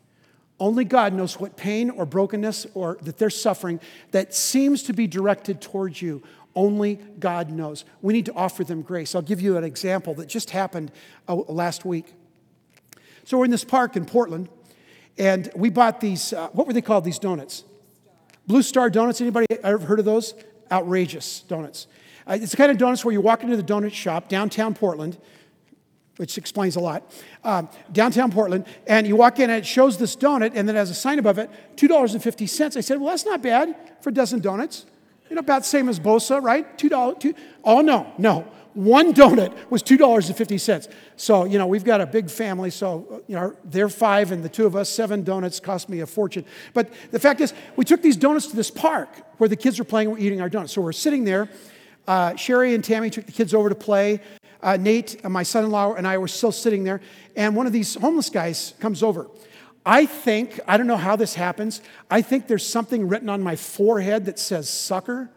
Only 0.60 0.84
God 0.84 1.14
knows 1.14 1.40
what 1.40 1.56
pain 1.56 1.90
or 1.90 2.06
brokenness 2.06 2.68
or 2.74 2.98
that 3.02 3.18
they're 3.18 3.30
suffering 3.30 3.80
that 4.12 4.34
seems 4.34 4.84
to 4.84 4.94
be 4.94 5.08
directed 5.08 5.62
towards 5.62 6.02
you. 6.02 6.22
Only 6.60 6.96
God 6.96 7.52
knows. 7.52 7.86
We 8.02 8.12
need 8.12 8.26
to 8.26 8.34
offer 8.34 8.66
them 8.66 8.82
grace. 8.82 9.16
I'll 9.16 9.22
give 9.22 9.40
you 9.40 9.56
an 9.56 9.64
example 9.64 10.14
that 10.16 10.28
just 10.28 10.50
happened 10.50 10.92
uh, 11.26 11.36
last 11.36 11.86
week. 11.86 12.14
So 13.24 13.38
we're 13.38 13.46
in 13.46 13.52
this 13.52 13.64
park 13.64 13.96
in 13.96 14.04
Portland, 14.04 14.50
and 15.18 15.50
we 15.56 15.70
bought 15.70 16.02
these, 16.02 16.34
uh, 16.34 16.50
what 16.50 16.68
were 16.68 16.74
they 16.74 16.82
called, 16.82 17.06
these 17.06 17.18
donuts? 17.18 17.64
Blue 18.46 18.62
Star 18.62 18.90
Donuts. 18.90 19.22
Anybody 19.22 19.46
ever 19.64 19.86
heard 19.86 20.00
of 20.00 20.06
those? 20.06 20.34
Outrageous 20.70 21.40
donuts. 21.48 21.88
Uh, 22.28 22.38
it's 22.42 22.52
the 22.52 22.58
kind 22.58 22.72
of 22.72 22.78
donuts 22.78 23.06
where 23.06 23.14
you 23.14 23.22
walk 23.22 23.42
into 23.42 23.56
the 23.56 23.64
donut 23.64 23.94
shop 23.94 24.28
downtown 24.28 24.74
Portland, 24.74 25.18
which 26.18 26.38
explains 26.38 26.76
a 26.76 26.82
lot, 26.82 27.10
um, 27.46 27.70
downtown 27.94 28.34
Portland, 28.34 28.66
and 28.86 29.08
you 29.08 29.16
walk 29.16 29.40
in 29.40 29.50
and 29.50 29.60
it 29.60 29.66
shows 29.66 29.98
this 29.98 30.14
donut, 30.14 30.52
and 30.56 30.68
then 30.68 30.76
has 30.76 30.90
a 30.90 30.94
sign 30.94 31.20
above 31.20 31.38
it, 31.38 31.50
$2.50. 31.78 32.76
I 32.76 32.82
said, 32.82 33.00
well, 33.00 33.12
that's 33.12 33.26
not 33.26 33.42
bad 33.42 33.74
for 34.02 34.10
a 34.10 34.14
dozen 34.14 34.42
donuts. 34.42 34.86
You 35.30 35.36
know, 35.36 35.40
about 35.40 35.60
the 35.60 35.68
same 35.68 35.90
as 35.90 36.00
Bosa, 36.00 36.42
right? 36.42 36.78
Two 36.78 36.90
dollars. 36.90 37.18
Oh 37.64 37.82
no, 37.82 38.12
no. 38.18 38.48
One 38.74 39.14
donut 39.14 39.54
was 39.70 39.82
two 39.82 39.98
dollars 39.98 40.28
and 40.28 40.38
fifty 40.38 40.58
cents. 40.58 40.88
So 41.16 41.46
you 41.46 41.58
know, 41.58 41.68
we've 41.68 41.84
got 41.84 42.02
a 42.02 42.06
big 42.06 42.30
family. 42.30 42.70
So 42.70 43.24
you 43.28 43.36
know, 43.36 43.56
they're 43.64 43.90
five, 43.90 44.32
and 44.32 44.44
the 44.44 44.50
two 44.50 44.66
of 44.66 44.76
us, 44.76 44.90
seven 44.90 45.24
donuts 45.24 45.60
cost 45.60 45.90
me 45.90 46.00
a 46.00 46.06
fortune. 46.06 46.46
But 46.74 46.92
the 47.12 47.20
fact 47.20 47.42
is, 47.42 47.54
we 47.76 47.86
took 47.86 48.02
these 48.02 48.18
donuts 48.18 48.48
to 48.48 48.56
this 48.56 48.72
park 48.72 49.10
where 49.38 49.48
the 49.48 49.56
kids 49.56 49.80
were 49.80 49.86
playing, 49.86 50.12
we're 50.12 50.20
eating 50.20 50.42
our 50.42 50.50
donuts. 50.50 50.74
So 50.74 50.82
we're 50.82 50.92
sitting 50.92 51.24
there. 51.24 51.50
Uh, 52.08 52.36
Sherry 52.36 52.74
and 52.74 52.84
Tammy 52.84 53.10
took 53.10 53.26
the 53.26 53.32
kids 53.32 53.54
over 53.54 53.70
to 53.70 53.76
play. 53.76 54.22
Uh, 54.62 54.78
Nate, 54.78 55.24
my 55.24 55.44
son-in-law, 55.44 55.94
and 55.94 56.06
I 56.08 56.18
were 56.18 56.28
still 56.28 56.52
sitting 56.52 56.84
there, 56.84 57.00
and 57.36 57.56
one 57.56 57.66
of 57.66 57.72
these 57.72 57.96
homeless 57.96 58.30
guys 58.30 58.74
comes 58.80 59.04
over. 59.04 59.28
I 59.86 60.06
think, 60.06 60.60
I 60.68 60.78
don't 60.78 60.88
know 60.88 60.98
how 60.98 61.16
this 61.16 61.36
happens, 61.36 61.82
I 62.10 62.22
think 62.22 62.48
there's 62.48 62.68
something 62.68 63.08
written 63.08 63.30
on 63.30 63.42
my 63.42 63.56
forehead 63.56 64.26
that 64.26 64.40
says 64.40 64.70
sucker. 64.70 65.30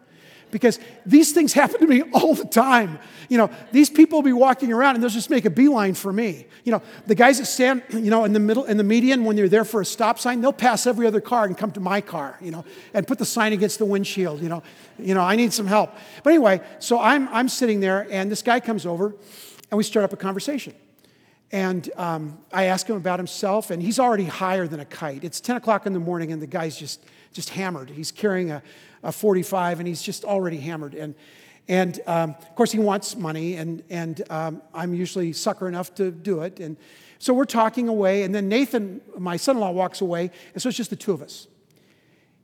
Because 0.51 0.78
these 1.07 1.32
things 1.32 1.53
happen 1.55 1.80
to 1.80 1.86
me 1.86 2.03
all 2.12 2.34
the 2.34 2.45
time. 2.45 2.99
You 3.28 3.38
know, 3.38 3.51
these 3.72 3.88
people 3.88 4.18
will 4.18 4.22
be 4.22 4.34
walking 4.34 4.72
around 4.72 4.95
and 4.95 5.03
they'll 5.03 5.11
just 5.11 5.30
make 5.30 5.47
a 5.47 5.51
beeline 5.51 5.95
for 5.95 6.12
me. 6.12 6.47
You 6.64 6.72
know, 6.72 6.82
the 7.07 7.14
guys 7.14 7.38
that 7.38 7.47
stand, 7.47 7.82
you 7.90 8.11
know, 8.11 8.24
in 8.24 8.34
the 8.34 8.38
middle, 8.38 8.64
in 8.64 8.76
the 8.76 8.84
median 8.84 9.24
when 9.24 9.34
they're 9.34 9.49
there 9.49 9.64
for 9.64 9.80
a 9.80 9.84
stop 9.86 10.18
sign, 10.18 10.43
they'll 10.43 10.53
pass 10.53 10.86
every 10.86 11.07
other 11.07 11.22
car 11.22 11.47
and 11.47 11.57
come 11.57 11.72
to 11.72 11.80
my 11.80 12.03
car, 12.03 12.36
you 12.40 12.51
know, 12.51 12.64
and 12.93 13.07
put 13.07 13.18
the 13.18 13.24
sign 13.24 13.55
against 13.55 13.78
the 13.78 13.86
windshield, 13.86 14.43
you 14.43 14.51
know. 14.51 14.62
You 14.99 15.14
know, 15.14 15.22
I 15.22 15.36
need 15.36 15.55
some 15.55 15.66
help. 15.66 15.90
But 16.22 16.30
anyway, 16.30 16.61
so 16.78 17.01
I'm, 17.01 17.28
I'm 17.28 17.49
sitting 17.49 17.80
there 17.80 18.07
and 18.11 18.30
this 18.30 18.43
guy 18.43 18.61
comes 18.61 18.84
over 18.84 19.14
and 19.70 19.78
we 19.78 19.84
start 19.84 20.05
up 20.05 20.12
a 20.12 20.16
conversation. 20.16 20.74
And 21.53 21.90
um, 21.98 22.38
I 22.50 22.64
ask 22.64 22.88
him 22.88 22.96
about 22.96 23.18
himself, 23.18 23.70
and 23.70 23.82
he's 23.82 23.98
already 23.98 24.24
higher 24.24 24.66
than 24.66 24.80
a 24.80 24.86
kite. 24.86 25.22
It's 25.22 25.38
10 25.38 25.57
o'clock 25.57 25.84
in 25.84 25.92
the 25.92 26.00
morning, 26.00 26.32
and 26.32 26.40
the 26.40 26.46
guy's 26.46 26.78
just, 26.78 27.05
just 27.34 27.50
hammered. 27.50 27.90
He's 27.90 28.11
carrying 28.11 28.50
a, 28.50 28.62
a 29.03 29.12
45, 29.12 29.78
and 29.78 29.86
he's 29.86 30.00
just 30.00 30.24
already 30.24 30.57
hammered. 30.57 30.94
And, 30.94 31.14
and 31.68 32.00
um, 32.07 32.30
of 32.30 32.55
course, 32.55 32.72
he 32.72 32.78
wants 32.78 33.16
money, 33.16 33.57
and, 33.57 33.82
and 33.90 34.22
um, 34.30 34.62
I'm 34.72 34.94
usually 34.94 35.34
sucker 35.34 35.68
enough 35.68 35.94
to 35.96 36.11
do 36.11 36.40
it. 36.40 36.59
And 36.59 36.78
so 37.18 37.34
we're 37.34 37.44
talking 37.44 37.86
away, 37.86 38.22
and 38.22 38.34
then 38.34 38.48
Nathan, 38.48 39.03
my 39.18 39.36
son 39.36 39.57
in 39.57 39.61
law, 39.61 39.72
walks 39.72 40.00
away, 40.00 40.30
and 40.55 40.62
so 40.62 40.70
it's 40.70 40.78
just 40.78 40.90
the 40.90 40.96
two 40.96 41.12
of 41.12 41.20
us. 41.20 41.48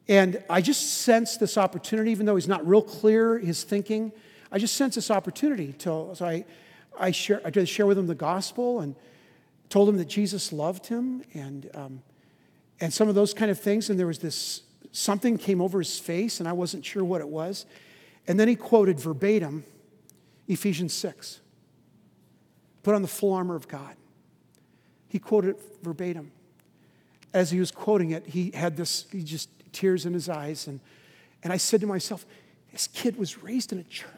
And 0.06 0.42
I 0.50 0.60
just 0.60 1.02
sense 1.02 1.38
this 1.38 1.56
opportunity, 1.56 2.10
even 2.10 2.26
though 2.26 2.36
he's 2.36 2.48
not 2.48 2.66
real 2.66 2.82
clear 2.82 3.38
his 3.38 3.64
thinking, 3.64 4.12
I 4.52 4.58
just 4.58 4.76
sense 4.76 4.94
this 4.94 5.10
opportunity. 5.10 5.72
To, 5.74 6.10
so 6.14 6.24
I, 6.24 6.44
I, 6.98 7.10
share, 7.10 7.40
I 7.44 7.50
to 7.50 7.66
share 7.66 7.86
with 7.86 7.98
him 7.98 8.06
the 8.06 8.14
gospel 8.14 8.80
and 8.80 8.94
told 9.68 9.88
him 9.88 9.96
that 9.98 10.08
Jesus 10.08 10.52
loved 10.52 10.86
him 10.86 11.22
and, 11.34 11.70
um, 11.74 12.02
and 12.80 12.92
some 12.92 13.08
of 13.08 13.14
those 13.14 13.34
kind 13.34 13.50
of 13.50 13.58
things. 13.58 13.90
And 13.90 13.98
there 13.98 14.06
was 14.06 14.18
this 14.18 14.62
something 14.92 15.38
came 15.38 15.60
over 15.60 15.78
his 15.78 15.98
face, 15.98 16.40
and 16.40 16.48
I 16.48 16.52
wasn't 16.52 16.84
sure 16.84 17.04
what 17.04 17.20
it 17.20 17.28
was. 17.28 17.66
And 18.26 18.38
then 18.38 18.48
he 18.48 18.56
quoted 18.56 19.00
verbatim 19.00 19.64
Ephesians 20.48 20.94
6 20.94 21.40
put 22.82 22.94
on 22.94 23.02
the 23.02 23.08
full 23.08 23.34
armor 23.34 23.54
of 23.54 23.68
God. 23.68 23.96
He 25.08 25.18
quoted 25.18 25.56
verbatim. 25.82 26.30
As 27.34 27.50
he 27.50 27.60
was 27.60 27.70
quoting 27.70 28.12
it, 28.12 28.26
he 28.26 28.50
had 28.52 28.76
this, 28.78 29.06
he 29.12 29.22
just 29.22 29.50
tears 29.72 30.06
in 30.06 30.14
his 30.14 30.28
eyes. 30.28 30.66
And, 30.66 30.80
and 31.42 31.52
I 31.52 31.58
said 31.58 31.82
to 31.82 31.86
myself, 31.86 32.24
this 32.72 32.86
kid 32.86 33.18
was 33.18 33.42
raised 33.42 33.72
in 33.72 33.78
a 33.78 33.84
church. 33.84 34.17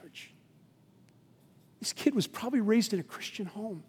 This 1.81 1.93
kid 1.93 2.15
was 2.15 2.27
probably 2.27 2.61
raised 2.61 2.93
in 2.93 3.01
a 3.01 3.03
Christian 3.03 3.47
home. 3.47 3.83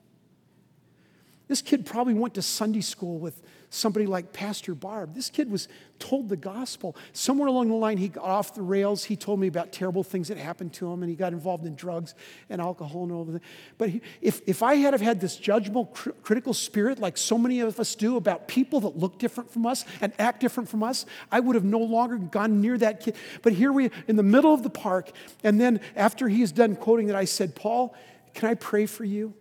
This 1.48 1.62
kid 1.62 1.86
probably 1.86 2.14
went 2.14 2.34
to 2.36 2.42
Sunday 2.42 2.82
school 2.82 3.20
with 3.20 3.42
somebody 3.72 4.06
like 4.06 4.34
Pastor 4.34 4.76
Barb. 4.76 5.16
This 5.16 5.30
kid 5.30 5.50
was 5.50 5.70
told 5.98 6.28
the 6.28 6.36
gospel. 6.36 6.96
Somewhere 7.14 7.48
along 7.48 7.70
the 7.70 7.76
line, 7.76 7.98
he 7.98 8.10
got 8.10 8.26
off 8.26 8.54
the 8.54 8.62
rails. 8.62 9.06
He 9.06 9.16
told 9.16 9.40
me 9.40 9.48
about 9.48 9.72
terrible 9.72 10.04
things 10.04 10.28
that 10.28 10.38
happened 10.38 10.74
to 10.74 10.92
him, 10.92 11.02
and 11.02 11.10
he 11.10 11.16
got 11.16 11.32
involved 11.32 11.66
in 11.66 11.76
drugs 11.76 12.14
and 12.50 12.60
alcohol 12.60 13.04
and 13.04 13.12
all 13.14 13.22
of 13.22 13.32
that. 13.32 13.42
But 13.78 13.90
he, 13.90 14.02
if, 14.22 14.42
if 14.46 14.62
I 14.62 14.76
had 14.76 14.94
have 14.94 15.02
had 15.02 15.22
this 15.22 15.40
judgmental, 15.40 15.94
cr- 15.94 16.10
critical 16.22 16.54
spirit 16.54 17.00
like 17.00 17.18
so 17.18 17.38
many 17.38 17.62
of 17.62 17.80
us 17.80 17.96
do 17.96 18.18
about 18.18 18.50
people 18.50 18.82
that 18.82 18.98
look 18.98 19.18
different 19.18 19.50
from 19.50 19.66
us 19.66 19.86
and 20.02 20.12
act 20.20 20.42
different 20.42 20.68
from 20.68 20.84
us, 20.84 21.06
I 21.32 21.40
would 21.40 21.56
have 21.56 21.64
no 21.64 21.80
longer 21.80 22.18
gone 22.18 22.60
near 22.60 22.78
that 22.78 23.00
kid. 23.00 23.16
But 23.42 23.54
here 23.54 23.72
we 23.72 23.90
in 24.08 24.18
the 24.18 24.24
middle 24.24 24.54
of 24.54 24.64
the 24.64 24.70
park, 24.70 25.12
and 25.46 25.62
then 25.62 25.80
after 25.96 26.28
he's 26.28 26.52
done 26.52 26.76
quoting 26.76 27.08
that, 27.08 27.16
I 27.16 27.26
said, 27.26 27.56
Paul, 27.56 27.96
can 28.34 28.50
I 28.50 28.56
pray 28.56 28.86
for 28.86 29.06
you? 29.06 29.34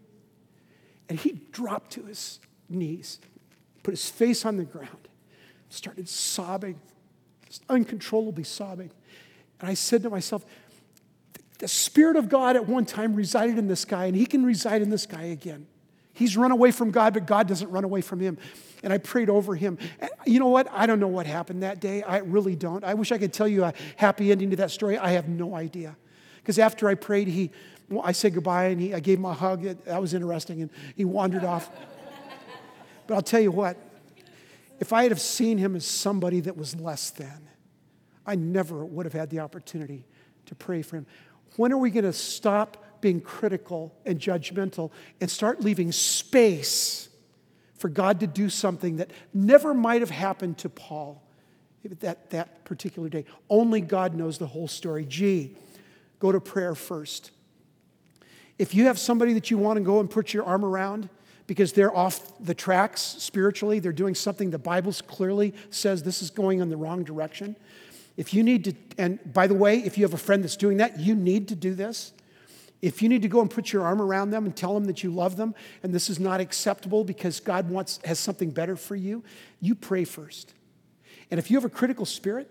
And 1.08 1.18
he 1.18 1.32
dropped 1.50 1.90
to 1.92 2.04
his 2.04 2.38
knees, 2.68 3.18
put 3.82 3.92
his 3.92 4.08
face 4.08 4.44
on 4.44 4.56
the 4.56 4.64
ground, 4.64 5.08
started 5.68 6.08
sobbing, 6.08 6.80
uncontrollably 7.68 8.44
sobbing. 8.44 8.90
And 9.60 9.68
I 9.68 9.74
said 9.74 10.02
to 10.02 10.10
myself, 10.10 10.44
the 11.58 11.68
Spirit 11.68 12.16
of 12.16 12.28
God 12.28 12.56
at 12.56 12.66
one 12.66 12.86
time 12.86 13.14
resided 13.14 13.58
in 13.58 13.68
this 13.68 13.84
guy, 13.84 14.06
and 14.06 14.16
he 14.16 14.24
can 14.26 14.44
reside 14.44 14.80
in 14.80 14.88
this 14.88 15.04
guy 15.06 15.24
again. 15.24 15.66
He's 16.12 16.36
run 16.36 16.50
away 16.50 16.70
from 16.70 16.90
God, 16.90 17.14
but 17.14 17.26
God 17.26 17.48
doesn't 17.48 17.70
run 17.70 17.84
away 17.84 18.00
from 18.00 18.20
him. 18.20 18.38
And 18.82 18.92
I 18.92 18.98
prayed 18.98 19.30
over 19.30 19.54
him. 19.54 19.78
And 20.00 20.10
you 20.26 20.40
know 20.40 20.48
what? 20.48 20.68
I 20.70 20.86
don't 20.86 21.00
know 21.00 21.08
what 21.08 21.26
happened 21.26 21.62
that 21.62 21.80
day. 21.80 22.02
I 22.02 22.18
really 22.18 22.56
don't. 22.56 22.82
I 22.84 22.94
wish 22.94 23.12
I 23.12 23.18
could 23.18 23.32
tell 23.32 23.48
you 23.48 23.64
a 23.64 23.74
happy 23.96 24.32
ending 24.32 24.50
to 24.50 24.56
that 24.56 24.70
story. 24.70 24.98
I 24.98 25.10
have 25.10 25.28
no 25.28 25.54
idea. 25.54 25.96
Because 26.38 26.58
after 26.58 26.88
I 26.88 26.94
prayed, 26.94 27.28
he, 27.28 27.50
well, 27.88 28.02
I 28.04 28.12
said 28.12 28.34
goodbye 28.34 28.66
and 28.66 28.80
he, 28.80 28.94
I 28.94 29.00
gave 29.00 29.18
him 29.18 29.26
a 29.26 29.34
hug. 29.34 29.62
That 29.62 30.00
was 30.00 30.14
interesting. 30.14 30.62
And 30.62 30.70
he 30.96 31.04
wandered 31.04 31.44
off. 31.44 31.70
But 33.10 33.16
I'll 33.16 33.22
tell 33.22 33.40
you 33.40 33.50
what, 33.50 33.76
if 34.78 34.92
I 34.92 35.02
had 35.02 35.10
have 35.10 35.20
seen 35.20 35.58
him 35.58 35.74
as 35.74 35.84
somebody 35.84 36.38
that 36.42 36.56
was 36.56 36.76
less 36.76 37.10
than, 37.10 37.48
I 38.24 38.36
never 38.36 38.84
would 38.84 39.04
have 39.04 39.12
had 39.12 39.30
the 39.30 39.40
opportunity 39.40 40.06
to 40.46 40.54
pray 40.54 40.80
for 40.82 40.94
him. 40.94 41.06
When 41.56 41.72
are 41.72 41.76
we 41.76 41.90
going 41.90 42.04
to 42.04 42.12
stop 42.12 43.00
being 43.00 43.20
critical 43.20 43.92
and 44.06 44.20
judgmental 44.20 44.92
and 45.20 45.28
start 45.28 45.60
leaving 45.60 45.90
space 45.90 47.08
for 47.74 47.88
God 47.88 48.20
to 48.20 48.28
do 48.28 48.48
something 48.48 48.98
that 48.98 49.10
never 49.34 49.74
might 49.74 50.02
have 50.02 50.10
happened 50.10 50.58
to 50.58 50.68
Paul 50.68 51.20
that, 51.82 52.30
that 52.30 52.64
particular 52.64 53.08
day? 53.08 53.24
Only 53.48 53.80
God 53.80 54.14
knows 54.14 54.38
the 54.38 54.46
whole 54.46 54.68
story. 54.68 55.04
Gee, 55.04 55.56
go 56.20 56.30
to 56.30 56.40
prayer 56.40 56.76
first. 56.76 57.32
If 58.56 58.72
you 58.72 58.84
have 58.84 59.00
somebody 59.00 59.32
that 59.32 59.50
you 59.50 59.58
want 59.58 59.78
to 59.78 59.82
go 59.82 59.98
and 59.98 60.08
put 60.08 60.32
your 60.32 60.44
arm 60.44 60.64
around, 60.64 61.08
because 61.50 61.72
they're 61.72 61.92
off 61.96 62.32
the 62.38 62.54
tracks 62.54 63.00
spiritually. 63.00 63.80
They're 63.80 63.90
doing 63.90 64.14
something 64.14 64.50
the 64.50 64.58
Bible 64.58 64.92
clearly 65.08 65.52
says 65.70 66.04
this 66.04 66.22
is 66.22 66.30
going 66.30 66.60
in 66.60 66.70
the 66.70 66.76
wrong 66.76 67.02
direction. 67.02 67.56
If 68.16 68.32
you 68.32 68.44
need 68.44 68.62
to, 68.66 68.74
and 68.96 69.18
by 69.32 69.48
the 69.48 69.54
way, 69.54 69.78
if 69.78 69.98
you 69.98 70.04
have 70.04 70.14
a 70.14 70.16
friend 70.16 70.44
that's 70.44 70.56
doing 70.56 70.76
that, 70.76 71.00
you 71.00 71.16
need 71.16 71.48
to 71.48 71.56
do 71.56 71.74
this. 71.74 72.12
If 72.80 73.02
you 73.02 73.08
need 73.08 73.22
to 73.22 73.28
go 73.28 73.40
and 73.40 73.50
put 73.50 73.72
your 73.72 73.82
arm 73.82 74.00
around 74.00 74.30
them 74.30 74.46
and 74.46 74.54
tell 74.54 74.74
them 74.74 74.84
that 74.84 75.02
you 75.02 75.10
love 75.10 75.34
them 75.34 75.56
and 75.82 75.92
this 75.92 76.08
is 76.08 76.20
not 76.20 76.38
acceptable 76.38 77.02
because 77.02 77.40
God 77.40 77.68
wants, 77.68 77.98
has 78.04 78.20
something 78.20 78.50
better 78.50 78.76
for 78.76 78.94
you, 78.94 79.24
you 79.60 79.74
pray 79.74 80.04
first. 80.04 80.54
And 81.32 81.40
if 81.40 81.50
you 81.50 81.56
have 81.56 81.64
a 81.64 81.68
critical 81.68 82.06
spirit, 82.06 82.48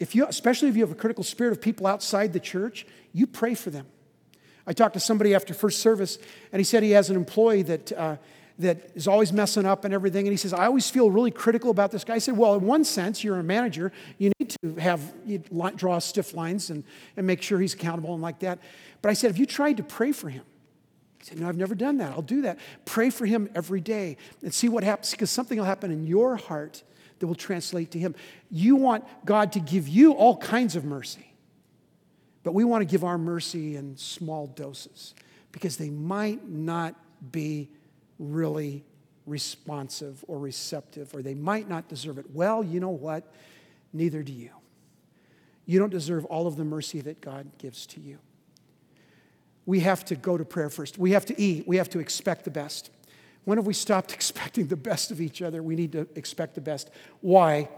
if 0.00 0.16
you, 0.16 0.26
especially 0.26 0.70
if 0.70 0.74
you 0.74 0.82
have 0.82 0.90
a 0.90 0.96
critical 0.96 1.22
spirit 1.22 1.52
of 1.52 1.60
people 1.60 1.86
outside 1.86 2.32
the 2.32 2.40
church, 2.40 2.84
you 3.12 3.28
pray 3.28 3.54
for 3.54 3.70
them. 3.70 3.86
I 4.66 4.72
talked 4.72 4.94
to 4.94 5.00
somebody 5.00 5.34
after 5.34 5.52
first 5.52 5.80
service, 5.80 6.18
and 6.52 6.60
he 6.60 6.64
said 6.64 6.82
he 6.82 6.92
has 6.92 7.10
an 7.10 7.16
employee 7.16 7.62
that, 7.62 7.92
uh, 7.92 8.16
that 8.58 8.90
is 8.94 9.06
always 9.06 9.32
messing 9.32 9.66
up 9.66 9.84
and 9.84 9.92
everything. 9.92 10.26
And 10.26 10.32
he 10.32 10.36
says, 10.36 10.52
I 10.54 10.66
always 10.66 10.88
feel 10.88 11.10
really 11.10 11.30
critical 11.30 11.70
about 11.70 11.90
this 11.90 12.04
guy. 12.04 12.14
I 12.14 12.18
said, 12.18 12.36
Well, 12.36 12.54
in 12.54 12.62
one 12.62 12.84
sense, 12.84 13.22
you're 13.22 13.38
a 13.38 13.42
manager. 13.42 13.92
You 14.18 14.32
need 14.38 14.56
to 14.62 14.74
have, 14.76 15.00
you 15.26 15.38
draw 15.76 15.98
stiff 15.98 16.34
lines 16.34 16.70
and, 16.70 16.84
and 17.16 17.26
make 17.26 17.42
sure 17.42 17.60
he's 17.60 17.74
accountable 17.74 18.14
and 18.14 18.22
like 18.22 18.38
that. 18.40 18.58
But 19.02 19.10
I 19.10 19.12
said, 19.12 19.28
Have 19.28 19.38
you 19.38 19.46
tried 19.46 19.76
to 19.78 19.82
pray 19.82 20.12
for 20.12 20.30
him? 20.30 20.44
He 21.18 21.24
said, 21.26 21.40
No, 21.40 21.48
I've 21.48 21.58
never 21.58 21.74
done 21.74 21.98
that. 21.98 22.12
I'll 22.12 22.22
do 22.22 22.42
that. 22.42 22.58
Pray 22.84 23.10
for 23.10 23.26
him 23.26 23.50
every 23.54 23.80
day 23.80 24.16
and 24.42 24.54
see 24.54 24.68
what 24.68 24.84
happens 24.84 25.10
because 25.10 25.30
something 25.30 25.58
will 25.58 25.66
happen 25.66 25.90
in 25.90 26.06
your 26.06 26.36
heart 26.36 26.82
that 27.18 27.26
will 27.26 27.34
translate 27.34 27.90
to 27.92 27.98
him. 27.98 28.14
You 28.50 28.76
want 28.76 29.04
God 29.24 29.52
to 29.52 29.60
give 29.60 29.88
you 29.88 30.12
all 30.12 30.36
kinds 30.36 30.74
of 30.74 30.84
mercy. 30.84 31.33
But 32.44 32.52
we 32.52 32.62
want 32.62 32.82
to 32.82 32.84
give 32.86 33.02
our 33.02 33.18
mercy 33.18 33.74
in 33.74 33.96
small 33.96 34.46
doses 34.46 35.14
because 35.50 35.76
they 35.76 35.90
might 35.90 36.46
not 36.48 36.94
be 37.32 37.68
really 38.18 38.84
responsive 39.26 40.24
or 40.28 40.38
receptive, 40.38 41.14
or 41.14 41.22
they 41.22 41.34
might 41.34 41.68
not 41.68 41.88
deserve 41.88 42.18
it. 42.18 42.26
Well, 42.32 42.62
you 42.62 42.78
know 42.78 42.90
what? 42.90 43.24
Neither 43.92 44.22
do 44.22 44.32
you. 44.32 44.50
You 45.66 45.78
don't 45.78 45.90
deserve 45.90 46.26
all 46.26 46.46
of 46.46 46.56
the 46.56 46.64
mercy 46.64 47.00
that 47.00 47.22
God 47.22 47.46
gives 47.56 47.86
to 47.86 48.00
you. 48.00 48.18
We 49.66 49.80
have 49.80 50.04
to 50.06 50.14
go 50.14 50.36
to 50.36 50.44
prayer 50.44 50.68
first. 50.68 50.98
We 50.98 51.12
have 51.12 51.24
to 51.26 51.40
eat. 51.40 51.66
We 51.66 51.78
have 51.78 51.88
to 51.90 51.98
expect 51.98 52.44
the 52.44 52.50
best. 52.50 52.90
When 53.44 53.56
have 53.56 53.66
we 53.66 53.72
stopped 53.72 54.12
expecting 54.14 54.66
the 54.66 54.76
best 54.76 55.10
of 55.10 55.20
each 55.20 55.40
other? 55.40 55.62
We 55.62 55.76
need 55.76 55.92
to 55.92 56.06
expect 56.14 56.54
the 56.54 56.60
best. 56.60 56.90
Why? 57.22 57.70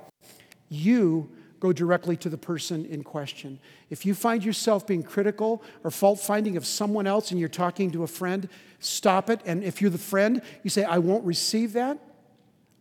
You 0.68 1.30
go 1.66 1.72
directly 1.72 2.16
to 2.16 2.28
the 2.28 2.38
person 2.38 2.86
in 2.86 3.02
question. 3.02 3.58
If 3.90 4.06
you 4.06 4.14
find 4.14 4.44
yourself 4.44 4.86
being 4.86 5.02
critical 5.02 5.62
or 5.82 5.90
fault 5.90 6.20
finding 6.20 6.56
of 6.56 6.64
someone 6.64 7.06
else 7.06 7.32
and 7.32 7.40
you're 7.40 7.48
talking 7.48 7.90
to 7.90 8.04
a 8.04 8.06
friend, 8.06 8.48
stop 8.78 9.30
it. 9.30 9.40
And 9.44 9.64
if 9.64 9.82
you're 9.82 9.90
the 9.90 9.98
friend, 9.98 10.42
you 10.62 10.70
say, 10.70 10.84
I 10.84 10.98
won't 10.98 11.24
receive 11.24 11.72
that. 11.72 11.98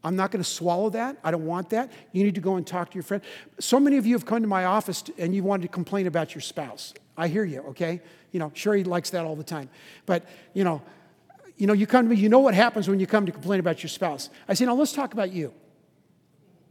I'm 0.04 0.16
not 0.16 0.30
going 0.30 0.44
to 0.44 0.50
swallow 0.50 0.92
that. 0.92 1.18
I 1.24 1.32
don't 1.32 1.48
want 1.48 1.72
that. 1.72 1.92
You 2.12 2.24
need 2.24 2.36
to 2.36 2.42
go 2.42 2.58
and 2.58 2.68
talk 2.68 2.92
to 2.92 2.96
your 2.96 3.04
friend. 3.04 3.24
So 3.60 3.80
many 3.80 3.98
of 3.98 4.06
you 4.06 4.14
have 4.14 4.26
come 4.28 4.42
to 4.44 4.48
my 4.48 4.66
office 4.66 5.04
and 5.18 5.34
you 5.34 5.42
wanted 5.42 5.64
to 5.64 5.70
complain 5.70 6.06
about 6.06 6.36
your 6.36 6.44
spouse. 6.44 6.94
I 7.18 7.28
hear 7.28 7.44
you, 7.44 7.62
okay? 7.70 8.02
You 8.32 8.40
know, 8.40 8.52
sure 8.54 8.76
he 8.76 8.84
likes 8.84 9.10
that 9.12 9.26
all 9.26 9.36
the 9.36 9.44
time. 9.44 9.68
But, 10.06 10.26
you 10.54 10.64
know, 10.64 10.84
you 11.58 11.66
know, 11.66 11.74
you 11.74 11.88
come 11.88 12.06
to 12.06 12.16
me, 12.16 12.22
you 12.22 12.30
know 12.30 12.40
what 12.40 12.54
happens 12.54 12.88
when 12.88 13.00
you 13.00 13.08
come 13.08 13.26
to 13.26 13.32
complain 13.32 13.60
about 13.60 13.82
your 13.82 13.90
spouse. 13.90 14.30
I 14.48 14.54
say, 14.54 14.66
now 14.66 14.76
let's 14.76 14.92
talk 14.92 15.14
about 15.14 15.32
you. 15.32 15.54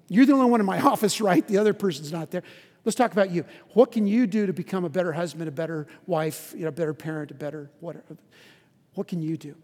You're 0.08 0.26
the 0.26 0.32
only 0.32 0.50
one 0.50 0.60
in 0.60 0.66
my 0.66 0.80
office, 0.92 1.20
right? 1.20 1.46
The 1.46 1.58
other 1.58 1.74
person's 1.74 2.12
not 2.12 2.30
there. 2.30 2.42
Let's 2.84 2.96
talk 2.96 3.12
about 3.12 3.30
you. 3.30 3.44
What 3.72 3.92
can 3.92 4.06
you 4.06 4.26
do 4.26 4.46
to 4.46 4.52
become 4.52 4.84
a 4.84 4.90
better 4.90 5.12
husband, 5.12 5.48
a 5.48 5.52
better 5.52 5.86
wife, 6.06 6.52
you 6.54 6.62
know, 6.62 6.68
a 6.68 6.72
better 6.72 6.92
parent, 6.92 7.30
a 7.30 7.34
better 7.34 7.70
whatever? 7.80 8.16
What 8.94 9.08
can 9.08 9.22
you 9.22 9.36
do? 9.36 9.54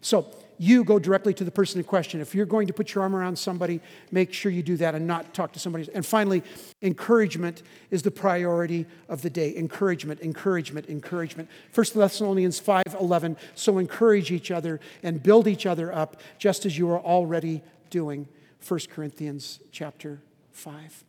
So 0.00 0.26
you 0.58 0.82
go 0.82 0.98
directly 0.98 1.32
to 1.34 1.44
the 1.44 1.50
person 1.50 1.78
in 1.78 1.84
question. 1.84 2.20
If 2.20 2.34
you're 2.34 2.46
going 2.46 2.66
to 2.66 2.72
put 2.72 2.92
your 2.92 3.02
arm 3.02 3.14
around 3.14 3.38
somebody, 3.38 3.80
make 4.10 4.32
sure 4.32 4.50
you 4.50 4.62
do 4.62 4.76
that 4.78 4.96
and 4.96 5.06
not 5.06 5.32
talk 5.32 5.52
to 5.52 5.60
somebody. 5.60 5.88
And 5.94 6.04
finally, 6.04 6.42
encouragement 6.82 7.62
is 7.90 8.02
the 8.02 8.10
priority 8.10 8.86
of 9.08 9.22
the 9.22 9.30
day. 9.30 9.56
Encouragement, 9.56 10.20
encouragement, 10.20 10.88
encouragement. 10.88 11.48
1 11.72 11.86
Thessalonians 11.94 12.60
5:11. 12.60 13.36
So 13.54 13.78
encourage 13.78 14.32
each 14.32 14.50
other 14.50 14.80
and 15.04 15.22
build 15.22 15.46
each 15.46 15.66
other 15.66 15.94
up, 15.94 16.20
just 16.36 16.66
as 16.66 16.76
you 16.76 16.90
are 16.90 17.00
already 17.00 17.62
doing. 17.90 18.26
1 18.66 18.80
Corinthians 18.90 19.60
chapter 19.70 20.20
5. 20.52 21.04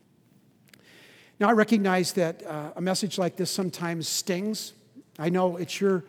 Now, 1.40 1.50
I 1.50 1.54
recognize 1.54 2.14
that 2.14 2.46
uh, 2.46 2.72
a 2.76 2.82
message 2.82 3.18
like 3.18 3.36
this 3.36 3.52
sometimes 3.52 4.08
stings. 4.08 4.74
I 5.20 5.30
know 5.30 5.58
it 5.58 5.70
sure 5.70 6.04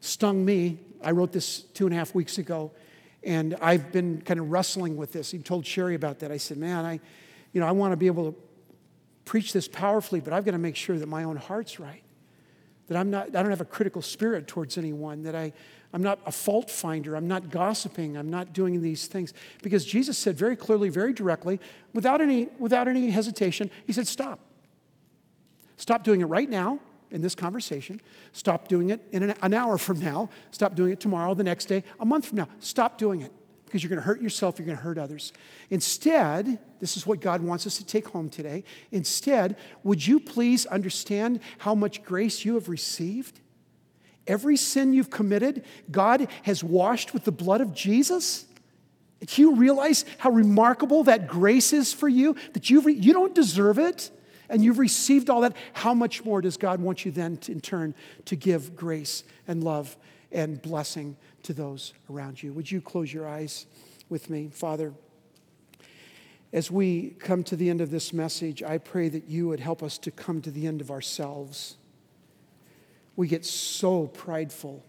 stung 0.00 0.44
me. 0.44 0.78
I 1.02 1.10
wrote 1.12 1.32
this 1.32 1.60
two 1.60 1.86
and 1.86 1.94
a 1.94 1.98
half 1.98 2.14
weeks 2.14 2.38
ago, 2.38 2.70
and 3.22 3.56
I've 3.60 3.92
been 3.92 4.20
kind 4.22 4.38
of 4.40 4.50
wrestling 4.50 4.96
with 4.96 5.12
this. 5.12 5.30
He 5.30 5.38
told 5.38 5.66
Sherry 5.66 5.94
about 5.94 6.20
that. 6.20 6.30
I 6.30 6.36
said, 6.36 6.58
Man, 6.58 6.84
I, 6.84 7.00
you 7.52 7.60
know, 7.60 7.66
I 7.66 7.72
want 7.72 7.92
to 7.92 7.96
be 7.96 8.06
able 8.06 8.32
to 8.32 8.38
preach 9.24 9.52
this 9.52 9.68
powerfully, 9.68 10.20
but 10.20 10.32
I've 10.32 10.44
got 10.44 10.52
to 10.52 10.58
make 10.58 10.76
sure 10.76 10.98
that 10.98 11.08
my 11.08 11.24
own 11.24 11.36
heart's 11.36 11.80
right. 11.80 12.02
That 12.90 12.98
I'm 12.98 13.08
not, 13.08 13.28
I 13.36 13.42
don't 13.42 13.50
have 13.50 13.60
a 13.60 13.64
critical 13.64 14.02
spirit 14.02 14.48
towards 14.48 14.76
anyone, 14.76 15.22
that 15.22 15.36
I, 15.36 15.52
I'm 15.92 16.02
not 16.02 16.18
a 16.26 16.32
fault 16.32 16.68
finder. 16.68 17.14
I'm 17.14 17.28
not 17.28 17.48
gossiping. 17.48 18.16
I'm 18.16 18.30
not 18.30 18.52
doing 18.52 18.82
these 18.82 19.06
things. 19.06 19.32
Because 19.62 19.84
Jesus 19.84 20.18
said 20.18 20.36
very 20.36 20.56
clearly, 20.56 20.88
very 20.88 21.12
directly, 21.12 21.60
without 21.94 22.20
any, 22.20 22.48
without 22.58 22.88
any 22.88 23.10
hesitation, 23.10 23.70
He 23.86 23.92
said, 23.92 24.08
Stop. 24.08 24.40
Stop 25.76 26.02
doing 26.02 26.20
it 26.20 26.24
right 26.24 26.50
now 26.50 26.80
in 27.12 27.22
this 27.22 27.36
conversation. 27.36 28.00
Stop 28.32 28.66
doing 28.66 28.90
it 28.90 29.00
in 29.12 29.22
an, 29.22 29.34
an 29.40 29.54
hour 29.54 29.78
from 29.78 30.00
now. 30.00 30.28
Stop 30.50 30.74
doing 30.74 30.90
it 30.90 30.98
tomorrow, 30.98 31.32
the 31.32 31.44
next 31.44 31.66
day, 31.66 31.84
a 32.00 32.04
month 32.04 32.26
from 32.26 32.38
now. 32.38 32.48
Stop 32.58 32.98
doing 32.98 33.20
it 33.20 33.32
because 33.70 33.84
you're 33.84 33.88
going 33.90 34.00
to 34.00 34.06
hurt 34.06 34.20
yourself, 34.20 34.58
you're 34.58 34.66
going 34.66 34.76
to 34.76 34.82
hurt 34.82 34.98
others. 34.98 35.32
Instead, 35.70 36.58
this 36.80 36.96
is 36.96 37.06
what 37.06 37.20
God 37.20 37.40
wants 37.40 37.68
us 37.68 37.76
to 37.76 37.86
take 37.86 38.08
home 38.08 38.28
today. 38.28 38.64
Instead, 38.90 39.56
would 39.84 40.04
you 40.04 40.18
please 40.18 40.66
understand 40.66 41.38
how 41.58 41.76
much 41.76 42.02
grace 42.02 42.44
you 42.44 42.54
have 42.54 42.68
received? 42.68 43.38
Every 44.26 44.56
sin 44.56 44.92
you've 44.92 45.08
committed, 45.08 45.64
God 45.88 46.26
has 46.42 46.64
washed 46.64 47.14
with 47.14 47.22
the 47.22 47.30
blood 47.30 47.60
of 47.60 47.72
Jesus. 47.72 48.44
Do 49.24 49.40
you 49.40 49.54
realize 49.54 50.04
how 50.18 50.30
remarkable 50.30 51.04
that 51.04 51.28
grace 51.28 51.72
is 51.72 51.92
for 51.92 52.08
you? 52.08 52.34
That 52.54 52.70
you 52.70 52.86
you 52.88 53.12
don't 53.12 53.36
deserve 53.36 53.78
it, 53.78 54.10
and 54.48 54.64
you've 54.64 54.80
received 54.80 55.30
all 55.30 55.42
that. 55.42 55.54
How 55.74 55.94
much 55.94 56.24
more 56.24 56.40
does 56.40 56.56
God 56.56 56.80
want 56.80 57.04
you 57.04 57.12
then, 57.12 57.36
to, 57.38 57.52
in 57.52 57.60
turn, 57.60 57.94
to 58.24 58.34
give 58.34 58.74
grace 58.74 59.22
and 59.46 59.62
love 59.62 59.96
and 60.32 60.60
blessing 60.60 61.16
to 61.44 61.52
those 61.52 61.92
around 62.10 62.42
you? 62.42 62.52
Would 62.52 62.70
you 62.70 62.80
close 62.80 63.12
your 63.12 63.28
eyes 63.28 63.66
with 64.08 64.30
me, 64.30 64.50
Father? 64.52 64.92
As 66.52 66.70
we 66.70 67.10
come 67.18 67.44
to 67.44 67.56
the 67.56 67.70
end 67.70 67.80
of 67.80 67.90
this 67.90 68.12
message, 68.12 68.62
I 68.62 68.78
pray 68.78 69.08
that 69.08 69.28
you 69.28 69.48
would 69.48 69.60
help 69.60 69.82
us 69.82 69.98
to 69.98 70.10
come 70.10 70.42
to 70.42 70.50
the 70.50 70.66
end 70.66 70.80
of 70.80 70.90
ourselves 70.90 71.76
we 73.20 73.28
get 73.28 73.44
so 73.44 74.06
prideful 74.06 74.82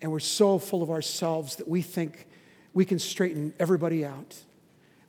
and 0.00 0.10
we're 0.10 0.20
so 0.20 0.58
full 0.58 0.82
of 0.82 0.88
ourselves 0.88 1.56
that 1.56 1.68
we 1.68 1.82
think 1.82 2.26
we 2.72 2.86
can 2.86 2.98
straighten 2.98 3.52
everybody 3.60 4.06
out 4.06 4.34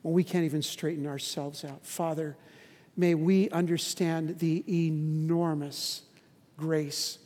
when 0.02 0.14
we 0.14 0.22
can't 0.22 0.44
even 0.44 0.62
straighten 0.62 1.08
ourselves 1.08 1.64
out. 1.64 1.86
Father, 1.86 2.36
may 2.98 3.16
we 3.16 3.50
understand 3.52 4.40
the 4.40 4.62
enormous 4.68 6.02
grace 6.58 7.18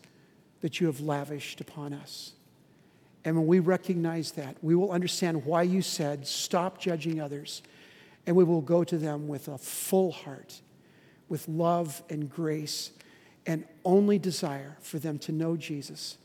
that 0.61 0.79
you 0.79 0.85
have 0.85 0.99
lavished 0.99 1.59
upon 1.61 1.91
us. 1.91 2.33
And 3.25 3.35
when 3.35 3.47
we 3.47 3.59
recognize 3.59 4.31
that, 4.33 4.55
we 4.61 4.75
will 4.75 4.91
understand 4.91 5.45
why 5.45 5.63
you 5.63 5.81
said, 5.81 6.25
stop 6.27 6.79
judging 6.79 7.19
others. 7.19 7.63
And 8.27 8.35
we 8.35 8.43
will 8.43 8.61
go 8.61 8.83
to 8.83 8.97
them 8.97 9.27
with 9.27 9.47
a 9.47 9.57
full 9.57 10.11
heart, 10.11 10.61
with 11.27 11.47
love 11.47 12.01
and 12.09 12.29
grace 12.29 12.91
and 13.45 13.65
only 13.83 14.17
desire 14.17 14.77
for 14.79 14.99
them 14.99 15.19
to 15.19 15.31
know 15.31 15.55
Jesus 15.55 16.17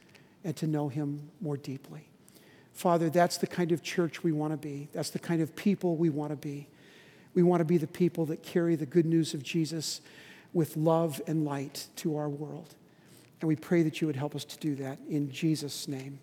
and 0.45 0.57
to 0.57 0.67
know 0.67 0.89
him 0.89 1.31
more 1.41 1.57
deeply. 1.57 2.07
Father, 2.73 3.11
that's 3.11 3.37
the 3.37 3.47
kind 3.47 3.73
of 3.73 3.83
church 3.83 4.23
we 4.23 4.33
want 4.33 4.53
to 4.53 4.57
be. 4.57 4.89
That's 4.93 5.11
the 5.11 5.19
kind 5.19 5.43
of 5.43 5.55
people 5.55 5.97
we 5.97 6.09
want 6.09 6.31
to 6.31 6.37
be. 6.37 6.67
We 7.35 7.43
want 7.43 7.61
to 7.61 7.65
be 7.65 7.77
the 7.77 7.87
people 7.87 8.27
that 8.27 8.43
carry 8.43 8.75
the 8.75 8.87
good 8.87 9.05
news 9.05 9.35
of 9.35 9.43
Jesus 9.43 10.01
with 10.53 10.77
love 10.77 11.21
and 11.27 11.45
light 11.45 11.89
to 11.97 12.17
our 12.17 12.29
world. 12.29 12.75
And 13.41 13.49
we 13.49 13.57
pray 13.57 13.83
that 13.83 14.01
you 14.01 14.07
would 14.07 14.17
help 14.17 14.35
us 14.35 14.45
to 14.45 14.59
do 14.59 14.75
that 14.77 14.99
in 15.09 15.31
Jesus' 15.31 15.89
name. 15.89 16.19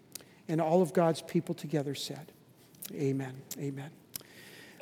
And 0.47 0.61
all 0.61 0.81
of 0.81 0.93
God's 0.93 1.21
people 1.21 1.53
together 1.53 1.95
said, 1.95 2.31
Amen. 2.93 3.33
Amen. 3.59 3.89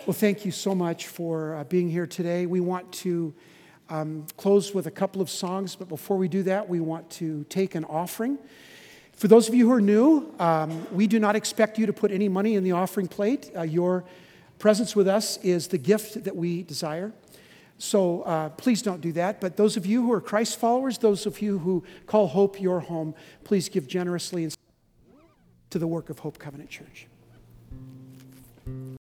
Well, 0.06 0.14
thank 0.14 0.46
you 0.46 0.52
so 0.52 0.76
much 0.76 1.08
for 1.08 1.56
uh, 1.56 1.64
being 1.64 1.90
here 1.90 2.06
today. 2.06 2.46
We 2.46 2.60
want 2.60 2.92
to 2.94 3.34
um, 3.90 4.28
close 4.38 4.74
with 4.74 4.86
a 4.86 4.92
couple 4.92 5.22
of 5.22 5.30
songs, 5.30 5.76
but 5.76 5.90
before 5.90 6.18
we 6.18 6.28
do 6.28 6.44
that, 6.44 6.70
we 6.70 6.80
want 6.80 7.10
to 7.12 7.44
take 7.46 7.74
an 7.74 7.86
offering. 7.86 8.38
For 9.14 9.28
those 9.28 9.48
of 9.48 9.56
you 9.56 9.68
who 9.68 9.74
are 9.74 9.82
new, 9.82 10.34
um, 10.40 10.86
we 10.92 11.08
do 11.08 11.20
not 11.20 11.36
expect 11.36 11.80
you 11.80 11.86
to 11.86 11.94
put 11.94 12.12
any 12.12 12.30
money 12.30 12.56
in 12.56 12.64
the 12.64 12.74
offering 12.74 13.08
plate. 13.08 13.50
Uh, 13.56 13.62
your 13.64 14.04
presence 14.60 14.96
with 14.96 15.08
us 15.08 15.38
is 15.38 15.70
the 15.70 15.78
gift 15.78 16.24
that 16.26 16.36
we 16.36 16.64
desire. 16.64 17.14
So 17.78 18.22
uh, 18.22 18.50
please 18.50 18.82
don't 18.82 19.02
do 19.02 19.12
that. 19.14 19.42
But 19.42 19.58
those 19.58 19.78
of 19.78 19.86
you 19.86 20.04
who 20.04 20.12
are 20.12 20.22
Christ 20.22 20.60
followers, 20.60 20.98
those 20.98 21.26
of 21.26 21.42
you 21.42 21.60
who 21.60 21.84
call 22.06 22.28
hope 22.28 22.62
your 22.62 22.82
home, 22.82 23.16
please 23.44 23.70
give 23.70 23.88
generously 23.88 24.50
to 25.76 25.80
the 25.80 25.86
work 25.86 26.10
of 26.10 26.20
Hope 26.20 26.40
Covenant 26.40 26.70
Church. 26.70 27.06